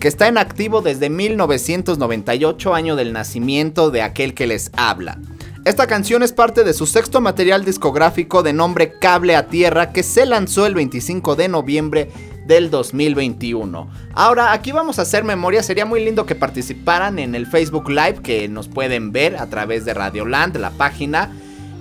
que 0.00 0.08
está 0.08 0.26
en 0.26 0.38
activo 0.38 0.80
desde 0.80 1.10
1998, 1.10 2.74
año 2.74 2.96
del 2.96 3.12
nacimiento 3.12 3.90
de 3.90 4.00
aquel 4.00 4.32
que 4.32 4.46
les 4.46 4.70
habla. 4.78 5.18
Esta 5.66 5.86
canción 5.86 6.22
es 6.22 6.32
parte 6.32 6.64
de 6.64 6.72
su 6.72 6.86
sexto 6.86 7.20
material 7.20 7.66
discográfico 7.66 8.42
de 8.42 8.54
nombre 8.54 8.94
Cable 8.98 9.36
a 9.36 9.48
Tierra 9.48 9.92
que 9.92 10.02
se 10.02 10.24
lanzó 10.24 10.64
el 10.64 10.74
25 10.74 11.36
de 11.36 11.48
noviembre 11.48 12.10
del 12.46 12.70
2021. 12.70 13.90
Ahora, 14.14 14.52
aquí 14.52 14.72
vamos 14.72 14.98
a 14.98 15.02
hacer 15.02 15.22
memoria. 15.22 15.62
Sería 15.62 15.84
muy 15.84 16.02
lindo 16.02 16.24
que 16.24 16.34
participaran 16.34 17.18
en 17.18 17.34
el 17.34 17.46
Facebook 17.46 17.90
Live 17.90 18.22
que 18.22 18.48
nos 18.48 18.68
pueden 18.68 19.12
ver 19.12 19.36
a 19.36 19.50
través 19.50 19.84
de 19.84 19.92
Radioland, 19.92 20.56
la 20.56 20.70
página. 20.70 21.30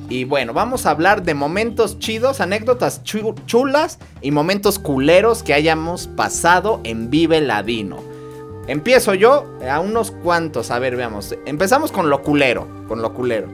Y 0.10 0.24
bueno, 0.24 0.54
vamos 0.54 0.88
a 0.88 0.90
hablar 0.90 1.22
de 1.22 1.36
momentos 1.36 2.00
chidos, 2.00 2.42
anécdotas 2.42 3.04
chulas 3.04 4.00
y 4.22 4.32
momentos 4.32 4.80
culeros 4.80 5.44
que 5.44 5.54
hayamos 5.54 6.08
pasado 6.08 6.82
en 6.84 7.12
Vive 7.12 7.40
Ladino. 7.42 7.98
Empiezo 8.68 9.14
yo 9.14 9.46
a 9.70 9.80
unos 9.80 10.10
cuantos, 10.10 10.72
a 10.72 10.80
ver, 10.80 10.96
veamos. 10.96 11.36
Empezamos 11.46 11.92
con 11.92 12.10
lo 12.10 12.24
culero, 12.24 12.68
con 12.88 13.04
lo 13.04 13.14
culero. 13.14 13.50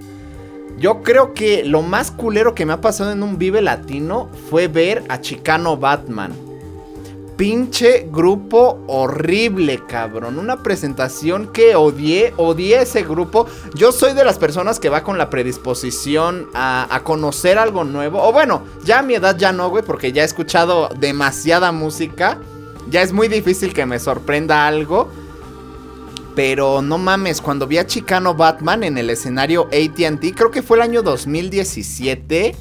Yo 0.80 1.04
creo 1.04 1.34
que 1.34 1.66
lo 1.66 1.82
más 1.82 2.12
culero 2.12 2.56
que 2.56 2.66
me 2.66 2.74
ha 2.74 2.82
pasado 2.82 3.12
en 3.12 3.22
un 3.22 3.38
Vive 3.38 3.62
Latino 3.62 4.30
fue 4.50 4.70
ver 4.70 5.04
a 5.10 5.20
Chicano 5.20 5.76
Batman. 5.76 6.45
Pinche 7.38 8.08
grupo 8.10 8.82
horrible, 8.88 9.82
cabrón. 9.86 10.40
Una 10.40 10.64
presentación 10.64 11.48
que 11.48 11.76
odié, 11.76 12.34
odié 12.38 12.82
ese 12.82 13.04
grupo. 13.04 13.46
Yo 13.74 13.92
soy 13.92 14.14
de 14.14 14.24
las 14.24 14.40
personas 14.40 14.80
que 14.80 14.88
va 14.88 15.04
con 15.04 15.18
la 15.18 15.30
predisposición 15.30 16.48
a, 16.54 17.02
conocer 17.04 17.58
algo 17.58 17.84
nuevo. 17.84 18.24
O 18.24 18.32
bueno, 18.32 18.64
ya 18.86 19.00
a 19.00 19.02
mi 19.02 19.16
edad 19.16 19.38
ya 19.38 19.52
no, 19.52 19.70
güey, 19.70 19.84
porque 19.84 20.14
ya 20.14 20.22
he 20.22 20.26
escuchado 20.26 20.90
demasiada 20.98 21.74
música. 21.74 22.38
Ya 22.90 23.02
es 23.02 23.12
muy 23.12 23.28
difícil 23.28 23.74
que 23.74 23.86
me 23.86 24.00
sorprenda 24.00 24.66
algo. 24.66 25.10
Pero 26.36 26.82
no 26.82 26.98
mames, 26.98 27.42
cuando 27.42 27.68
vi 27.68 27.80
a 27.80 27.86
Chicano 27.86 28.34
Batman 28.36 28.84
en 28.86 28.98
el 28.98 29.10
escenario 29.10 29.68
ATT, 29.68 30.36
creo 30.36 30.52
que 30.52 30.62
fue 30.62 30.78
el 30.78 30.84
año 30.84 31.02
2017. 31.02 32.56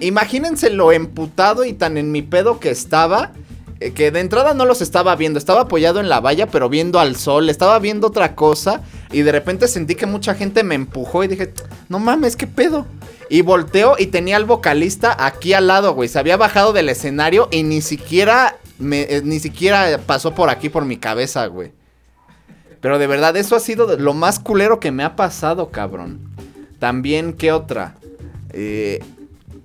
Imagínense 0.00 0.70
lo 0.70 0.92
emputado 0.92 1.64
y 1.64 1.72
tan 1.72 1.96
en 1.96 2.12
mi 2.12 2.22
pedo 2.22 2.60
que 2.60 2.70
estaba. 2.70 3.32
eh, 3.80 3.92
que 3.92 4.10
de 4.10 4.20
entrada 4.20 4.54
no 4.54 4.64
los 4.64 4.80
estaba 4.80 5.16
viendo, 5.16 5.38
estaba 5.38 5.62
apoyado 5.62 5.98
en 6.00 6.08
la 6.08 6.20
valla, 6.20 6.46
pero 6.46 6.68
viendo 6.68 7.00
al 7.00 7.16
sol, 7.16 7.48
estaba 7.50 7.78
viendo 7.80 8.06
otra 8.08 8.34
cosa. 8.34 8.82
Y 9.10 9.22
de 9.22 9.32
repente 9.32 9.66
sentí 9.68 9.94
que 9.96 10.06
mucha 10.06 10.34
gente 10.34 10.62
me 10.62 10.74
empujó 10.76 11.24
y 11.24 11.28
dije, 11.28 11.52
no 11.88 11.98
mames, 11.98 12.36
qué 12.36 12.46
pedo. 12.46 12.86
Y 13.28 13.42
volteo 13.42 13.96
y 13.98 14.06
tenía 14.06 14.36
al 14.36 14.44
vocalista 14.44 15.16
aquí 15.18 15.52
al 15.52 15.66
lado, 15.66 15.94
güey. 15.94 16.08
Se 16.08 16.18
había 16.18 16.36
bajado 16.36 16.72
del 16.72 16.88
escenario 16.88 17.48
y 17.50 17.62
ni 17.62 17.80
siquiera, 17.80 18.56
eh, 18.80 19.22
ni 19.24 19.40
siquiera 19.40 19.98
pasó 20.06 20.34
por 20.34 20.48
aquí 20.50 20.68
por 20.68 20.84
mi 20.84 20.96
cabeza, 20.98 21.46
güey. 21.46 21.72
Pero 22.80 22.98
de 22.98 23.06
verdad, 23.06 23.36
eso 23.36 23.56
ha 23.56 23.60
sido 23.60 23.96
lo 23.96 24.12
más 24.12 24.38
culero 24.38 24.80
que 24.80 24.90
me 24.90 25.02
ha 25.04 25.16
pasado, 25.16 25.70
cabrón. 25.70 26.20
También, 26.78 27.32
¿qué 27.32 27.52
otra? 27.52 27.94
Eh, 28.50 29.00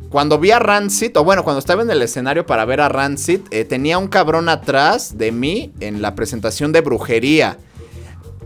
cuando 0.09 0.39
vi 0.39 0.51
a 0.51 0.59
Rancid, 0.59 1.17
o 1.17 1.23
bueno, 1.23 1.43
cuando 1.43 1.59
estaba 1.59 1.81
en 1.81 1.89
el 1.89 2.01
escenario 2.01 2.45
para 2.45 2.65
ver 2.65 2.81
a 2.81 2.89
Rancid, 2.89 3.41
eh, 3.51 3.65
tenía 3.65 3.97
un 3.97 4.07
cabrón 4.07 4.49
atrás 4.49 5.17
de 5.17 5.31
mí 5.31 5.73
en 5.79 6.01
la 6.01 6.15
presentación 6.15 6.71
de 6.71 6.81
brujería. 6.81 7.57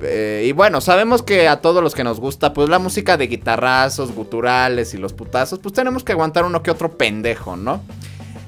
Eh, 0.01 0.45
y 0.47 0.51
bueno, 0.53 0.81
sabemos 0.81 1.21
que 1.21 1.47
a 1.47 1.61
todos 1.61 1.83
los 1.83 1.93
que 1.93 2.03
nos 2.03 2.19
gusta, 2.19 2.53
pues 2.53 2.69
la 2.69 2.79
música 2.79 3.17
de 3.17 3.27
guitarrazos, 3.27 4.11
guturales 4.13 4.93
y 4.95 4.97
los 4.97 5.13
putazos, 5.13 5.59
pues 5.59 5.73
tenemos 5.73 6.03
que 6.03 6.13
aguantar 6.13 6.45
uno 6.45 6.63
que 6.63 6.71
otro 6.71 6.97
pendejo, 6.97 7.55
¿no? 7.55 7.83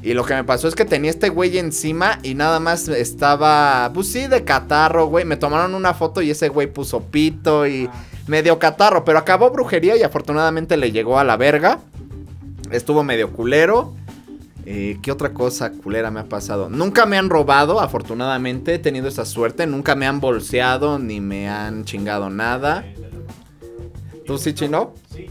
Y 0.01 0.13
lo 0.13 0.25
que 0.25 0.33
me 0.33 0.43
pasó 0.43 0.67
es 0.67 0.75
que 0.75 0.83
tenía 0.83 1.11
este 1.11 1.29
güey 1.29 1.57
encima 1.57 2.19
y 2.23 2.33
nada 2.33 2.59
más 2.59 2.89
estaba, 2.89 3.89
pues 3.93 4.07
sí, 4.11 4.27
de 4.27 4.43
catarro, 4.43 5.05
güey. 5.05 5.23
Me 5.23 5.37
tomaron 5.37 5.75
una 5.75 5.93
foto 5.93 6.21
y 6.21 6.29
ese 6.29 6.49
güey 6.49 6.67
puso 6.67 7.03
pito 7.03 7.65
y 7.65 7.89
medio 8.27 8.59
catarro, 8.59 9.05
pero 9.05 9.17
acabó 9.17 9.49
brujería 9.49 9.95
y 9.95 10.03
afortunadamente 10.03 10.75
le 10.75 10.91
llegó 10.91 11.19
a 11.19 11.23
la 11.23 11.37
verga. 11.37 11.79
Estuvo 12.73 13.03
medio 13.03 13.31
culero. 13.31 13.93
Eh, 14.65 14.97
¿Qué 15.01 15.11
otra 15.11 15.33
cosa 15.33 15.71
culera 15.71 16.09
me 16.09 16.21
ha 16.21 16.25
pasado? 16.25 16.69
Nunca 16.69 17.05
me 17.05 17.17
han 17.17 17.29
robado, 17.29 17.79
afortunadamente, 17.79 18.75
he 18.75 18.79
tenido 18.79 19.07
esa 19.07 19.25
suerte. 19.25 19.67
Nunca 19.67 19.95
me 19.95 20.07
han 20.07 20.19
bolseado 20.19 20.99
ni 20.99 21.19
me 21.19 21.49
han 21.49 21.85
chingado 21.85 22.29
nada. 22.29 22.85
¿Tú 24.25 24.37
sí, 24.37 24.53
chino? 24.53 24.93
Sí. 25.13 25.27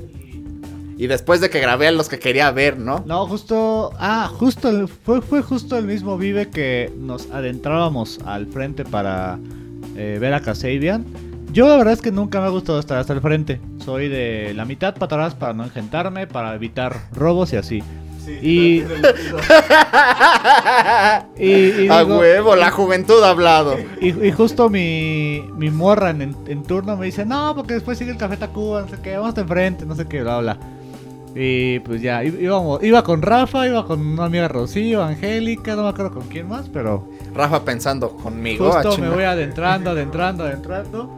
Y 1.03 1.09
después 1.09 1.41
de 1.41 1.51
que 1.51 1.59
grabé 1.59 1.89
a 1.89 1.91
los 1.93 2.09
que 2.09 2.21
quería 2.21 2.51
ver, 2.53 2.79
¿no? 2.79 3.03
No, 3.07 3.27
justo. 3.27 3.93
Ah, 3.99 4.31
justo. 4.33 4.87
fue, 4.87 5.43
justo 5.43 5.77
el 5.77 5.87
mismo 5.87 6.17
Vive 6.17 6.49
que 6.49 6.93
nos 6.97 7.29
adentrábamos 7.33 8.21
al 8.25 8.47
frente 8.47 8.85
para 8.85 9.39
eh, 9.97 10.19
ver 10.21 10.33
a 10.35 10.41
Kasabian. 10.41 11.05
Yo 11.53 11.69
la 11.69 11.77
verdad 11.77 11.93
es 11.93 12.01
que 12.01 12.11
nunca 12.11 12.41
me 12.41 12.47
ha 12.47 12.51
gustado 12.51 12.79
estar 12.79 12.99
hasta 12.99 13.13
el 13.13 13.21
frente. 13.21 13.61
Soy 13.85 14.09
de 14.09 14.53
la 14.55 14.65
mitad 14.65 14.95
para 14.95 15.05
atrás 15.25 15.35
para 15.35 15.53
no 15.53 15.65
engentarme, 15.65 16.27
para 16.27 16.55
evitar 16.55 16.97
robos 17.15 17.53
y 17.53 17.57
así. 17.57 17.83
Y- 18.41 18.83
Y, 21.39 21.51
y 21.85 21.89
a 21.89 22.05
huevo, 22.05 22.55
la 22.57 22.71
juventud 22.71 23.23
ha 23.23 23.31
hablado. 23.31 23.77
Y, 24.01 24.09
y 24.27 24.33
justo 24.33 24.69
mi, 24.71 25.45
mi 25.57 25.71
morra 25.71 26.11
en, 26.11 26.37
en 26.47 26.63
turno 26.63 26.97
me 26.97 27.07
dice, 27.07 27.25
no, 27.27 27.53
porque 27.57 27.75
después 27.75 27.99
sigue 27.99 28.13
el 28.13 28.17
Café 28.17 28.37
Tacuba, 28.37 28.83
no 28.83 28.89
sé 28.89 28.97
qué, 29.03 29.13
vamos 29.15 29.31
hasta 29.31 29.41
enfrente, 29.43 29.85
no 29.87 29.95
sé 29.97 30.07
qué, 30.07 30.23
bla, 30.23 30.39
bla. 30.39 30.59
Y 31.35 31.79
pues 31.81 32.03
ya, 32.03 32.23
íbamos, 32.23 32.83
iba 32.85 33.03
con 33.03 33.23
Rafa, 33.23 33.67
iba 33.67 33.87
con 33.87 34.07
una 34.07 34.27
amiga 34.27 34.49
Rocío, 34.49 35.03
Angélica, 35.03 35.75
no 35.75 35.85
me 35.85 35.89
acuerdo 35.89 36.13
con 36.13 36.29
quién 36.29 36.47
más, 36.47 36.69
pero 36.69 37.09
Rafa 37.35 37.65
pensando 37.65 38.11
conmigo. 38.11 38.71
justo 38.71 38.99
me 38.99 39.09
voy 39.15 39.25
adentrando, 39.25 39.91
adentrando, 39.91 40.45
adentrando. 40.45 41.17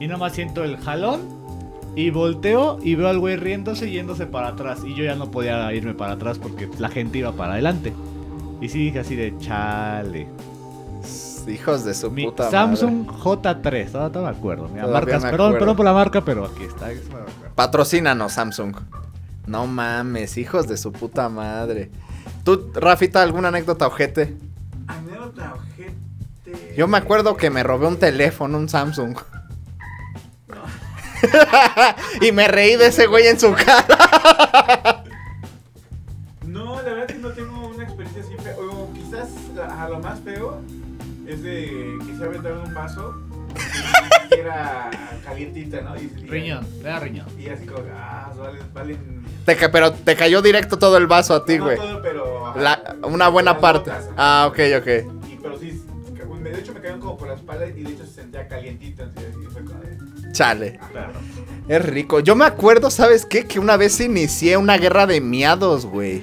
Y 0.00 0.06
nomás 0.08 0.32
siento 0.32 0.64
el 0.64 0.76
jalón. 0.78 1.44
Y 1.96 2.10
volteo 2.10 2.78
y 2.82 2.96
veo 2.96 3.08
al 3.08 3.20
güey 3.20 3.36
riéndose 3.36 3.88
y 3.88 3.92
yéndose 3.92 4.26
para 4.26 4.48
atrás. 4.48 4.80
Y 4.84 4.94
yo 4.94 5.04
ya 5.04 5.14
no 5.14 5.30
podía 5.30 5.72
irme 5.72 5.94
para 5.94 6.14
atrás 6.14 6.38
porque 6.38 6.68
la 6.78 6.88
gente 6.88 7.18
iba 7.18 7.32
para 7.32 7.52
adelante. 7.52 7.92
Y 8.60 8.68
sí 8.68 8.78
dije 8.86 8.98
así 9.00 9.14
de 9.14 9.36
chale. 9.38 10.26
Hijos 11.46 11.84
de 11.84 11.92
su 11.94 12.10
Mi 12.10 12.24
puta 12.24 12.50
Samsung 12.50 13.06
J3, 13.06 13.90
todavía 13.92 14.20
no 14.20 14.22
me 14.22 14.28
acuerdo. 14.36 14.68
Mira, 14.68 14.86
marcas, 14.86 15.22
me 15.22 15.30
perdón, 15.30 15.46
acuerdo. 15.48 15.58
perdón 15.58 15.76
por 15.76 15.84
la 15.84 15.92
marca, 15.92 16.24
pero 16.24 16.46
aquí 16.46 16.64
está. 16.64 16.88
Patrocínanos, 17.54 18.32
Samsung. 18.32 18.74
No 19.46 19.66
mames, 19.66 20.38
hijos 20.38 20.66
de 20.66 20.78
su 20.78 20.90
puta 20.90 21.28
madre. 21.28 21.90
¿Tú, 22.44 22.70
Rafita, 22.74 23.22
alguna 23.22 23.48
anécdota 23.48 23.86
ojete? 23.86 24.34
Anécdota 24.86 25.54
ojete. 25.54 26.74
Yo 26.76 26.88
me 26.88 26.96
acuerdo 26.96 27.36
que 27.36 27.50
me 27.50 27.62
robé 27.62 27.86
un 27.86 27.98
teléfono, 27.98 28.56
un 28.58 28.68
Samsung. 28.68 29.16
y 32.20 32.32
me 32.32 32.48
reí 32.48 32.76
de 32.76 32.86
ese 32.88 33.06
güey 33.06 33.26
en 33.26 33.38
su 33.40 33.52
cara. 33.52 35.02
No, 36.46 36.76
la 36.76 36.82
verdad 36.82 37.06
es 37.08 37.12
que 37.16 37.18
no 37.22 37.30
tengo 37.30 37.68
una 37.68 37.84
experiencia 37.84 38.22
así 38.22 38.34
fea. 38.42 38.56
O 38.58 38.92
quizás 38.92 39.28
a 39.78 39.88
lo 39.88 39.98
más 40.00 40.20
feo 40.20 40.60
es 41.26 41.42
de 41.42 41.98
que 42.06 42.16
se 42.16 42.24
aventaron 42.24 42.60
un 42.68 42.74
vaso 42.74 43.14
y 44.30 44.38
era 44.40 44.90
calientita, 45.24 45.80
¿no? 45.80 45.96
Y, 45.96 46.12
y- 46.18 46.26
Riñón, 46.28 46.66
le 46.78 46.88
da 46.88 47.00
riñón. 47.00 47.26
Y 47.38 47.48
así 47.48 47.66
como, 47.66 47.82
ah, 47.96 48.32
valen. 48.36 48.62
valen 48.74 49.24
Te 49.46 49.56
ca- 49.56 49.70
pero 49.70 49.92
te 49.92 50.16
cayó 50.16 50.42
directo 50.42 50.78
todo 50.78 50.96
el 50.96 51.06
vaso 51.06 51.34
a 51.34 51.44
ti, 51.44 51.58
no 51.58 51.64
güey. 51.64 51.76
todo, 51.76 52.02
pero. 52.02 52.46
ajá, 52.48 52.60
La- 52.60 52.96
una 53.02 53.28
buena 53.28 53.58
parte. 53.58 53.90
Ah, 54.16 54.46
ok, 54.50 54.58
ok. 54.80 54.86
Y, 55.32 55.36
pero 55.42 55.58
sí, 55.58 55.82
de 56.42 56.58
hecho 56.60 56.72
me 56.74 56.80
cayeron 56.80 57.00
como 57.00 57.16
por 57.16 57.28
la 57.28 57.34
espalda 57.34 57.66
y 57.66 57.72
de 57.82 57.90
hecho 57.92 58.04
se 58.04 58.12
sentía 58.12 58.46
calientita. 58.48 59.04
así, 59.04 59.20
Chale. 60.34 60.78
claro. 60.92 61.12
Es 61.66 61.82
rico. 61.82 62.20
Yo 62.20 62.36
me 62.36 62.44
acuerdo, 62.44 62.90
¿sabes 62.90 63.24
qué? 63.24 63.46
Que 63.46 63.58
una 63.58 63.78
vez 63.78 63.98
inicié 64.00 64.58
una 64.58 64.76
guerra 64.76 65.06
de 65.06 65.22
miados, 65.22 65.86
güey. 65.86 66.22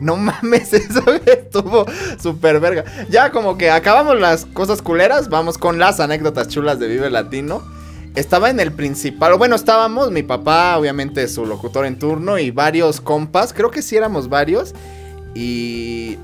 No 0.00 0.16
mames, 0.16 0.72
eso 0.72 1.02
estuvo 1.26 1.84
súper 2.18 2.60
verga. 2.60 2.84
Ya 3.10 3.30
como 3.30 3.58
que 3.58 3.70
acabamos 3.70 4.18
las 4.18 4.46
cosas 4.46 4.80
culeras, 4.80 5.28
vamos 5.28 5.58
con 5.58 5.78
las 5.78 6.00
anécdotas 6.00 6.48
chulas 6.48 6.78
de 6.78 6.88
Vive 6.88 7.10
Latino. 7.10 7.62
Estaba 8.14 8.48
en 8.48 8.58
el 8.58 8.72
principal, 8.72 9.34
o 9.34 9.38
bueno, 9.38 9.54
estábamos, 9.54 10.10
mi 10.10 10.22
papá, 10.22 10.78
obviamente 10.78 11.28
su 11.28 11.44
locutor 11.46 11.84
en 11.84 11.98
turno 11.98 12.38
y 12.38 12.50
varios 12.50 13.00
compas, 13.00 13.52
creo 13.52 13.70
que 13.70 13.82
sí 13.82 13.96
éramos 13.96 14.30
varios. 14.30 14.74
Y 15.34 16.18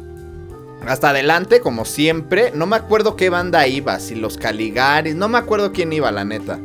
hasta 0.86 1.10
adelante, 1.10 1.60
como 1.60 1.84
siempre, 1.84 2.50
no 2.54 2.66
me 2.66 2.76
acuerdo 2.76 3.14
qué 3.14 3.28
banda 3.28 3.68
iba, 3.68 4.00
si 4.00 4.14
los 4.14 4.36
Caligaris, 4.38 5.14
no 5.14 5.28
me 5.28 5.38
acuerdo 5.38 5.72
quién 5.72 5.92
iba, 5.92 6.10
la 6.10 6.24
neta. 6.24 6.58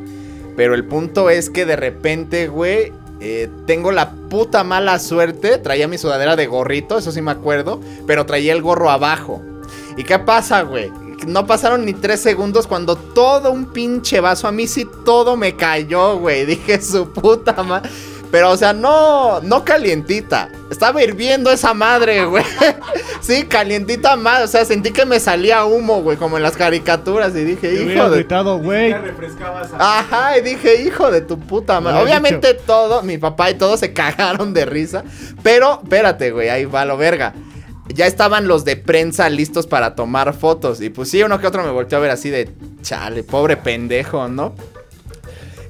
Pero 0.61 0.75
el 0.75 0.85
punto 0.85 1.31
es 1.31 1.49
que 1.49 1.65
de 1.65 1.75
repente, 1.75 2.47
güey, 2.47 2.93
eh, 3.19 3.49
tengo 3.65 3.91
la 3.91 4.11
puta 4.11 4.63
mala 4.63 4.99
suerte. 4.99 5.57
Traía 5.57 5.87
mi 5.87 5.97
sudadera 5.97 6.35
de 6.35 6.45
gorrito, 6.45 6.99
eso 6.99 7.11
sí 7.11 7.19
me 7.19 7.31
acuerdo. 7.31 7.81
Pero 8.05 8.27
traía 8.27 8.53
el 8.53 8.61
gorro 8.61 8.91
abajo. 8.91 9.41
¿Y 9.97 10.03
qué 10.03 10.19
pasa, 10.19 10.61
güey? 10.61 10.91
No 11.25 11.47
pasaron 11.47 11.83
ni 11.83 11.93
tres 11.93 12.19
segundos 12.19 12.67
cuando 12.67 12.95
todo 12.95 13.51
un 13.51 13.73
pinche 13.73 14.19
vaso, 14.19 14.47
a 14.47 14.51
mí 14.51 14.67
sí 14.67 14.87
todo 15.03 15.35
me 15.35 15.55
cayó, 15.55 16.19
güey. 16.19 16.45
Dije 16.45 16.79
su 16.79 17.11
puta 17.11 17.63
madre. 17.63 17.89
Pero, 18.31 18.49
o 18.51 18.57
sea, 18.57 18.71
no, 18.71 19.41
no 19.41 19.65
calientita. 19.65 20.49
Estaba 20.71 21.03
hirviendo 21.03 21.51
esa 21.51 21.73
madre, 21.73 22.25
güey. 22.25 22.43
Sí, 23.21 23.43
calientita 23.43 24.15
más. 24.15 24.45
O 24.45 24.47
sea, 24.47 24.65
sentí 24.65 24.89
que 24.91 25.05
me 25.05 25.19
salía 25.19 25.63
humo, 25.63 26.01
güey, 26.01 26.17
como 26.17 26.37
en 26.37 26.43
las 26.43 26.57
caricaturas. 26.57 27.35
Y 27.35 27.43
dije, 27.43 27.69
Te 27.69 27.83
hijo 27.83 28.09
de. 28.09 28.15
gritado, 28.17 28.57
güey. 28.57 28.89
Ya 28.89 28.97
refrescabas 28.97 29.69
a... 29.77 29.99
Ajá, 29.99 30.37
y 30.39 30.41
dije, 30.41 30.81
hijo 30.81 31.11
de 31.11 31.21
tu 31.21 31.37
puta 31.37 31.79
madre. 31.79 32.01
Obviamente 32.01 32.55
todo, 32.55 33.03
mi 33.03 33.19
papá 33.19 33.51
y 33.51 33.53
todos 33.53 33.79
se 33.79 33.93
cagaron 33.93 34.55
de 34.55 34.65
risa. 34.65 35.03
Pero, 35.43 35.81
espérate, 35.83 36.31
güey, 36.31 36.49
ahí 36.49 36.65
va 36.65 36.83
lo 36.83 36.97
verga. 36.97 37.33
Ya 37.93 38.07
estaban 38.07 38.47
los 38.47 38.65
de 38.65 38.75
prensa 38.75 39.29
listos 39.29 39.67
para 39.67 39.93
tomar 39.93 40.33
fotos. 40.33 40.81
Y 40.81 40.89
pues 40.89 41.09
sí, 41.09 41.21
uno 41.21 41.39
que 41.39 41.45
otro 41.45 41.63
me 41.63 41.69
volteó 41.69 41.99
a 41.99 42.01
ver 42.01 42.11
así 42.11 42.31
de, 42.31 42.49
chale, 42.81 43.21
pobre 43.23 43.55
pendejo, 43.55 44.27
¿no? 44.29 44.55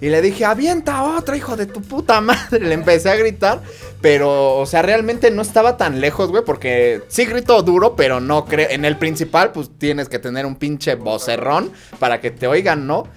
Y 0.02 0.10
le 0.10 0.22
dije, 0.24 0.46
avienta 0.46 1.04
otra, 1.04 1.38
hijo 1.38 1.56
de 1.56 1.68
tu 1.68 1.82
puta 1.82 2.22
madre. 2.22 2.60
Le 2.68 2.74
empecé 2.74 3.12
a 3.12 3.16
gritar. 3.16 3.62
Pero, 4.02 4.58
o 4.58 4.66
sea, 4.66 4.82
realmente 4.82 5.30
no 5.30 5.44
estaba 5.44 5.78
tan 5.78 6.02
lejos, 6.02 6.32
güey. 6.32 6.44
Porque 6.44 7.04
sí 7.08 7.26
grito 7.26 7.62
duro, 7.62 7.96
pero 7.96 8.20
no 8.20 8.46
creo. 8.46 8.68
En 8.72 8.84
el 8.84 8.98
principal, 8.98 9.52
pues 9.52 9.70
tienes 9.78 10.10
que 10.10 10.18
tener 10.18 10.48
un 10.48 10.56
pinche 10.56 10.96
vocerrón 10.96 11.72
para 12.00 12.20
que 12.20 12.32
te 12.32 12.48
oigan, 12.48 12.88
¿no? 12.88 13.08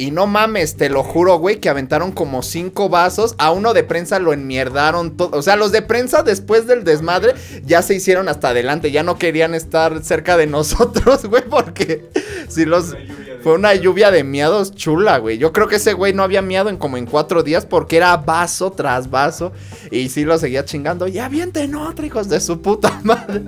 Y 0.00 0.12
no 0.12 0.26
mames, 0.26 0.78
te 0.78 0.88
lo 0.88 1.02
juro, 1.02 1.36
güey, 1.38 1.60
que 1.60 1.68
aventaron 1.68 2.10
como 2.12 2.42
cinco 2.42 2.88
vasos. 2.88 3.34
A 3.36 3.50
uno 3.50 3.74
de 3.74 3.84
prensa 3.84 4.18
lo 4.18 4.32
enmierdaron 4.32 5.18
todo. 5.18 5.36
O 5.36 5.42
sea, 5.42 5.56
los 5.56 5.72
de 5.72 5.82
prensa 5.82 6.22
después 6.22 6.66
del 6.66 6.84
desmadre 6.84 7.34
ya 7.66 7.82
se 7.82 7.96
hicieron 7.96 8.30
hasta 8.30 8.48
adelante. 8.48 8.92
Ya 8.92 9.02
no 9.02 9.18
querían 9.18 9.54
estar 9.54 10.02
cerca 10.02 10.38
de 10.38 10.46
nosotros, 10.46 11.26
güey, 11.26 11.42
porque 11.42 12.08
si 12.48 12.64
los. 12.64 12.94
Fue 13.42 13.54
una 13.54 13.74
lluvia 13.74 14.10
de 14.10 14.22
miados 14.24 14.74
chula, 14.74 15.18
güey. 15.18 15.38
Yo 15.38 15.52
creo 15.52 15.66
que 15.66 15.76
ese 15.76 15.94
güey 15.94 16.12
no 16.12 16.22
había 16.22 16.42
miado 16.42 16.68
en 16.68 16.76
como 16.76 16.96
en 16.98 17.06
cuatro 17.06 17.42
días 17.42 17.64
porque 17.64 17.96
era 17.96 18.16
vaso 18.18 18.70
tras 18.72 19.08
vaso. 19.10 19.52
Y 19.90 20.08
sí 20.10 20.24
lo 20.24 20.36
seguía 20.38 20.64
chingando. 20.64 21.06
Ya 21.08 21.24
avienten 21.26 21.74
otro, 21.74 22.04
hijos 22.04 22.28
de 22.28 22.40
su 22.40 22.60
puta 22.60 23.00
madre. 23.04 23.42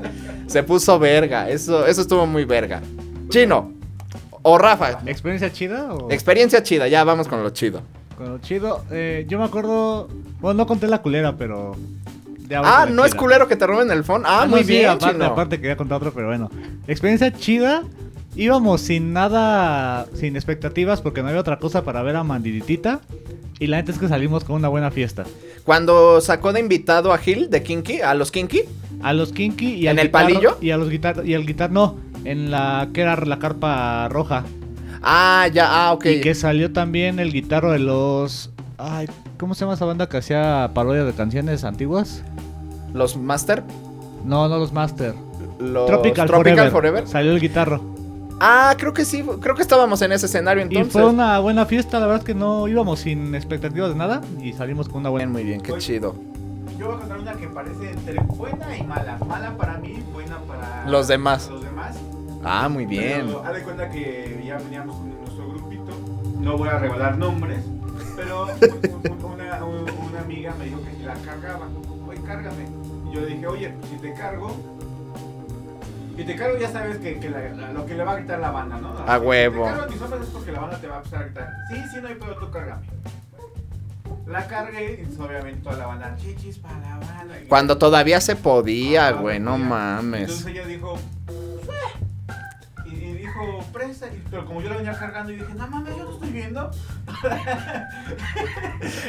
Se 0.47 0.63
puso 0.63 0.99
verga. 0.99 1.49
Eso, 1.51 1.87
eso 1.87 2.01
estuvo 2.01 2.27
muy 2.27 2.45
verga. 2.45 2.81
Chino. 3.29 3.73
O 4.43 4.59
Rafa. 4.59 5.01
¿Experiencia 5.07 5.53
chida 5.53 5.93
o...? 5.95 6.11
Experiencia 6.11 6.63
chida, 6.63 6.89
ya 6.89 7.05
vamos 7.05 7.29
con 7.29 7.43
lo 7.43 7.51
chido. 7.51 7.83
Con 8.17 8.29
lo 8.31 8.39
chido, 8.39 8.85
eh, 8.91 9.25
yo 9.29 9.39
me 9.39 9.45
acuerdo... 9.45 10.09
Bueno, 10.41 10.59
no 10.59 10.67
conté 10.67 10.89
la 10.89 11.01
culera, 11.03 11.37
pero... 11.37 11.77
Ah, 12.55 12.87
no 12.91 13.05
es 13.05 13.15
culero 13.15 13.47
que 13.49 13.57
te 13.57 13.67
roben 13.67 13.91
el 13.91 14.05
phone. 14.05 14.25
Ah, 14.27 14.43
Ah, 14.43 14.47
muy 14.47 14.61
no, 14.61 14.67
sí, 14.67 14.73
bien, 14.73 14.89
aparte, 14.91 15.15
chino. 15.15 15.25
aparte 15.27 15.61
quería 15.61 15.77
contar 15.77 15.99
otro, 15.99 16.13
pero 16.13 16.27
bueno. 16.27 16.51
Experiencia 16.87 17.33
chida. 17.33 17.83
Íbamos 18.35 18.81
sin 18.81 19.13
nada, 19.13 20.07
sin 20.15 20.37
expectativas, 20.37 21.03
porque 21.03 21.23
no 21.23 21.29
había 21.29 21.41
otra 21.41 21.59
cosa 21.59 21.85
para 21.85 22.03
ver 22.03 22.17
a 22.17 22.25
Mandiditita. 22.25 23.01
Y 23.59 23.67
la 23.67 23.77
neta 23.77 23.93
es 23.93 23.99
que 23.99 24.09
salimos 24.09 24.43
con 24.45 24.57
una 24.57 24.69
buena 24.69 24.91
fiesta. 24.91 25.25
Cuando 25.65 26.21
sacó 26.21 26.53
de 26.53 26.61
invitado 26.61 27.13
a 27.13 27.19
Gil 27.19 27.51
de 27.51 27.63
Kinky, 27.63 28.01
a 28.01 28.15
los 28.15 28.33
Kinky. 28.33 28.63
A 29.03 29.13
los 29.13 29.33
Kinky 29.33 29.75
y 29.75 29.87
¿En 29.87 29.99
al 29.99 29.99
el 29.99 30.09
guitarro- 30.09 30.13
palillo? 30.13 30.59
Y 30.61 30.71
a 30.71 30.77
los 30.77 30.89
guitar 30.89 31.23
y 31.27 31.35
al 31.35 31.47
guitar 31.47 31.71
no, 31.71 31.97
en 32.25 32.51
la 32.51 32.89
que 32.93 33.03
era 33.03 33.17
la 33.17 33.39
carpa 33.39 34.09
roja. 34.09 34.45
Ah, 35.03 35.47
ya, 35.53 35.67
ah, 35.89 35.93
ok. 35.93 36.07
Y 36.07 36.21
que 36.21 36.35
salió 36.35 36.73
también 36.73 37.19
el 37.21 37.33
guitarro 37.33 37.71
de 37.73 37.79
los 37.81 38.51
ay, 38.79 39.07
¿cómo 39.39 39.55
se 39.55 39.61
llama 39.61 39.75
esa 39.75 39.85
banda 39.85 40.09
que 40.09 40.17
hacía 40.17 40.71
parodias 40.75 41.07
de 41.07 41.13
canciones 41.13 41.63
antiguas? 41.65 42.23
Los 42.95 43.17
Master. 43.17 43.63
No, 44.25 44.49
no 44.49 44.59
los 44.59 44.73
Master. 44.73 45.15
Los 45.61 45.87
Tropical, 45.87 46.29
Forever. 46.71 47.07
Salió 47.07 47.33
el 47.33 47.41
guitarro. 47.41 47.92
Ah, 48.41 48.75
creo 48.79 48.93
que 48.93 49.05
sí. 49.05 49.25
Creo 49.41 49.55
que 49.55 49.63
estábamos 49.63 50.03
en 50.03 50.13
ese 50.13 50.27
escenario 50.27 50.63
entonces. 50.63 50.89
Y 50.89 50.91
fue 50.91 51.07
una 51.09 51.39
buena 51.39 51.65
fiesta, 51.67 52.01
la 52.01 52.07
verdad 52.07 52.21
es 52.23 52.27
que 52.27 52.35
no 52.35 52.67
íbamos 52.69 53.01
sin 53.01 53.35
expectativas 53.35 53.91
de 53.91 53.97
nada 53.97 54.21
y 54.41 54.53
salimos 54.53 54.89
con 54.89 55.01
una 55.01 55.11
buena. 55.11 55.31
muy 55.31 55.45
bien, 55.45 55.61
qué 55.61 55.73
Oye. 55.73 55.81
chido. 55.81 56.15
Yo 56.79 56.87
voy 56.89 56.97
a 56.97 56.99
contar 57.01 57.19
una 57.21 57.33
que 57.35 57.47
parece 57.49 57.91
entre 57.93 58.19
buena 58.21 58.77
y 58.77 58.83
mala. 58.83 59.19
Mala 59.27 59.57
para 59.57 59.79
mí, 59.79 60.03
buena 60.13 60.39
para 60.49 60.85
Los 60.89 61.07
demás. 61.09 61.49
Los 61.51 61.63
demás. 61.63 61.97
Ah, 62.45 62.69
muy 62.69 62.87
bien. 62.87 63.27
Pero 63.27 63.45
haz 63.45 63.55
de 63.55 63.63
cuenta 63.63 63.89
que 63.91 64.43
ya 64.45 64.57
veníamos 64.59 64.97
con 64.97 65.11
nuestro 65.21 65.49
grupito. 65.49 65.93
No 66.41 66.57
voy 66.59 66.69
a 66.69 66.79
revelar 66.79 67.17
nombres. 67.19 67.63
Pero 68.17 68.47
un- 68.47 69.11
un- 69.13 69.25
una, 69.35 69.65
un- 69.65 70.09
una 70.11 70.21
amiga 70.21 70.53
me 70.59 70.65
dijo 70.65 70.81
que 70.83 71.05
la 71.07 71.15
cargaba. 71.15 71.69
Oye, 72.09 72.21
cárgame. 72.27 72.65
Y 73.09 73.15
yo 73.15 73.21
le 73.21 73.27
dije, 73.27 73.47
oye, 73.47 73.69
pues, 73.79 73.91
si 73.93 73.97
te 73.99 74.13
cargo. 74.15 74.57
Si 76.17 76.25
te 76.25 76.37
cargo, 76.37 76.59
ya 76.59 76.71
sabes 76.71 76.99
que, 76.99 77.19
que 77.19 77.31
la- 77.31 77.49
la- 77.51 77.73
lo 77.73 77.87
que 77.87 77.95
le 77.95 78.05
va 78.05 78.13
a 78.13 78.17
gritar 78.17 78.39
la 78.39 78.51
banda, 78.51 78.77
¿no? 78.79 78.95
A 79.07 79.19
huevo. 79.19 79.67
Si 79.67 79.73
te 79.73 79.79
cargo 79.79 79.83
a 79.83 79.87
mis 79.89 80.03
hombres 80.03 80.23
es 80.23 80.29
porque 80.29 80.53
la 80.53 80.61
banda 80.61 80.79
te 80.79 80.87
va 80.87 80.95
a 80.95 80.99
empezar 80.99 81.21
a 81.21 81.25
gritar. 81.25 81.49
Sí, 81.73 81.83
sí, 81.91 81.97
no 82.03 82.09
hay 82.09 82.15
pedo, 82.17 82.37
tú 82.37 82.51
cárgame. 82.51 82.87
La 84.27 84.47
cargué 84.47 85.01
y 85.03 85.07
pues, 85.07 85.19
obviamente 85.19 85.63
toda 85.63 85.77
la 85.79 85.87
banda, 85.87 86.15
chichis 86.17 86.59
para 86.59 86.79
la 86.79 86.99
banda. 86.99 87.41
Y- 87.43 87.47
Cuando 87.49 87.79
todavía 87.79 88.21
se 88.21 88.37
podía, 88.37 89.09
Ah, 89.09 89.13
güey, 89.13 89.41
no 89.41 89.57
mames. 89.59 90.21
Entonces 90.23 90.47
ella 90.47 90.67
dijo, 90.67 90.97
y, 92.85 92.95
y 92.95 93.13
dijo, 93.15 93.65
presta, 93.73 94.07
y- 94.09 94.23
pero 94.31 94.45
como 94.45 94.61
yo 94.63 94.69
la 94.69 94.77
venía 94.77 94.97
cargando 94.99 95.33
y 95.33 95.37
dije, 95.37 95.55
no 95.55 95.67
mames, 95.67 95.97
yo 95.97 96.05
no 96.05 96.13
estoy 96.13 96.31
viendo. 96.31 96.71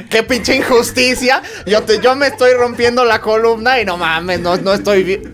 Qué 0.10 0.24
pinche 0.24 0.56
injusticia. 0.56 1.42
Yo, 1.66 1.84
te, 1.84 2.00
yo 2.00 2.16
me 2.16 2.28
estoy 2.28 2.54
rompiendo 2.54 3.04
la 3.06 3.20
columna 3.22 3.80
y 3.82 3.86
no 3.86 3.98
mames, 3.98 4.40
no, 4.40 4.58
no 4.58 4.74
estoy 4.74 5.04
bien. 5.04 5.34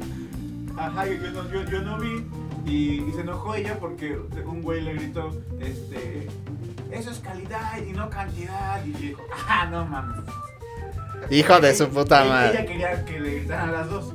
Ajá, 0.79 1.05
yo, 1.05 1.13
yo 1.13 1.31
no, 1.31 1.49
yo, 1.51 1.63
yo 1.63 1.81
no 1.81 1.97
vi. 1.99 2.25
Y, 2.65 3.01
y 3.03 3.11
se 3.13 3.21
enojó 3.21 3.55
ella 3.55 3.77
porque 3.79 4.17
un 4.45 4.61
güey 4.61 4.81
le 4.81 4.93
gritó, 4.93 5.31
este, 5.59 6.27
eso 6.91 7.09
es 7.09 7.19
calidad 7.19 7.77
y 7.87 7.91
no 7.93 8.09
cantidad. 8.09 8.83
Y 8.85 8.91
dijo, 8.91 9.21
ah, 9.47 9.67
no 9.69 9.85
mames. 9.85 10.21
Hijo 11.29 11.59
de 11.59 11.75
su 11.75 11.89
puta 11.89 12.23
Ella- 12.23 12.49
Ella 12.49 12.51
madre. 12.53 12.65
quería 12.65 13.05
que 13.05 13.19
le 13.19 13.35
gritaran 13.39 13.71
las 13.73 13.89
dos, 13.89 14.13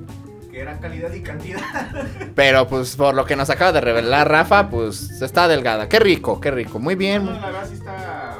que 0.51 0.61
eran 0.61 0.79
calidad 0.79 1.12
y 1.12 1.21
cantidad. 1.23 1.61
Pero 2.35 2.67
pues 2.69 2.97
por 2.97 3.15
lo 3.15 3.25
que 3.25 3.37
nos 3.37 3.51
acaba 3.51 3.73
de 3.73 3.81
revelar 3.81 4.29
Rafa, 4.31 4.69
pues 4.71 5.21
está 5.21 5.49
delgada. 5.49 5.89
Qué 5.89 5.99
rico, 5.99 6.41
qué 6.41 6.51
rico. 6.51 6.79
Muy 6.79 6.95
bien. 6.95 7.25
No, 7.27 7.33
la 7.33 7.47
verdad 7.47 7.67
sí 7.69 7.75
está, 7.75 8.37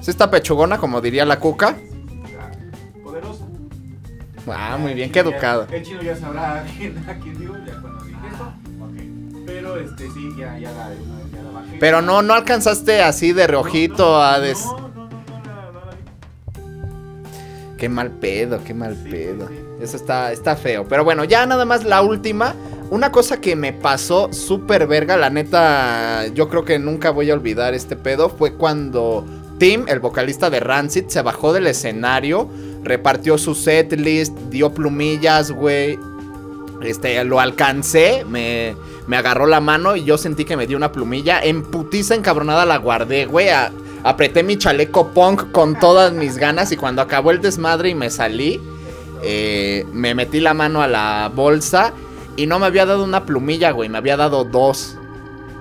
Sí 0.00 0.10
está 0.10 0.30
pechugona, 0.30 0.78
como 0.78 1.00
diría 1.00 1.24
la 1.24 1.38
cuca. 1.40 1.76
Ah, 4.48 4.76
muy 4.78 4.94
bien, 4.94 5.10
qué 5.10 5.20
educado. 5.20 5.66
El 5.70 5.82
chino 5.82 6.02
ya 6.02 6.16
sabrá 6.16 6.60
a 6.60 6.64
quién, 6.64 6.98
a 7.08 7.14
quién 7.18 7.38
digo 7.38 7.54
ya 7.66 7.80
cuando 7.80 8.04
dije 8.04 8.18
eso. 8.34 8.52
Pero 9.46 9.76
este 9.78 10.10
sí, 10.10 10.30
ya, 10.38 10.58
ya, 10.58 10.70
la, 10.72 10.90
ya 11.32 11.42
la 11.42 11.50
bajé. 11.50 11.76
Pero 11.80 12.02
no, 12.02 12.22
no 12.22 12.34
alcanzaste 12.34 13.02
así 13.02 13.32
de 13.32 13.46
reojito 13.46 14.20
a 14.22 14.40
des... 14.40 14.64
No, 14.64 14.78
no, 14.78 14.88
no, 14.88 15.72
no, 15.72 15.72
no 15.72 15.80
vi. 17.72 17.76
Qué 17.78 17.88
mal 17.88 18.10
pedo, 18.10 18.62
qué 18.64 18.74
mal 18.74 18.96
Sí, 19.02 19.10
pedo. 19.10 19.48
sí, 19.48 19.54
sí. 19.56 19.60
Eso 19.82 19.96
está, 19.96 20.32
está 20.32 20.56
feo. 20.56 20.86
Pero 20.88 21.04
bueno, 21.04 21.24
ya 21.24 21.44
nada 21.46 21.64
más 21.64 21.84
la 21.84 22.02
última. 22.02 22.54
Una 22.90 23.10
cosa 23.10 23.40
que 23.40 23.56
me 23.56 23.72
pasó 23.72 24.32
súper 24.32 24.86
verga, 24.86 25.16
la 25.16 25.30
neta, 25.30 26.26
yo 26.28 26.48
creo 26.48 26.64
que 26.64 26.78
nunca 26.78 27.10
voy 27.10 27.30
a 27.30 27.34
olvidar 27.34 27.74
este 27.74 27.96
pedo, 27.96 28.28
fue 28.28 28.54
cuando 28.54 29.24
Tim, 29.58 29.84
el 29.88 30.00
vocalista 30.00 30.50
de 30.50 30.60
Rancid, 30.60 31.06
se 31.08 31.22
bajó 31.22 31.52
del 31.52 31.66
escenario, 31.66 32.48
repartió 32.84 33.38
su 33.38 33.54
setlist, 33.54 34.36
dio 34.50 34.72
plumillas, 34.72 35.50
güey. 35.50 35.98
Este, 36.82 37.24
lo 37.24 37.40
alcancé, 37.40 38.24
me, 38.28 38.76
me 39.06 39.16
agarró 39.16 39.46
la 39.46 39.60
mano 39.60 39.96
y 39.96 40.04
yo 40.04 40.18
sentí 40.18 40.44
que 40.44 40.56
me 40.56 40.66
dio 40.66 40.76
una 40.76 40.92
plumilla. 40.92 41.40
En 41.42 41.62
putiza 41.62 42.14
encabronada 42.14 42.66
la 42.66 42.76
guardé, 42.76 43.26
güey. 43.26 43.48
apreté 44.02 44.42
mi 44.42 44.58
chaleco 44.58 45.08
punk 45.08 45.50
con 45.50 45.78
todas 45.78 46.12
mis 46.12 46.36
ganas 46.36 46.72
y 46.72 46.76
cuando 46.76 47.02
acabó 47.02 47.30
el 47.30 47.40
desmadre 47.40 47.88
y 47.88 47.94
me 47.94 48.10
salí, 48.10 48.60
eh, 49.22 49.86
me 49.92 50.14
metí 50.14 50.40
la 50.40 50.52
mano 50.52 50.82
a 50.82 50.88
la 50.88 51.32
bolsa 51.34 51.94
y 52.36 52.46
no 52.46 52.58
me 52.58 52.66
había 52.66 52.84
dado 52.84 53.04
una 53.04 53.24
plumilla, 53.24 53.70
güey. 53.70 53.88
Me 53.88 53.98
había 53.98 54.16
dado 54.16 54.44
dos. 54.44 54.96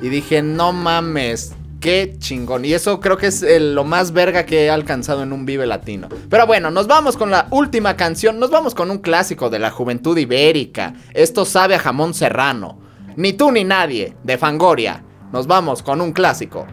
Y 0.02 0.10
dije, 0.10 0.42
no 0.42 0.74
mames. 0.74 1.54
Qué 1.84 2.16
chingón. 2.18 2.64
Y 2.64 2.72
eso 2.74 3.02
creo 3.02 3.18
que 3.18 3.28
es 3.28 3.44
el- 3.44 3.76
lo 3.76 3.84
más 3.84 4.14
verga 4.14 4.46
que 4.46 4.64
he 4.66 4.70
alcanzado 4.70 5.22
en 5.22 5.34
un 5.34 5.46
Vive 5.46 5.68
Latino. 5.68 6.08
Pero 6.30 6.48
bueno, 6.48 6.72
nos 6.72 6.88
vamos 6.88 7.18
con 7.18 7.30
la 7.30 7.48
última 7.52 7.98
canción. 7.98 8.40
Nos 8.40 8.52
vamos 8.52 8.74
con 8.74 8.90
un 8.90 9.00
clásico 9.00 9.50
de 9.50 9.60
la 9.60 9.70
juventud 9.70 10.18
ibérica. 10.18 10.94
Esto 11.14 11.44
sabe 11.44 11.76
a 11.76 11.80
jamón 11.80 12.14
serrano. 12.14 12.80
Ni 13.18 13.34
tú 13.34 13.52
ni 13.52 13.66
nadie, 13.66 14.16
de 14.24 14.38
Fangoria. 14.38 15.04
Nos 15.34 15.46
vamos 15.46 15.84
con 15.84 16.00
un 16.00 16.14
clásico. 16.14 16.66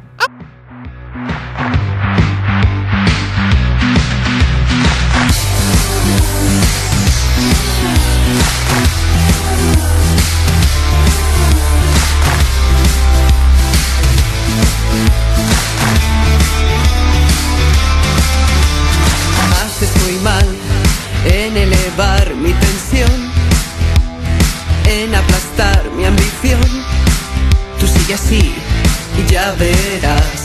Y 29.40 30.39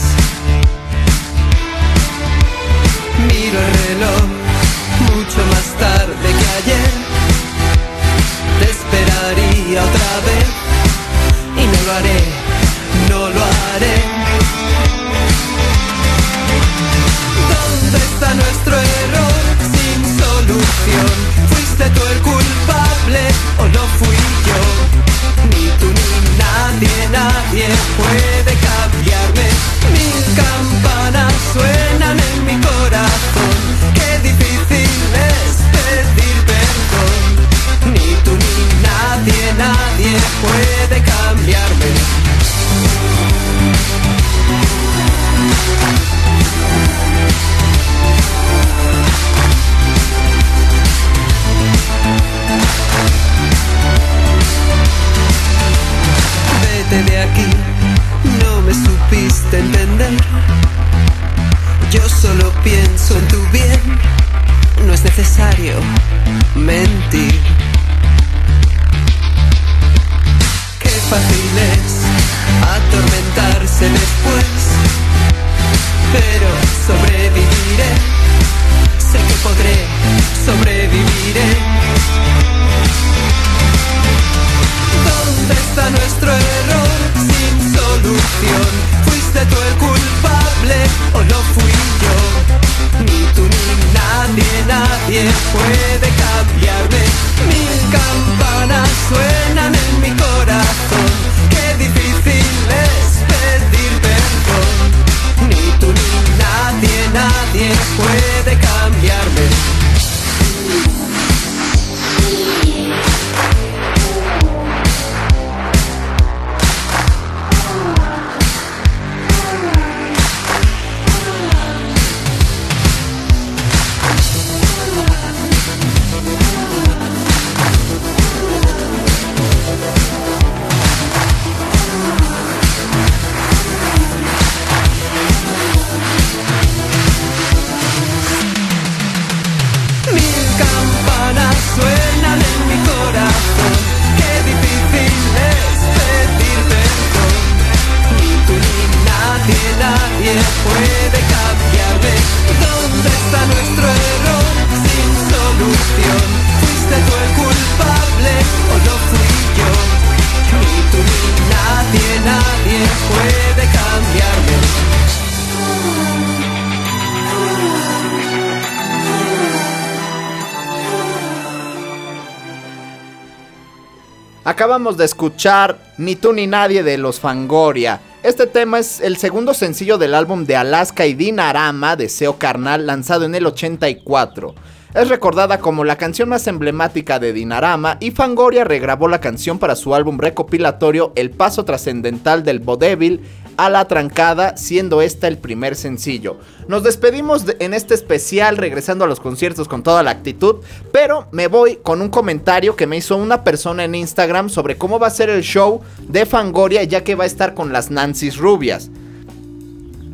Acabamos 174.56 174.96
de 174.96 175.04
escuchar 175.04 175.76
Ni 175.98 176.16
tú 176.16 176.32
ni 176.32 176.46
nadie 176.46 176.82
de 176.82 176.96
los 176.96 177.20
Fangoria. 177.20 178.00
Este 178.22 178.46
tema 178.46 178.78
es 178.78 179.02
el 179.02 179.18
segundo 179.18 179.52
sencillo 179.52 179.98
del 179.98 180.14
álbum 180.14 180.46
de 180.46 180.56
Alaska 180.56 181.04
y 181.04 181.12
Dinarama, 181.12 181.94
Deseo 181.94 182.38
Carnal, 182.38 182.86
lanzado 182.86 183.26
en 183.26 183.34
el 183.34 183.44
84. 183.44 184.54
Es 184.94 185.10
recordada 185.10 185.58
como 185.58 185.84
la 185.84 185.98
canción 185.98 186.30
más 186.30 186.46
emblemática 186.46 187.18
de 187.18 187.34
Dinarama 187.34 187.98
y 188.00 188.12
Fangoria 188.12 188.64
regrabó 188.64 189.08
la 189.08 189.20
canción 189.20 189.58
para 189.58 189.76
su 189.76 189.94
álbum 189.94 190.16
recopilatorio 190.16 191.12
El 191.16 191.32
Paso 191.32 191.66
Trascendental 191.66 192.42
del 192.42 192.60
Vodevil 192.60 193.20
a 193.56 193.70
la 193.70 193.86
trancada, 193.88 194.56
siendo 194.56 195.00
esta 195.02 195.28
el 195.28 195.38
primer 195.38 195.76
sencillo. 195.76 196.36
Nos 196.68 196.82
despedimos 196.82 197.46
de- 197.46 197.56
en 197.60 197.74
este 197.74 197.94
especial 197.94 198.56
regresando 198.56 199.04
a 199.04 199.08
los 199.08 199.20
conciertos 199.20 199.68
con 199.68 199.82
toda 199.82 200.02
la 200.02 200.10
actitud, 200.10 200.56
pero 200.92 201.26
me 201.32 201.46
voy 201.48 201.76
con 201.82 202.02
un 202.02 202.08
comentario 202.08 202.76
que 202.76 202.86
me 202.86 202.96
hizo 202.96 203.16
una 203.16 203.44
persona 203.44 203.84
en 203.84 203.94
Instagram 203.94 204.48
sobre 204.50 204.76
cómo 204.76 204.98
va 204.98 205.06
a 205.06 205.10
ser 205.10 205.30
el 205.30 205.42
show 205.42 205.80
de 206.08 206.26
Fangoria 206.26 206.82
ya 206.84 207.02
que 207.04 207.14
va 207.14 207.24
a 207.24 207.28
estar 207.28 207.54
con 207.54 207.72
las 207.72 207.90
Nancy's 207.90 208.36
Rubias. 208.36 208.90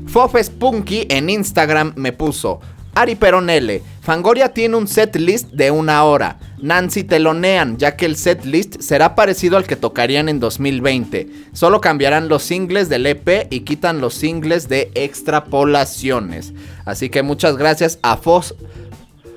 Fofes 0.07 0.51
Punky 0.51 1.07
en 1.09 1.31
Instagram 1.31 1.95
me 1.97 2.13
puso. 2.13 2.61
Ari 2.95 3.15
Peronele, 3.15 3.83
Fangoria 4.03 4.53
tiene 4.53 4.77
un 4.77 4.89
set 4.89 5.15
list 5.15 5.51
de 5.53 5.71
una 5.71 6.03
hora. 6.03 6.37
Nancy 6.61 7.05
telonean, 7.05 7.77
ya 7.79 7.95
que 7.95 8.05
el 8.05 8.17
set 8.17 8.45
list 8.45 8.81
será 8.81 9.15
parecido 9.15 9.57
al 9.57 9.65
que 9.65 9.77
tocarían 9.77 10.29
en 10.29 10.41
2020. 10.41 11.29
Solo 11.53 11.81
cambiarán 11.81 12.29
los 12.29 12.43
singles 12.43 12.89
del 12.89 13.07
EP 13.07 13.47
y 13.51 13.61
quitan 13.61 14.01
los 14.01 14.15
singles 14.15 14.69
de 14.69 14.91
extrapolaciones. 14.97 16.53
Así 16.85 17.11
que 17.11 17.23
muchas 17.23 17.57
gracias 17.57 18.01
a 18.03 18.17
Fos 18.17 18.57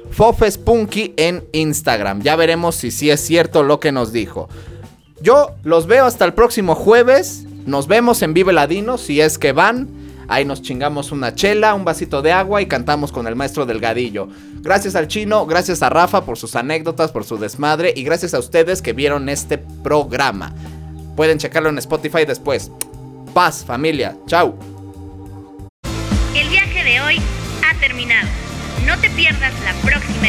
Fofes 0.10 0.58
Punky 0.58 1.14
en 1.16 1.44
Instagram. 1.52 2.24
Ya 2.24 2.36
veremos 2.36 2.74
si 2.74 2.90
sí 2.90 3.12
es 3.12 3.22
cierto 3.22 3.62
lo 3.62 3.80
que 3.80 3.92
nos 3.92 4.12
dijo. 4.12 4.50
Yo 5.22 5.52
los 5.64 5.86
veo 5.86 6.06
hasta 6.06 6.26
el 6.26 6.34
próximo 6.34 6.74
jueves. 6.74 7.46
Nos 7.68 7.88
vemos 7.88 8.24
en 8.24 8.34
Vive 8.34 8.52
Ladino 8.52 8.98
si 8.98 9.22
es 9.22 9.38
que 9.38 9.52
van. 9.52 10.05
Ahí 10.28 10.46
nos 10.46 10.62
chingamos 10.62 11.12
una 11.12 11.36
chela, 11.36 11.74
un 11.74 11.86
vasito 11.86 12.22
de 12.22 12.32
agua 12.32 12.62
y 12.62 12.66
cantamos 12.66 13.12
con 13.12 13.28
el 13.28 13.36
maestro 13.36 13.66
Delgadillo. 13.66 14.28
Gracias 14.62 14.96
al 14.96 15.08
chino, 15.08 15.46
gracias 15.46 15.82
a 15.82 15.90
Rafa 15.90 16.26
por 16.26 16.38
sus 16.38 16.56
anécdotas, 16.56 17.12
por 17.12 17.24
su 17.24 17.38
desmadre 17.38 17.94
y 17.96 18.04
gracias 18.04 18.34
a 18.34 18.40
ustedes 18.40 18.82
que 18.82 18.94
vieron 18.94 19.30
este 19.30 19.58
programa. 19.58 20.54
Pueden 21.16 21.38
checarlo 21.38 21.70
en 21.70 21.78
Spotify 21.78 22.26
después. 22.26 22.72
Paz, 23.34 23.64
familia. 23.66 24.18
Chau. 24.28 24.58
El 26.36 26.50
viaje 26.50 26.84
de 26.84 27.02
hoy 27.02 27.22
ha 27.64 27.80
terminado. 27.80 28.28
No 28.86 28.98
te 29.00 29.10
pierdas 29.12 29.54
la 29.64 29.74
próxima 29.88 30.28